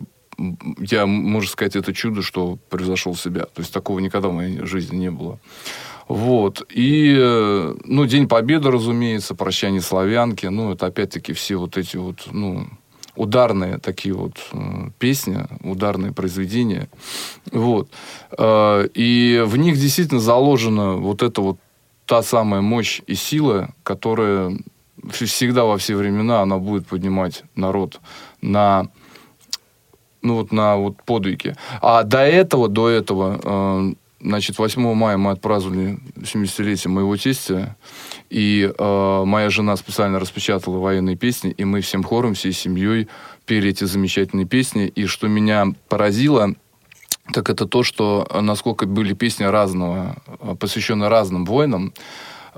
я, 0.78 1.06
можно 1.06 1.50
сказать, 1.50 1.76
это 1.76 1.92
чудо, 1.92 2.22
что 2.22 2.58
превзошел 2.70 3.14
себя. 3.14 3.42
То 3.42 3.60
есть 3.60 3.72
такого 3.72 3.98
никогда 3.98 4.28
в 4.28 4.32
моей 4.32 4.64
жизни 4.64 4.96
не 4.96 5.10
было. 5.10 5.38
Вот. 6.06 6.62
И, 6.70 7.14
э, 7.18 7.74
ну, 7.84 8.06
День 8.06 8.28
Победы, 8.28 8.70
разумеется, 8.70 9.34
Прощание 9.34 9.82
славянки. 9.82 10.46
Ну, 10.46 10.72
это 10.72 10.86
опять-таки 10.86 11.34
все 11.34 11.56
вот 11.56 11.76
эти 11.76 11.98
вот, 11.98 12.28
ну, 12.32 12.66
ударные 13.18 13.78
такие 13.78 14.14
вот 14.14 14.38
песни, 14.98 15.38
ударные 15.62 16.12
произведения. 16.12 16.88
Вот. 17.52 17.88
Э, 18.38 18.88
и 18.94 19.42
в 19.44 19.56
них 19.56 19.76
действительно 19.76 20.20
заложена 20.20 20.94
вот 20.94 21.22
эта 21.22 21.40
вот 21.40 21.58
та 22.06 22.22
самая 22.22 22.60
мощь 22.60 23.02
и 23.06 23.14
сила, 23.14 23.70
которая 23.82 24.56
вс- 25.02 25.26
всегда 25.26 25.64
во 25.64 25.76
все 25.76 25.96
времена 25.96 26.42
она 26.42 26.58
будет 26.58 26.86
поднимать 26.86 27.42
народ 27.54 28.00
на 28.40 28.86
ну 30.22 30.36
вот 30.36 30.52
на 30.52 30.76
вот 30.76 31.02
подвиги. 31.02 31.54
А 31.80 32.02
до 32.02 32.18
этого, 32.18 32.68
до 32.68 32.88
этого, 32.88 33.40
э, 33.42 33.94
значит, 34.20 34.58
8 34.58 34.94
мая 34.94 35.16
мы 35.16 35.30
отпраздновали 35.32 35.98
70-летие 36.16 36.88
моего 36.88 37.16
тестя, 37.16 37.76
и 38.30 38.70
э, 38.76 39.22
моя 39.24 39.50
жена 39.50 39.76
специально 39.76 40.18
распечатала 40.18 40.78
военные 40.78 41.16
песни, 41.16 41.50
и 41.50 41.64
мы 41.64 41.80
всем 41.80 42.02
хором, 42.02 42.34
всей 42.34 42.52
семьей 42.52 43.08
пели 43.46 43.70
эти 43.70 43.84
замечательные 43.84 44.46
песни. 44.46 44.86
И 44.86 45.06
что 45.06 45.28
меня 45.28 45.66
поразило, 45.88 46.54
так 47.32 47.50
это 47.50 47.66
то, 47.66 47.82
что 47.82 48.28
насколько 48.40 48.86
были 48.86 49.14
песни 49.14 49.44
разного, 49.44 50.16
э, 50.40 50.54
посвященные 50.58 51.08
разным 51.08 51.44
войнам, 51.44 51.92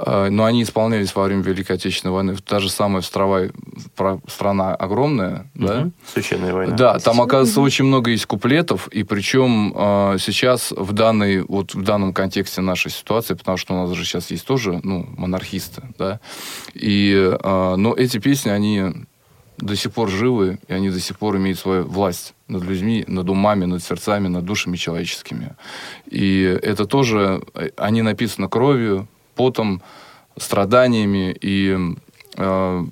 но 0.06 0.44
они 0.44 0.62
исполнялись 0.62 1.14
во 1.14 1.24
время 1.24 1.42
Великой 1.42 1.76
Отечественной 1.76 2.12
войны. 2.12 2.36
Та 2.36 2.60
же 2.60 2.70
самая 2.70 3.02
Встровая 3.02 3.50
про- 3.96 4.20
страна 4.28 4.74
огромная, 4.74 5.50
да? 5.54 5.80
Мгм. 5.80 5.92
Священная 6.12 6.52
война. 6.52 6.76
Да, 6.76 6.98
там, 6.98 7.20
оказывается, 7.20 7.60
очень 7.60 7.84
много 7.84 8.10
есть 8.10 8.26
куплетов, 8.26 8.88
и 8.88 9.02
причем 9.02 9.72
э, 9.74 10.16
сейчас 10.18 10.72
в, 10.72 10.92
данной, 10.92 11.42
вот 11.42 11.74
в 11.74 11.82
данном 11.82 12.12
контексте 12.12 12.60
нашей 12.60 12.90
ситуации, 12.90 13.34
потому 13.34 13.56
что 13.56 13.74
у 13.74 13.76
нас 13.86 13.96
же 13.96 14.04
сейчас 14.04 14.30
есть 14.30 14.46
тоже 14.46 14.80
ну, 14.82 15.06
монархисты, 15.16 15.82
да, 15.98 16.20
и, 16.74 17.36
э, 17.42 17.74
но 17.76 17.94
эти 17.94 18.18
песни, 18.18 18.50
они 18.50 19.06
до 19.58 19.76
сих 19.76 19.92
пор 19.92 20.08
живы, 20.08 20.58
и 20.68 20.72
они 20.72 20.90
до 20.90 21.00
сих 21.00 21.18
пор 21.18 21.36
имеют 21.36 21.58
свою 21.58 21.84
власть 21.84 22.34
над 22.48 22.62
людьми, 22.62 23.04
над 23.06 23.28
умами, 23.28 23.66
над 23.66 23.82
сердцами, 23.82 24.28
над 24.28 24.44
душами 24.44 24.76
человеческими. 24.76 25.54
И 26.06 26.58
это 26.62 26.86
тоже, 26.86 27.42
э, 27.54 27.70
они 27.76 28.02
написаны 28.02 28.48
кровью, 28.48 29.06
потом, 29.40 29.80
страданиями, 30.36 31.36
и 31.40 31.76
э, 32.36 32.84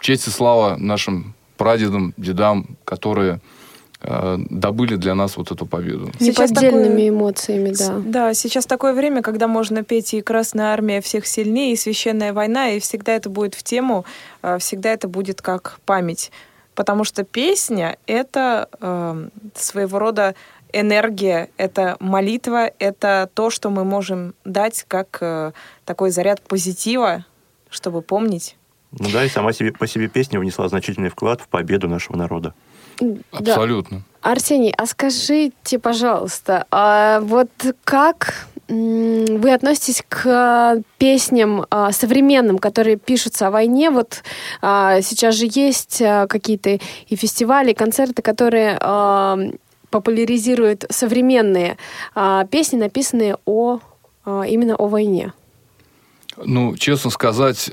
честь 0.00 0.26
и 0.28 0.30
слава 0.30 0.76
нашим 0.76 1.34
прадедам, 1.56 2.12
дедам, 2.16 2.76
которые 2.84 3.40
э, 4.00 4.36
добыли 4.50 4.96
для 4.96 5.14
нас 5.14 5.36
вот 5.36 5.52
эту 5.52 5.66
победу. 5.66 6.10
Сейчас 6.18 6.50
Неподдельными 6.50 6.88
такое- 6.88 7.08
эмоциями, 7.08 7.72
да. 7.78 8.02
Да, 8.04 8.34
сейчас 8.34 8.66
такое 8.66 8.94
время, 8.94 9.22
когда 9.22 9.46
можно 9.46 9.82
петь 9.84 10.14
и 10.14 10.20
«Красная 10.20 10.72
армия 10.72 11.00
всех 11.00 11.26
сильнее», 11.26 11.72
и 11.72 11.76
«Священная 11.76 12.32
война», 12.32 12.70
и 12.70 12.80
всегда 12.80 13.12
это 13.12 13.30
будет 13.30 13.54
в 13.54 13.62
тему, 13.62 14.04
э, 14.42 14.58
всегда 14.58 14.90
это 14.92 15.06
будет 15.08 15.40
как 15.40 15.78
память. 15.86 16.32
Потому 16.74 17.04
что 17.04 17.22
песня— 17.24 17.96
это 18.06 18.68
э, 18.80 19.28
своего 19.54 19.98
рода 19.98 20.34
энергия, 20.72 21.50
это 21.56 21.96
молитва, 22.00 22.70
это 22.78 23.28
то, 23.34 23.50
что 23.50 23.70
мы 23.70 23.84
можем 23.84 24.34
дать 24.44 24.84
как 24.88 25.18
э, 25.20 25.52
такой 25.84 26.10
заряд 26.10 26.40
позитива, 26.42 27.24
чтобы 27.68 28.02
помнить. 28.02 28.56
Ну 28.98 29.08
да, 29.10 29.24
и 29.24 29.28
сама 29.28 29.52
себе, 29.52 29.72
по 29.72 29.86
себе 29.86 30.08
песня 30.08 30.38
внесла 30.38 30.68
значительный 30.68 31.08
вклад 31.08 31.40
в 31.40 31.48
победу 31.48 31.88
нашего 31.88 32.16
народа. 32.16 32.54
Да. 33.00 33.54
Абсолютно. 33.54 34.02
Арсений, 34.20 34.72
а 34.76 34.86
скажите, 34.86 35.78
пожалуйста, 35.78 36.66
а 36.70 37.20
вот 37.20 37.50
как 37.84 38.48
вы 38.68 39.52
относитесь 39.52 40.02
к 40.08 40.82
песням 40.98 41.66
а, 41.70 41.92
современным, 41.92 42.58
которые 42.58 42.96
пишутся 42.96 43.48
о 43.48 43.50
войне? 43.50 43.90
Вот 43.90 44.22
а, 44.60 45.00
сейчас 45.02 45.34
же 45.34 45.46
есть 45.50 46.00
а, 46.00 46.26
какие-то 46.26 46.78
и 47.08 47.16
фестивали, 47.16 47.72
и 47.72 47.74
концерты, 47.74 48.22
которые 48.22 48.78
популяризируют 49.92 50.84
современные 50.90 51.76
а, 52.16 52.44
песни, 52.46 52.76
написанные 52.76 53.36
о 53.44 53.78
а, 54.24 54.42
именно 54.42 54.74
о 54.74 54.88
войне. 54.88 55.32
Ну, 56.36 56.76
честно 56.76 57.10
сказать, 57.10 57.70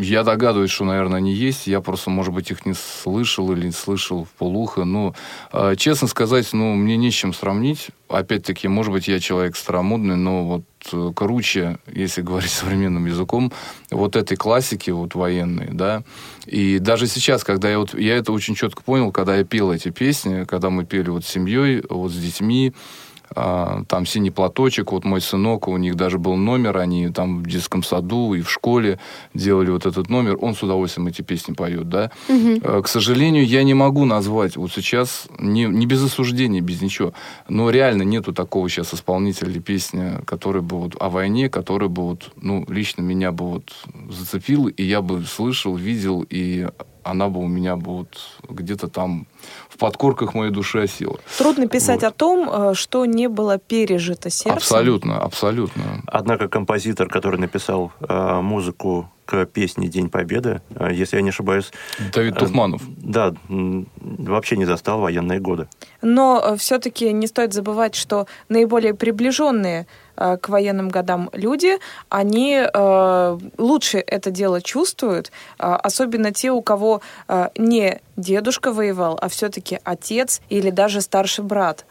я 0.00 0.24
догадываюсь, 0.24 0.70
что, 0.70 0.84
наверное, 0.84 1.18
они 1.18 1.32
есть. 1.32 1.66
Я 1.66 1.80
просто, 1.80 2.10
может 2.10 2.32
быть, 2.32 2.50
их 2.50 2.66
не 2.66 2.74
слышал 2.74 3.52
или 3.52 3.66
не 3.66 3.72
слышал 3.72 4.24
в 4.24 4.28
полухо. 4.30 4.84
Но, 4.84 5.14
э, 5.52 5.74
честно 5.76 6.08
сказать, 6.08 6.52
ну, 6.52 6.74
мне 6.74 6.96
не 6.96 7.10
с 7.10 7.14
чем 7.14 7.32
сравнить. 7.32 7.88
Опять-таки, 8.08 8.66
может 8.68 8.92
быть, 8.92 9.08
я 9.08 9.20
человек 9.20 9.56
старомодный, 9.56 10.16
но 10.16 10.44
вот 10.44 10.64
э, 10.92 11.12
круче, 11.14 11.78
если 11.86 12.22
говорить 12.30 12.50
современным 12.50 13.06
языком, 13.06 13.52
вот 13.90 14.16
этой 14.16 14.36
классики 14.36 14.90
вот 14.90 15.14
военной, 15.14 15.68
да. 15.70 16.02
И 16.46 16.78
даже 16.78 17.06
сейчас, 17.06 17.44
когда 17.44 17.70
я 17.70 17.78
вот... 17.78 17.94
Я 17.94 18.16
это 18.16 18.32
очень 18.32 18.54
четко 18.54 18.82
понял, 18.82 19.12
когда 19.12 19.36
я 19.36 19.44
пел 19.44 19.72
эти 19.72 19.90
песни, 19.90 20.44
когда 20.44 20.70
мы 20.70 20.84
пели 20.84 21.10
вот 21.10 21.24
с 21.24 21.28
семьей, 21.28 21.82
вот 21.88 22.10
с 22.10 22.16
детьми, 22.16 22.72
а, 22.72 23.09
там 23.34 24.06
синий 24.06 24.30
платочек, 24.30 24.92
вот 24.92 25.04
мой 25.04 25.20
сынок, 25.20 25.68
у 25.68 25.76
них 25.76 25.94
даже 25.94 26.18
был 26.18 26.36
номер, 26.36 26.78
они 26.78 27.08
там 27.08 27.42
в 27.42 27.46
детском 27.46 27.82
саду 27.82 28.34
и 28.34 28.42
в 28.42 28.50
школе 28.50 28.98
делали 29.34 29.70
вот 29.70 29.86
этот 29.86 30.10
номер, 30.10 30.36
он 30.40 30.54
с 30.54 30.62
удовольствием 30.62 31.06
эти 31.06 31.22
песни 31.22 31.52
поет, 31.54 31.88
да. 31.88 32.10
Э, 32.28 32.82
К 32.82 32.88
сожалению, 32.88 33.46
я 33.46 33.62
не 33.62 33.74
могу 33.74 34.04
назвать 34.04 34.56
вот 34.56 34.72
сейчас, 34.72 35.28
не, 35.38 35.64
не 35.64 35.86
без 35.86 36.02
осуждения, 36.02 36.60
без 36.60 36.82
ничего, 36.82 37.12
но 37.48 37.70
реально 37.70 38.02
нету 38.02 38.32
такого 38.32 38.68
сейчас 38.68 38.94
исполнителя 38.94 39.50
или 39.50 39.60
песни, 39.60 40.24
который 40.26 40.62
бы 40.62 40.78
вот 40.78 40.96
о 40.98 41.08
войне, 41.08 41.48
который 41.48 41.88
бы 41.88 42.02
вот, 42.02 42.32
ну, 42.36 42.64
лично 42.68 43.02
меня 43.02 43.30
бы 43.30 43.46
вот 43.46 43.72
зацепил, 44.10 44.66
и 44.66 44.82
я 44.82 45.02
бы 45.02 45.22
слышал, 45.24 45.76
видел, 45.76 46.26
и 46.28 46.68
она 47.04 47.28
бы 47.28 47.40
у 47.40 47.46
меня 47.46 47.76
бы 47.76 47.98
вот 47.98 48.18
где-то 48.48 48.88
там 48.88 49.26
в 49.68 49.78
подкорках 49.78 50.34
моей 50.34 50.50
души 50.50 50.80
осела. 50.80 51.18
Трудно 51.38 51.66
писать 51.66 52.04
о 52.04 52.10
том, 52.10 52.48
э, 52.50 52.74
что 52.74 53.04
не 53.06 53.28
было 53.28 53.58
пережито 53.58 54.30
сердцем. 54.30 54.56
Абсолютно, 54.56 55.20
абсолютно. 55.20 56.02
Однако 56.06 56.48
композитор, 56.48 57.08
который 57.08 57.38
написал 57.38 57.92
э, 58.00 58.40
музыку 58.40 59.10
к 59.30 59.46
песне 59.46 59.88
«День 59.88 60.08
Победы», 60.08 60.60
э, 60.74 60.90
если 60.92 61.16
я 61.16 61.22
не 61.22 61.28
ошибаюсь... 61.28 61.70
Давид 62.12 62.34
э, 62.36 62.38
Тухманов. 62.40 62.82
Да, 62.96 63.32
вообще 63.48 64.56
не 64.56 64.64
застал 64.64 65.00
военные 65.00 65.38
годы. 65.38 65.68
Но 66.02 66.56
все-таки 66.56 67.12
не 67.12 67.28
стоит 67.28 67.52
забывать, 67.52 67.94
что 67.94 68.26
наиболее 68.48 68.92
приближенные 68.92 69.82
э, 69.82 70.09
к 70.20 70.48
военным 70.48 70.90
годам 70.90 71.30
люди, 71.32 71.78
они 72.08 72.60
э, 72.62 73.38
лучше 73.58 73.98
это 73.98 74.30
дело 74.30 74.60
чувствуют, 74.60 75.32
э, 75.58 75.64
особенно 75.64 76.32
те, 76.32 76.50
у 76.50 76.60
кого 76.62 77.00
э, 77.28 77.48
не 77.56 78.00
дедушка 78.16 78.72
воевал, 78.72 79.18
а 79.20 79.28
все-таки 79.28 79.78
отец 79.84 80.42
или 80.50 80.70
даже 80.70 81.00
старший 81.00 81.44
брат. 81.44 81.86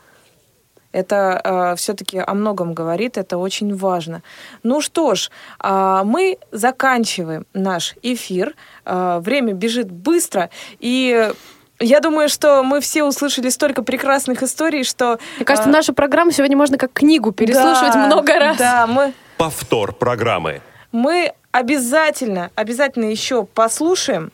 Это 0.92 1.76
все-таки 1.78 2.18
о 2.18 2.34
многом 2.34 2.74
говорит, 2.74 3.20
это 3.20 3.38
очень 3.38 3.76
важно. 3.76 4.24
Ну 4.64 4.82
что 4.82 5.14
ж, 5.14 5.30
а, 5.60 6.04
мы 6.04 6.40
заканчиваем 6.52 7.46
наш 7.54 7.94
эфир. 8.02 8.56
А, 8.86 9.20
Время 9.20 9.54
бежит 9.54 9.92
быстро, 9.92 10.50
и 10.80 11.32
я 11.80 12.00
думаю, 12.00 12.30
что 12.30 12.64
мы 12.64 12.82
все 12.82 13.04
услышали 13.04 13.50
столько 13.50 13.84
прекрасных 13.84 14.44
историй, 14.44 14.84
что... 14.84 15.20
Мне 15.38 15.46
кажется, 15.46 15.70
а, 15.70 15.72
нашу 15.72 15.94
программу 15.94 16.32
сегодня 16.32 16.58
можно 16.58 16.78
как 16.78 16.94
книгу 16.94 17.32
переслушивать 17.32 17.94
да, 17.94 18.06
много 18.06 18.34
раз. 18.34 18.58
Да, 18.58 18.88
мы, 18.88 19.14
Повтор 19.38 19.94
программы. 19.94 20.62
мы 20.92 21.34
обязательно, 21.52 22.52
обязательно 22.56 23.06
еще 23.06 23.46
послушаем 23.46 24.32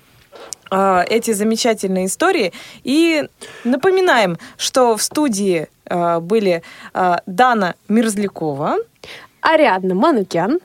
а, 0.71 1.05
эти 1.07 1.31
замечательные 1.31 2.07
истории. 2.07 2.51
И 2.83 3.23
напоминаем, 3.63 4.37
что 4.57 4.97
в 4.97 5.03
студии 5.03 5.67
э, 5.85 6.19
были 6.19 6.63
э, 6.93 7.15
Дана 7.25 7.75
Мерзлякова, 7.87 8.77
Ариадна 9.41 9.93
Манукян. 9.93 10.59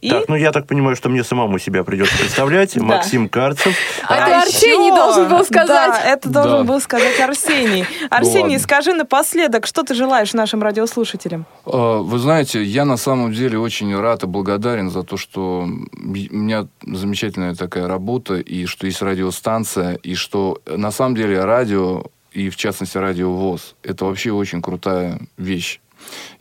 И... 0.00 0.10
Так, 0.10 0.28
ну 0.28 0.36
я 0.36 0.52
так 0.52 0.66
понимаю, 0.66 0.94
что 0.94 1.08
мне 1.08 1.24
самому 1.24 1.58
себя 1.58 1.82
придется 1.82 2.16
представлять. 2.18 2.76
Максим 2.80 3.28
Карцев. 3.28 3.74
А 4.06 4.16
это 4.16 4.42
Арсений 4.42 4.86
еще- 4.86 4.96
должен 4.96 5.28
был 5.28 5.44
сказать. 5.44 5.68
Да, 5.68 6.02
это 6.04 6.28
должен 6.28 6.66
был 6.66 6.80
сказать 6.80 7.18
Арсений. 7.20 7.84
Арсений, 8.10 8.58
скажи 8.58 8.94
напоследок, 8.94 9.66
что 9.66 9.82
ты 9.82 9.94
желаешь 9.94 10.34
нашим 10.34 10.62
радиослушателям? 10.62 11.46
А, 11.66 11.98
Вы 11.98 12.18
знаете, 12.18 12.62
я 12.62 12.84
на 12.84 12.96
самом 12.96 13.32
деле 13.32 13.58
очень 13.58 13.96
рад 13.98 14.22
и 14.22 14.26
благодарен 14.26 14.90
за 14.90 15.02
то, 15.02 15.16
что 15.16 15.62
у 15.62 15.66
меня 15.66 16.66
замечательная 16.86 17.54
такая 17.54 17.88
работа, 17.88 18.34
и 18.36 18.66
что 18.66 18.86
есть 18.86 19.02
радиостанция, 19.02 19.94
и 19.96 20.14
что 20.14 20.60
на 20.66 20.92
самом 20.92 21.16
деле 21.16 21.44
радио, 21.44 22.04
и 22.32 22.50
в 22.50 22.56
частности 22.56 22.98
радио 22.98 23.32
ВОЗ, 23.32 23.74
это 23.82 24.04
вообще 24.04 24.30
очень 24.30 24.62
крутая 24.62 25.18
вещь. 25.36 25.80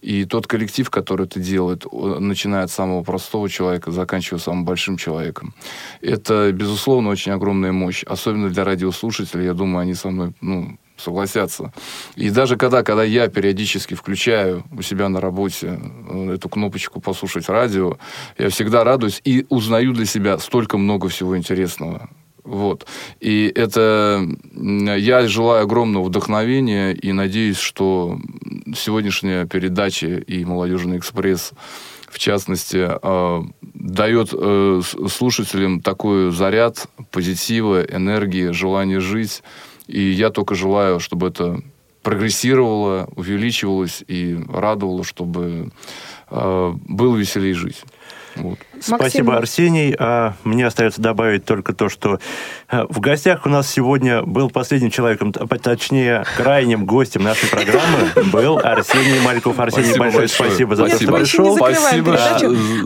И 0.02 0.26
тот 0.26 0.48
коллектив, 0.48 0.90
который 0.90 1.26
это 1.26 1.40
делает, 1.40 1.86
начиная 1.92 2.64
от 2.64 2.72
самого 2.72 3.04
простого 3.04 3.50
человека, 3.50 3.92
заканчивая 3.92 4.40
самым 4.40 4.66
большим 4.66 4.98
человеком, 4.98 5.54
это, 6.02 6.52
безусловно, 6.52 7.10
очень 7.10 7.32
огромная 7.32 7.72
мощь. 7.72 8.04
Особенно 8.04 8.50
для 8.50 8.64
радиослушателей, 8.64 9.46
я 9.46 9.54
думаю, 9.54 9.82
они 9.82 9.94
со 9.94 10.10
мной 10.10 10.34
ну, 10.42 10.78
согласятся. 10.98 11.72
И 12.16 12.30
даже 12.30 12.58
когда, 12.58 12.84
когда 12.84 13.04
я 13.04 13.28
периодически 13.28 13.94
включаю 13.94 14.64
у 14.72 14.82
себя 14.82 15.10
на 15.10 15.22
работе 15.22 15.80
э, 15.80 16.34
эту 16.34 16.50
кнопочку 16.50 17.00
«Послушать 17.00 17.50
радио», 17.50 17.98
я 18.38 18.50
всегда 18.50 18.84
радуюсь 18.84 19.22
и 19.24 19.46
узнаю 19.50 19.94
для 19.94 20.06
себя 20.06 20.38
столько 20.40 20.78
много 20.78 21.08
всего 21.10 21.38
интересного. 21.38 22.10
Вот. 22.48 22.88
И 23.20 23.52
это 23.54 24.26
я 24.56 25.28
желаю 25.28 25.64
огромного 25.64 26.06
вдохновения 26.06 26.94
и 26.94 27.12
надеюсь, 27.12 27.60
что 27.60 28.18
сегодняшняя 28.74 29.46
передача 29.46 30.08
и 30.08 30.46
«Молодежный 30.46 30.98
экспресс» 30.98 31.52
в 32.08 32.20
частности, 32.20 32.88
э, 32.90 33.44
дает 33.62 34.30
э, 34.34 34.82
слушателям 35.10 35.82
такой 35.82 36.32
заряд 36.32 36.88
позитива, 37.12 37.82
энергии, 37.84 38.52
желания 38.52 39.02
жить. 39.02 39.44
И 39.88 40.02
я 40.02 40.30
только 40.30 40.56
желаю, 40.56 41.02
чтобы 41.02 41.28
это 41.28 41.60
прогрессировало, 42.02 43.10
увеличивалось 43.16 44.04
и 44.08 44.40
радовало, 44.48 45.04
чтобы 45.04 45.72
э, 46.32 46.74
было 46.88 47.18
веселее 47.18 47.54
жить. 47.54 47.84
Вот. 48.42 48.60
Спасибо, 48.80 49.38
Арсений. 49.38 49.96
А 49.98 50.34
мне 50.44 50.66
остается 50.66 51.02
добавить 51.02 51.46
только 51.46 51.74
то, 51.74 51.90
что 51.90 52.20
э, 52.70 52.86
в 52.90 53.00
гостях 53.00 53.46
у 53.46 53.50
нас 53.50 53.70
сегодня 53.70 54.24
был 54.24 54.50
последним 54.50 54.92
человеком, 54.92 55.32
точнее, 55.32 56.24
крайним 56.36 56.86
гостем 56.86 57.24
нашей 57.24 57.50
программы 57.50 58.10
был 58.32 58.60
Арсений 58.60 59.20
Мальков. 59.22 59.60
Арсений, 59.60 59.94
Спасибо 59.94 60.04
большое 60.04 60.28
спасибо 60.28 60.76
за 60.76 60.86
то, 60.86 60.96
что 60.98 61.14
пришел. 61.14 61.56
Спасибо 61.58 62.18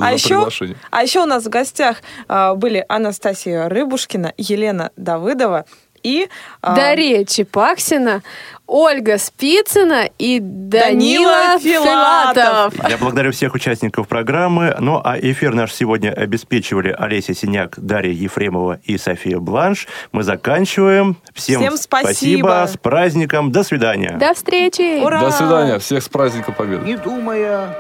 А 0.02 0.14
еще, 0.14 0.28
приглашение. 0.30 0.78
а 0.90 1.04
еще 1.04 1.22
у 1.22 1.26
нас 1.26 1.46
в 1.46 1.50
гостях 1.50 1.98
а, 2.28 2.56
были 2.56 2.86
Анастасия 2.88 3.70
Рыбушкина, 3.70 4.34
Елена 4.38 4.92
Давыдова 4.96 5.66
и... 6.04 6.30
а, 6.62 6.76
Дарья 6.76 7.24
Чепаксина, 7.26 8.24
Ольга 8.68 9.18
Спицына 9.18 10.10
и 10.18 10.40
Данила, 10.40 11.58
Данила 11.60 11.60
Филатов. 11.60 12.74
Филатов. 12.74 12.90
Я 12.90 12.98
благодарю 12.98 13.32
всех 13.34 13.54
участников 13.54 14.08
программы. 14.08 14.76
Ну, 14.80 15.02
а 15.04 15.18
эфир 15.20 15.54
наш 15.54 15.74
сегодня 15.74 16.12
обеспечивали 16.12 16.96
Олеся 16.98 17.34
Синяк, 17.34 17.78
Дарья 17.78 18.14
Ефремова 18.14 18.80
и 18.86 18.98
София 18.98 19.40
Бланш. 19.40 19.88
Мы 20.14 20.24
заканчиваем. 20.24 21.18
Всем, 21.34 21.62
Всем 21.62 21.78
спасибо. 21.78 22.66
С 22.72 22.78
праздником. 22.78 23.52
До 23.52 23.64
свидания. 23.64 24.18
До 24.18 24.34
встречи! 24.34 25.04
Ура! 25.04 25.20
До 25.20 25.32
свидания. 25.32 25.80
Всех 25.80 26.02
с 26.02 26.08
праздником 26.08 26.54
Победы. 26.54 26.86
не 26.86 26.96
думая 26.96 27.76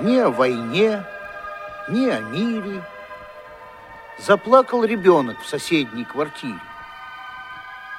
ни 0.00 0.18
о 0.18 0.30
войне, 0.30 1.02
ни 1.88 2.08
о 2.08 2.20
мире, 2.20 2.82
заплакал 4.24 4.84
ребенок 4.84 5.40
в 5.42 5.48
соседней 5.48 6.04
квартире. 6.04 6.58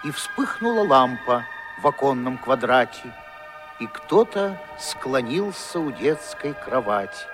И 0.03 0.11
вспыхнула 0.11 0.83
лампа 0.87 1.45
в 1.81 1.87
оконном 1.87 2.37
квадрате, 2.37 3.13
и 3.79 3.87
кто-то 3.87 4.59
склонился 4.79 5.79
у 5.79 5.91
детской 5.91 6.53
кровати. 6.53 7.25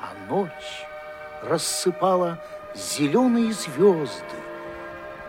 А 0.00 0.12
ночь 0.28 0.84
рассыпала 1.42 2.38
зеленые 2.74 3.52
звезды. 3.52 4.36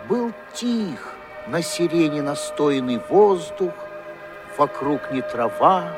Был 0.10 0.34
тих 0.54 1.14
на 1.48 1.62
сирене 1.62 2.22
настойный 2.22 3.00
воздух, 3.10 3.74
Вокруг 4.58 5.12
ни 5.12 5.20
трава, 5.20 5.92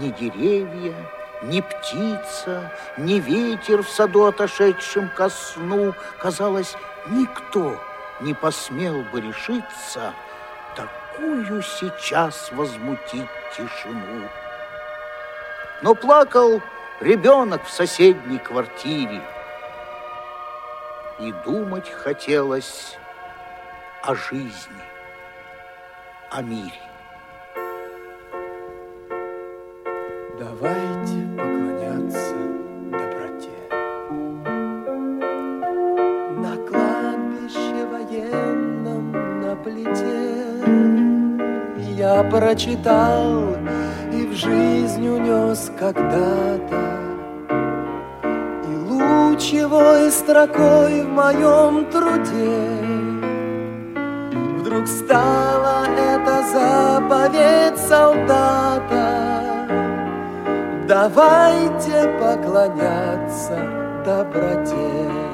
ни 0.00 0.10
деревья, 0.10 0.94
ни 1.42 1.60
птица, 1.60 2.72
ни 2.98 3.20
ветер 3.20 3.84
в 3.84 3.88
саду, 3.88 4.24
отошедшем 4.24 5.08
ко 5.08 5.28
сну. 5.28 5.94
Казалось, 6.18 6.74
никто 7.08 7.78
не 8.20 8.34
посмел 8.34 9.02
бы 9.02 9.20
решиться 9.20 10.14
такую 10.74 11.62
сейчас 11.62 12.50
возмутить 12.52 13.28
тишину. 13.56 14.28
Но 15.82 15.94
плакал 15.94 16.62
ребенок 17.00 17.64
в 17.64 17.70
соседней 17.70 18.38
квартире, 18.38 19.22
и 21.18 21.32
думать 21.44 21.88
хотелось 21.90 22.98
о 24.02 24.14
жизни, 24.14 24.82
о 26.30 26.42
мире. 26.42 26.85
Прочитал 42.24 43.56
и 44.12 44.26
в 44.26 44.32
жизнь 44.32 45.06
унес 45.06 45.70
когда-то. 45.78 46.82
И 48.64 48.76
лучевой 48.90 50.10
строкой 50.10 51.02
в 51.04 51.08
моем 51.08 51.84
труде. 51.90 52.62
Вдруг 54.58 54.86
стала 54.88 55.86
эта 55.96 56.42
заповедь 56.52 57.78
солдата. 57.78 59.26
Давайте 60.88 62.08
поклоняться 62.18 63.58
доброте. 64.04 65.25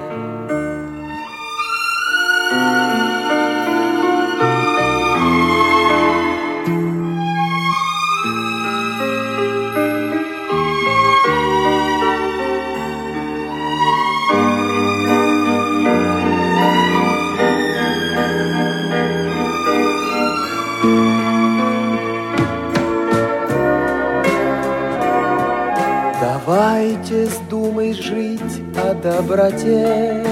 Доброте, 29.13 30.25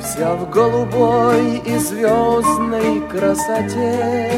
Вся 0.00 0.34
в 0.34 0.50
голубой 0.50 1.58
и 1.58 1.78
звездной 1.78 3.00
красоте. 3.10 4.30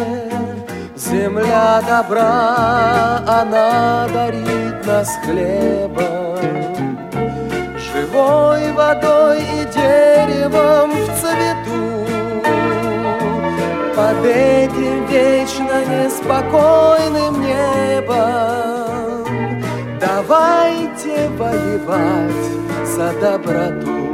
Земля 0.97 1.83
добра, 1.87 3.23
она 3.27 4.07
дарит 4.13 4.87
нас 4.87 5.11
хлебом, 5.25 6.39
Живой 7.79 8.73
водой 8.73 9.39
и 9.41 9.65
деревом 9.75 10.91
в 10.91 11.07
цвету. 11.21 11.83
Под 13.97 14.25
этим 14.25 15.07
вечно 15.07 15.85
неспокойным 15.85 17.41
небом 17.43 18.81
Давайте 20.01 20.80
воевать 21.41 22.45
за 22.85 23.13
доброту. 23.19 24.11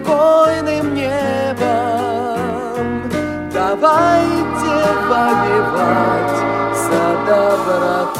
Спокойным 0.00 0.94
небом. 0.94 1.60
Давайте 3.52 4.72
воевать 5.08 6.36
за 6.74 7.16
доброту. 7.26 8.19